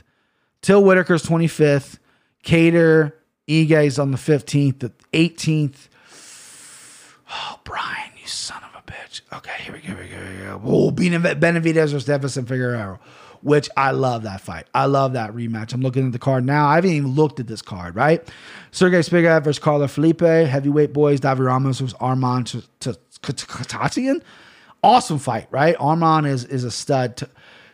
Till 0.62 0.82
Whittaker's 0.82 1.24
25th. 1.24 1.98
Kattar 2.44 3.12
Ige's 3.48 3.98
on 3.98 4.10
the 4.10 4.18
15th. 4.18 4.80
The 4.80 4.92
18th. 5.12 5.88
Oh, 7.30 7.60
Brian, 7.64 8.10
you 8.20 8.26
son 8.26 8.62
of 8.62 8.70
a 8.78 8.82
bitch. 8.90 9.22
Okay, 9.32 9.62
here 9.62 9.72
we 9.72 9.80
go. 9.80 9.88
Here 9.88 9.96
we 9.96 10.08
go. 10.08 10.16
Here 10.16 10.30
we 10.30 10.44
go. 10.44 10.60
Oh, 10.64 10.90
Benavidez 10.90 11.92
versus 11.92 12.04
Deiveson 12.06 12.46
Figueroa, 12.46 12.98
which 13.42 13.70
I 13.76 13.92
love 13.92 14.24
that 14.24 14.40
fight. 14.40 14.66
I 14.74 14.86
love 14.86 15.14
that 15.14 15.32
rematch. 15.32 15.72
I'm 15.72 15.80
looking 15.80 16.06
at 16.06 16.12
the 16.12 16.18
card 16.18 16.44
now. 16.44 16.66
I 16.66 16.74
haven't 16.76 16.90
even 16.90 17.14
looked 17.14 17.40
at 17.40 17.46
this 17.46 17.62
card, 17.62 17.96
right? 17.96 18.26
Sergey 18.70 19.00
Spigaev 19.00 19.44
versus 19.44 19.58
Carla 19.58 19.88
Felipe, 19.88 20.20
heavyweight 20.20 20.92
boys, 20.92 21.20
Davi 21.20 21.46
Ramos 21.46 21.80
versus 21.80 21.94
Armand 22.00 22.64
Tatatian. 22.80 24.22
Awesome 24.82 25.18
fight, 25.18 25.46
right? 25.50 25.76
Armand 25.78 26.26
is 26.26 26.44
is 26.44 26.64
a 26.64 26.70
stud. 26.70 27.22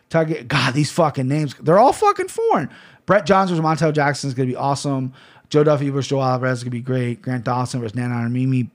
Target, 0.09 0.47
God, 0.47 0.73
these 0.73 0.91
fucking 0.91 1.27
names, 1.27 1.53
they're 1.61 1.77
all 1.77 1.93
fucking 1.93 2.29
foreign. 2.29 2.69
Brett 3.05 3.27
Johns 3.27 3.51
versus 3.51 3.63
Montel 3.63 3.93
Jackson 3.93 4.27
is 4.27 4.33
going 4.33 4.47
to 4.49 4.53
be 4.53 4.57
awesome. 4.57 5.13
Joe 5.49 5.63
Duffy 5.63 5.89
versus 5.89 6.09
Joe 6.09 6.21
Alvarez 6.21 6.59
is 6.59 6.63
going 6.63 6.71
to 6.71 6.77
be 6.77 6.81
great. 6.81 7.21
Grant 7.21 7.43
Dawson 7.43 7.79
versus 7.81 7.95
Nana 7.95 8.15
Armimi. 8.15 8.69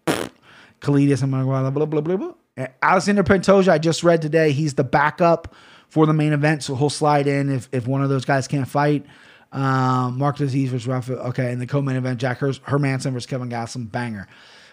Khalidis 0.81 1.23
and 1.23 1.33
blah, 1.33 1.71
blah, 1.71 1.71
blah, 1.87 2.01
blah, 2.01 2.17
blah. 2.17 2.33
And 2.57 2.69
Alexander 2.83 3.25
Pantoja, 3.25 3.69
I 3.69 3.79
just 3.79 4.05
read 4.05 4.23
today, 4.23 4.53
he's 4.53 4.75
the 4.75 4.85
backup 4.85 5.55
for 5.89 6.07
the 6.07 6.13
main 6.13 6.33
event, 6.33 6.63
so 6.63 6.77
he'll 6.77 6.91
slide 6.91 7.27
in 7.27 7.51
if, 7.51 7.69
if 7.73 7.87
one 7.87 8.03
of 8.03 8.11
those 8.11 8.25
guys 8.25 8.47
can't 8.47 8.69
fight. 8.69 9.07
Um, 9.53 10.19
Mark 10.19 10.37
Disease 10.37 10.71
versus 10.71 10.87
Rafa. 10.87 11.17
Okay, 11.29 11.53
and 11.53 11.61
the 11.61 11.67
co-main 11.67 11.97
event, 11.97 12.21
Jack 12.21 12.39
Her- 12.39 12.51
Hermansson 12.51 13.13
versus 13.13 13.27
Kevin 13.27 13.49
Gastelum, 13.49 13.91
banger. 13.91 14.27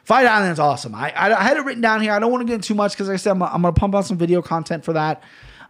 Fight 0.03 0.25
Island's 0.25 0.59
awesome. 0.59 0.95
I, 0.95 1.11
I, 1.11 1.39
I 1.39 1.43
had 1.43 1.57
it 1.57 1.65
written 1.65 1.81
down 1.81 2.01
here. 2.01 2.11
I 2.11 2.19
don't 2.19 2.31
want 2.31 2.41
to 2.41 2.45
get 2.45 2.55
into 2.55 2.69
too 2.69 2.75
much 2.75 2.93
because 2.93 3.07
like 3.07 3.15
I 3.15 3.17
said 3.17 3.31
I'm, 3.31 3.43
I'm 3.43 3.61
going 3.61 3.73
to 3.73 3.79
pump 3.79 3.95
out 3.95 4.05
some 4.05 4.17
video 4.17 4.41
content 4.41 4.83
for 4.83 4.93
that. 4.93 5.23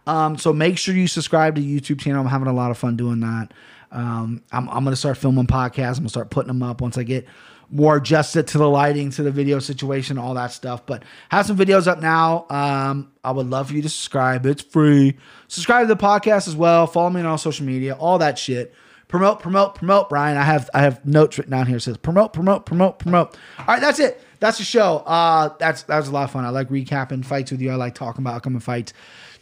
Um, 0.06 0.36
so 0.36 0.52
make 0.52 0.78
sure 0.78 0.94
you 0.94 1.06
subscribe 1.06 1.54
to 1.56 1.60
YouTube 1.60 2.00
channel. 2.00 2.20
I'm 2.20 2.26
having 2.26 2.48
a 2.48 2.52
lot 2.52 2.70
of 2.70 2.78
fun 2.78 2.96
doing 2.96 3.20
that. 3.20 3.52
Um, 3.92 4.42
I'm, 4.50 4.68
I'm 4.68 4.84
going 4.84 4.92
to 4.92 4.96
start 4.96 5.18
filming 5.18 5.46
podcasts. 5.46 5.90
I'm 5.90 5.94
going 5.94 6.04
to 6.04 6.08
start 6.10 6.30
putting 6.30 6.48
them 6.48 6.62
up 6.62 6.80
once 6.80 6.96
I 6.96 7.02
get 7.02 7.26
more 7.70 7.96
adjusted 7.96 8.46
to 8.48 8.58
the 8.58 8.68
lighting, 8.68 9.10
to 9.10 9.22
the 9.22 9.30
video 9.30 9.58
situation, 9.58 10.18
all 10.18 10.34
that 10.34 10.52
stuff. 10.52 10.84
But 10.84 11.04
have 11.30 11.46
some 11.46 11.56
videos 11.56 11.86
up 11.86 12.00
now. 12.00 12.46
Um, 12.50 13.12
I 13.24 13.32
would 13.32 13.48
love 13.48 13.68
for 13.68 13.74
you 13.74 13.82
to 13.82 13.88
subscribe. 13.88 14.44
It's 14.44 14.62
free. 14.62 15.16
Subscribe 15.48 15.88
to 15.88 15.94
the 15.94 16.00
podcast 16.00 16.48
as 16.48 16.56
well. 16.56 16.86
Follow 16.86 17.10
me 17.10 17.20
on 17.20 17.26
all 17.26 17.38
social 17.38 17.64
media, 17.64 17.94
all 17.94 18.18
that 18.18 18.38
shit. 18.38 18.74
Promote, 19.12 19.40
promote, 19.40 19.74
promote, 19.74 20.08
Brian. 20.08 20.38
I 20.38 20.42
have 20.42 20.70
I 20.72 20.80
have 20.80 21.04
notes 21.04 21.36
written 21.36 21.50
down 21.50 21.66
here. 21.66 21.76
It 21.76 21.82
says 21.82 21.98
promote, 21.98 22.32
promote, 22.32 22.64
promote, 22.64 22.98
promote. 22.98 23.36
All 23.58 23.66
right, 23.66 23.78
that's 23.78 24.00
it. 24.00 24.24
That's 24.40 24.56
the 24.56 24.64
show. 24.64 25.00
Uh, 25.04 25.50
that's 25.58 25.82
that 25.82 25.98
was 25.98 26.08
a 26.08 26.12
lot 26.12 26.24
of 26.24 26.30
fun. 26.30 26.46
I 26.46 26.48
like 26.48 26.70
recapping 26.70 27.22
fights 27.22 27.50
with 27.50 27.60
you. 27.60 27.70
I 27.70 27.74
like 27.74 27.94
talking 27.94 28.22
about 28.22 28.36
upcoming 28.36 28.60
fights. 28.60 28.94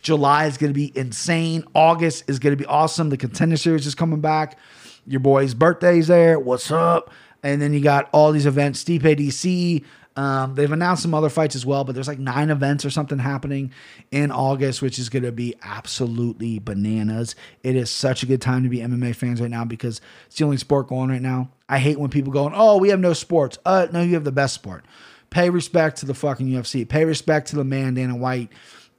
July 0.03 0.47
is 0.47 0.59
going 0.59 0.71
to 0.71 0.75
be 0.75 0.91
insane. 0.99 1.63
August 1.73 2.25
is 2.29 2.41
going 2.41 2.51
to 2.51 2.57
be 2.57 2.67
awesome. 2.67 3.11
The 3.11 3.17
contender 3.17 3.57
series 3.57 3.87
is 3.87 3.95
coming 3.95 4.21
back. 4.21 4.59
Your 5.07 5.21
boy's 5.21 5.55
birthday's 5.55 6.09
there. 6.09 6.41
What's 6.41 6.73
up? 6.73 7.13
And 7.45 7.63
then 7.63 7.73
you 7.73 7.79
got 7.79 8.11
all 8.11 8.33
these 8.33 8.47
events. 8.47 8.83
Stipe 8.83 9.03
DC. 9.03 9.85
Um, 10.21 10.55
they've 10.55 10.71
announced 10.71 11.01
some 11.01 11.15
other 11.15 11.31
fights 11.31 11.57
as 11.57 11.65
well, 11.65 11.83
but 11.83 11.95
there's 11.95 12.07
like 12.07 12.19
nine 12.19 12.51
events 12.51 12.85
or 12.85 12.91
something 12.91 13.19
happening 13.19 13.73
in 14.11 14.31
August, 14.31 14.83
which 14.83 14.99
is 14.99 15.09
going 15.09 15.23
to 15.23 15.33
be 15.33 15.55
absolutely 15.63 16.59
bananas. 16.59 17.35
It 17.63 17.75
is 17.75 17.91
such 17.91 18.23
a 18.23 18.27
good 18.27 18.43
time 18.43 18.63
to 18.65 18.69
be 18.69 18.81
MMA 18.81 19.17
fans 19.17 19.41
right 19.41 19.49
now 19.49 19.65
because 19.65 20.03
it's 20.27 20.37
the 20.37 20.45
only 20.45 20.59
sport 20.59 20.89
going 20.89 21.09
right 21.09 21.23
now. 21.23 21.49
I 21.71 21.79
hate 21.79 21.99
when 21.99 22.11
people 22.11 22.35
going, 22.35 22.53
"Oh, 22.55 22.77
we 22.77 22.91
have 22.91 23.01
no 23.01 23.15
sports." 23.15 23.57
Uh, 23.65 23.87
no, 23.93 24.03
you 24.03 24.13
have 24.13 24.25
the 24.25 24.31
best 24.31 24.53
sport. 24.53 24.85
Pay 25.31 25.49
respect 25.49 25.97
to 26.01 26.07
the 26.07 26.13
fucking 26.13 26.49
UFC. 26.49 26.87
Pay 26.87 27.07
respect 27.07 27.49
to 27.49 27.57
the 27.57 27.65
man 27.65 27.95
Dana 27.95 28.15
White 28.15 28.51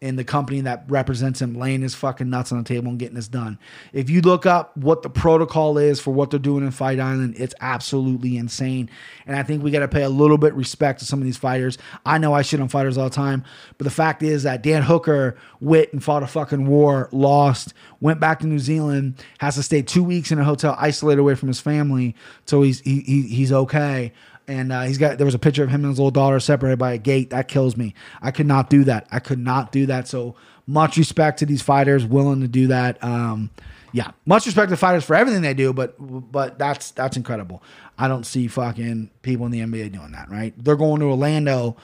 and 0.04 0.18
the 0.18 0.24
company 0.24 0.62
that 0.62 0.84
represents 0.88 1.41
him 1.41 1.54
laying 1.54 1.82
his 1.82 1.93
fucking 1.93 2.28
nuts 2.28 2.52
on 2.52 2.58
the 2.58 2.64
table 2.64 2.89
and 2.89 2.97
getting 2.97 3.14
this 3.14 3.28
done. 3.28 3.60
If 3.93 4.10
you 4.10 4.22
look 4.22 4.47
up 4.47 4.76
what 4.76 5.04
the 5.04 5.12
protocol 5.12 5.78
is 5.78 5.99
for 5.99 6.12
what 6.12 6.32
they're 6.32 6.39
doing 6.39 6.64
in 6.64 6.72
Fight 6.72 6.99
Island, 6.99 7.36
it's 7.38 7.54
absolutely 7.62 8.36
insane. 8.36 8.89
And 9.28 9.36
I 9.36 9.43
think 9.43 9.64
we 9.64 9.70
got 9.70 9.80
to 9.82 9.88
pay 9.88 10.02
a 10.02 10.10
little 10.10 10.39
bit 10.39 10.56
respect 10.56 10.99
to 10.99 11.06
some 11.06 11.20
of 11.20 11.26
these 11.26 11.38
fighters. 11.38 11.78
I 12.04 12.18
know 12.18 12.34
I 12.34 12.41
shit 12.41 12.60
on 12.60 12.68
fighters 12.68 12.97
all 12.97 13.10
the 13.10 13.16
time, 13.16 13.43
but 13.78 13.84
the 13.84 13.91
fact 13.91 14.24
is 14.24 14.41
that 14.43 14.64
Dan 14.64 14.82
Hooker 14.82 15.38
went 15.60 15.93
and 15.93 16.04
fought 16.04 16.24
a 16.24 16.28
fucking 16.28 16.66
war, 16.66 17.08
lost, 17.12 17.76
went 17.99 18.20
back 18.20 18.39
to 18.39 18.47
New 18.47 18.60
Zealand, 18.60 19.24
has 19.38 19.54
to 19.56 19.64
stay 19.64 19.84
two 19.84 20.04
weeks 20.04 20.32
in 20.32 20.39
a 20.39 20.43
hotel, 20.43 20.76
isolated 20.80 21.22
away 21.22 21.36
from 21.36 21.47
his 21.47 21.60
family, 21.60 22.16
so 22.45 22.64
he's 22.64 22.80
he, 22.82 23.02
he 23.02 23.22
he's 23.28 23.52
okay 23.52 24.12
and 24.52 24.72
uh, 24.74 24.82
he's 24.82 24.97
got 24.97 25.18
there 25.18 25.26
was 25.26 25.34
a 25.34 25.39
picture 25.39 25.64
of 25.64 25.70
him 25.70 25.86
and 25.86 25.91
his 25.91 25.99
little 25.99 26.12
daughter 26.12 26.39
separated 26.39 26.78
by 26.78 26.91
a 26.91 26.97
gate. 26.97 27.30
That 27.30 27.47
kills 27.47 27.78
me. 27.78 27.95
I 28.22 28.32
could 28.32 28.45
not 28.45 28.70
do 28.70 28.84
that. 28.84 29.08
I 29.10 29.20
could 29.20 29.39
not 29.39 29.72
do 29.72 29.86
that. 29.86 30.10
So 30.10 30.36
much 30.68 30.97
respect 30.97 31.39
to 31.39 31.45
these 31.45 31.62
fighters 31.62 32.06
willing 32.06 32.41
to 32.41 32.49
do 32.49 32.68
that. 32.68 33.02
Um, 33.02 33.49
yeah, 33.93 34.12
much 34.26 34.45
respect 34.45 34.70
to 34.70 34.78
fighters 34.78 35.06
for 35.06 35.16
everything 35.16 35.41
they 35.41 35.54
do, 35.54 35.72
but 35.72 35.95
but 35.99 36.60
that's 36.60 36.91
that's 36.91 37.16
incredible. 37.16 37.64
I 37.97 38.10
don't 38.10 38.26
see 38.26 38.47
fucking 38.47 39.10
people 39.22 39.45
in 39.45 39.52
the 39.54 39.60
NBA 39.62 39.93
doing 39.93 40.12
that, 40.12 40.30
right? 40.30 40.54
They're 40.58 40.76
going 40.76 40.99
to 40.99 41.06
Orlando 41.06 41.78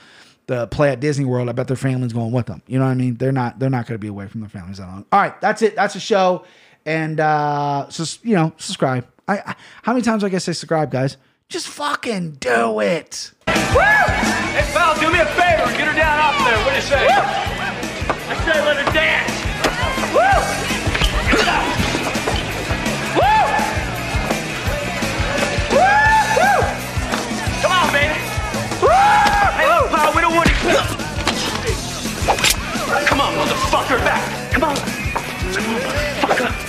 to 0.48 0.68
play 0.68 0.90
at 0.90 1.00
Disney 1.00 1.26
World. 1.26 1.48
I 1.48 1.54
bet 1.54 1.68
their 1.68 1.78
family's 1.78 2.14
going 2.14 2.32
with 2.34 2.48
them. 2.48 2.62
You 2.68 2.80
know 2.80 2.86
what 2.86 2.92
I 2.92 2.96
mean? 2.96 3.16
They're 3.16 3.32
not 3.32 3.60
they're 3.60 3.70
not 3.70 3.88
going 3.88 3.96
to 3.96 4.00
be 4.00 4.08
away 4.08 4.28
from 4.28 4.42
their 4.42 4.50
families 4.50 4.78
that 4.78 4.88
long. 4.88 5.06
All 5.12 5.22
right, 5.22 5.40
that's 5.40 5.62
it. 5.62 5.76
That's 5.78 5.96
a 5.96 6.02
show, 6.02 6.44
and 6.86 7.20
uh, 7.22 7.88
just 7.90 8.26
you 8.26 8.36
know, 8.36 8.52
subscribe. 8.58 9.08
I, 9.26 9.38
I 9.40 9.56
how 9.84 9.94
many 9.94 10.04
times 10.04 10.22
do 10.22 10.28
I 10.28 10.30
guess 10.30 10.44
say 10.44 10.54
subscribe, 10.54 10.92
guys? 10.92 11.16
Just 11.50 11.70
fucking 11.70 12.32
do 12.42 12.82
it. 12.82 13.32
Hey, 13.48 14.66
pal, 14.74 15.00
do 15.00 15.10
me 15.10 15.20
a 15.20 15.26
favor. 15.26 15.72
Get 15.78 15.88
her 15.88 15.94
down 15.96 16.20
off 16.20 16.36
there. 16.44 16.58
What 16.66 16.72
do 16.72 16.76
you 16.76 16.82
say? 16.82 17.08
I 17.08 18.36
say 18.44 18.66
let 18.66 18.76
her 18.76 18.92
dance. 18.92 19.32
Woo! 20.12 20.44
Woo! 23.16 23.48
Woo! 26.36 26.60
Come 27.62 27.72
on, 27.72 27.88
baby. 27.94 28.20
Hey, 29.56 29.68
look, 29.72 29.88
pal, 29.90 30.12
we 30.14 30.20
don't 30.20 30.36
want 30.36 30.50
you. 30.50 30.56
Come 33.08 33.22
on, 33.22 33.32
motherfucker, 33.36 34.00
back. 34.04 34.52
Come 34.52 34.64
on. 34.66 34.76
Come 34.76 35.64
on, 35.64 35.80
motherfucker. 35.80 36.67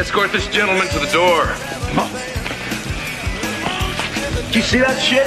Escort 0.00 0.32
this 0.32 0.46
gentleman 0.46 0.88
to 0.88 0.98
the 0.98 1.12
door. 1.12 1.44
Do 4.50 4.58
you 4.58 4.64
see 4.64 4.78
that 4.78 4.98
shit? 4.98 5.26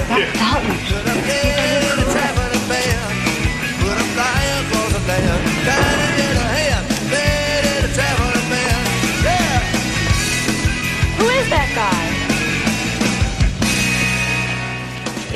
Who 11.19 11.30
is 11.30 11.49
that 11.51 11.69
guy? 11.76 12.07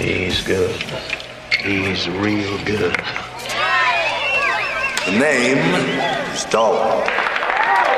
He's 0.01 0.41
good. 0.41 0.81
He's 1.61 2.09
real 2.09 2.57
good. 2.65 2.95
The 5.05 5.11
name, 5.11 6.35
Stalwart. 6.35 7.26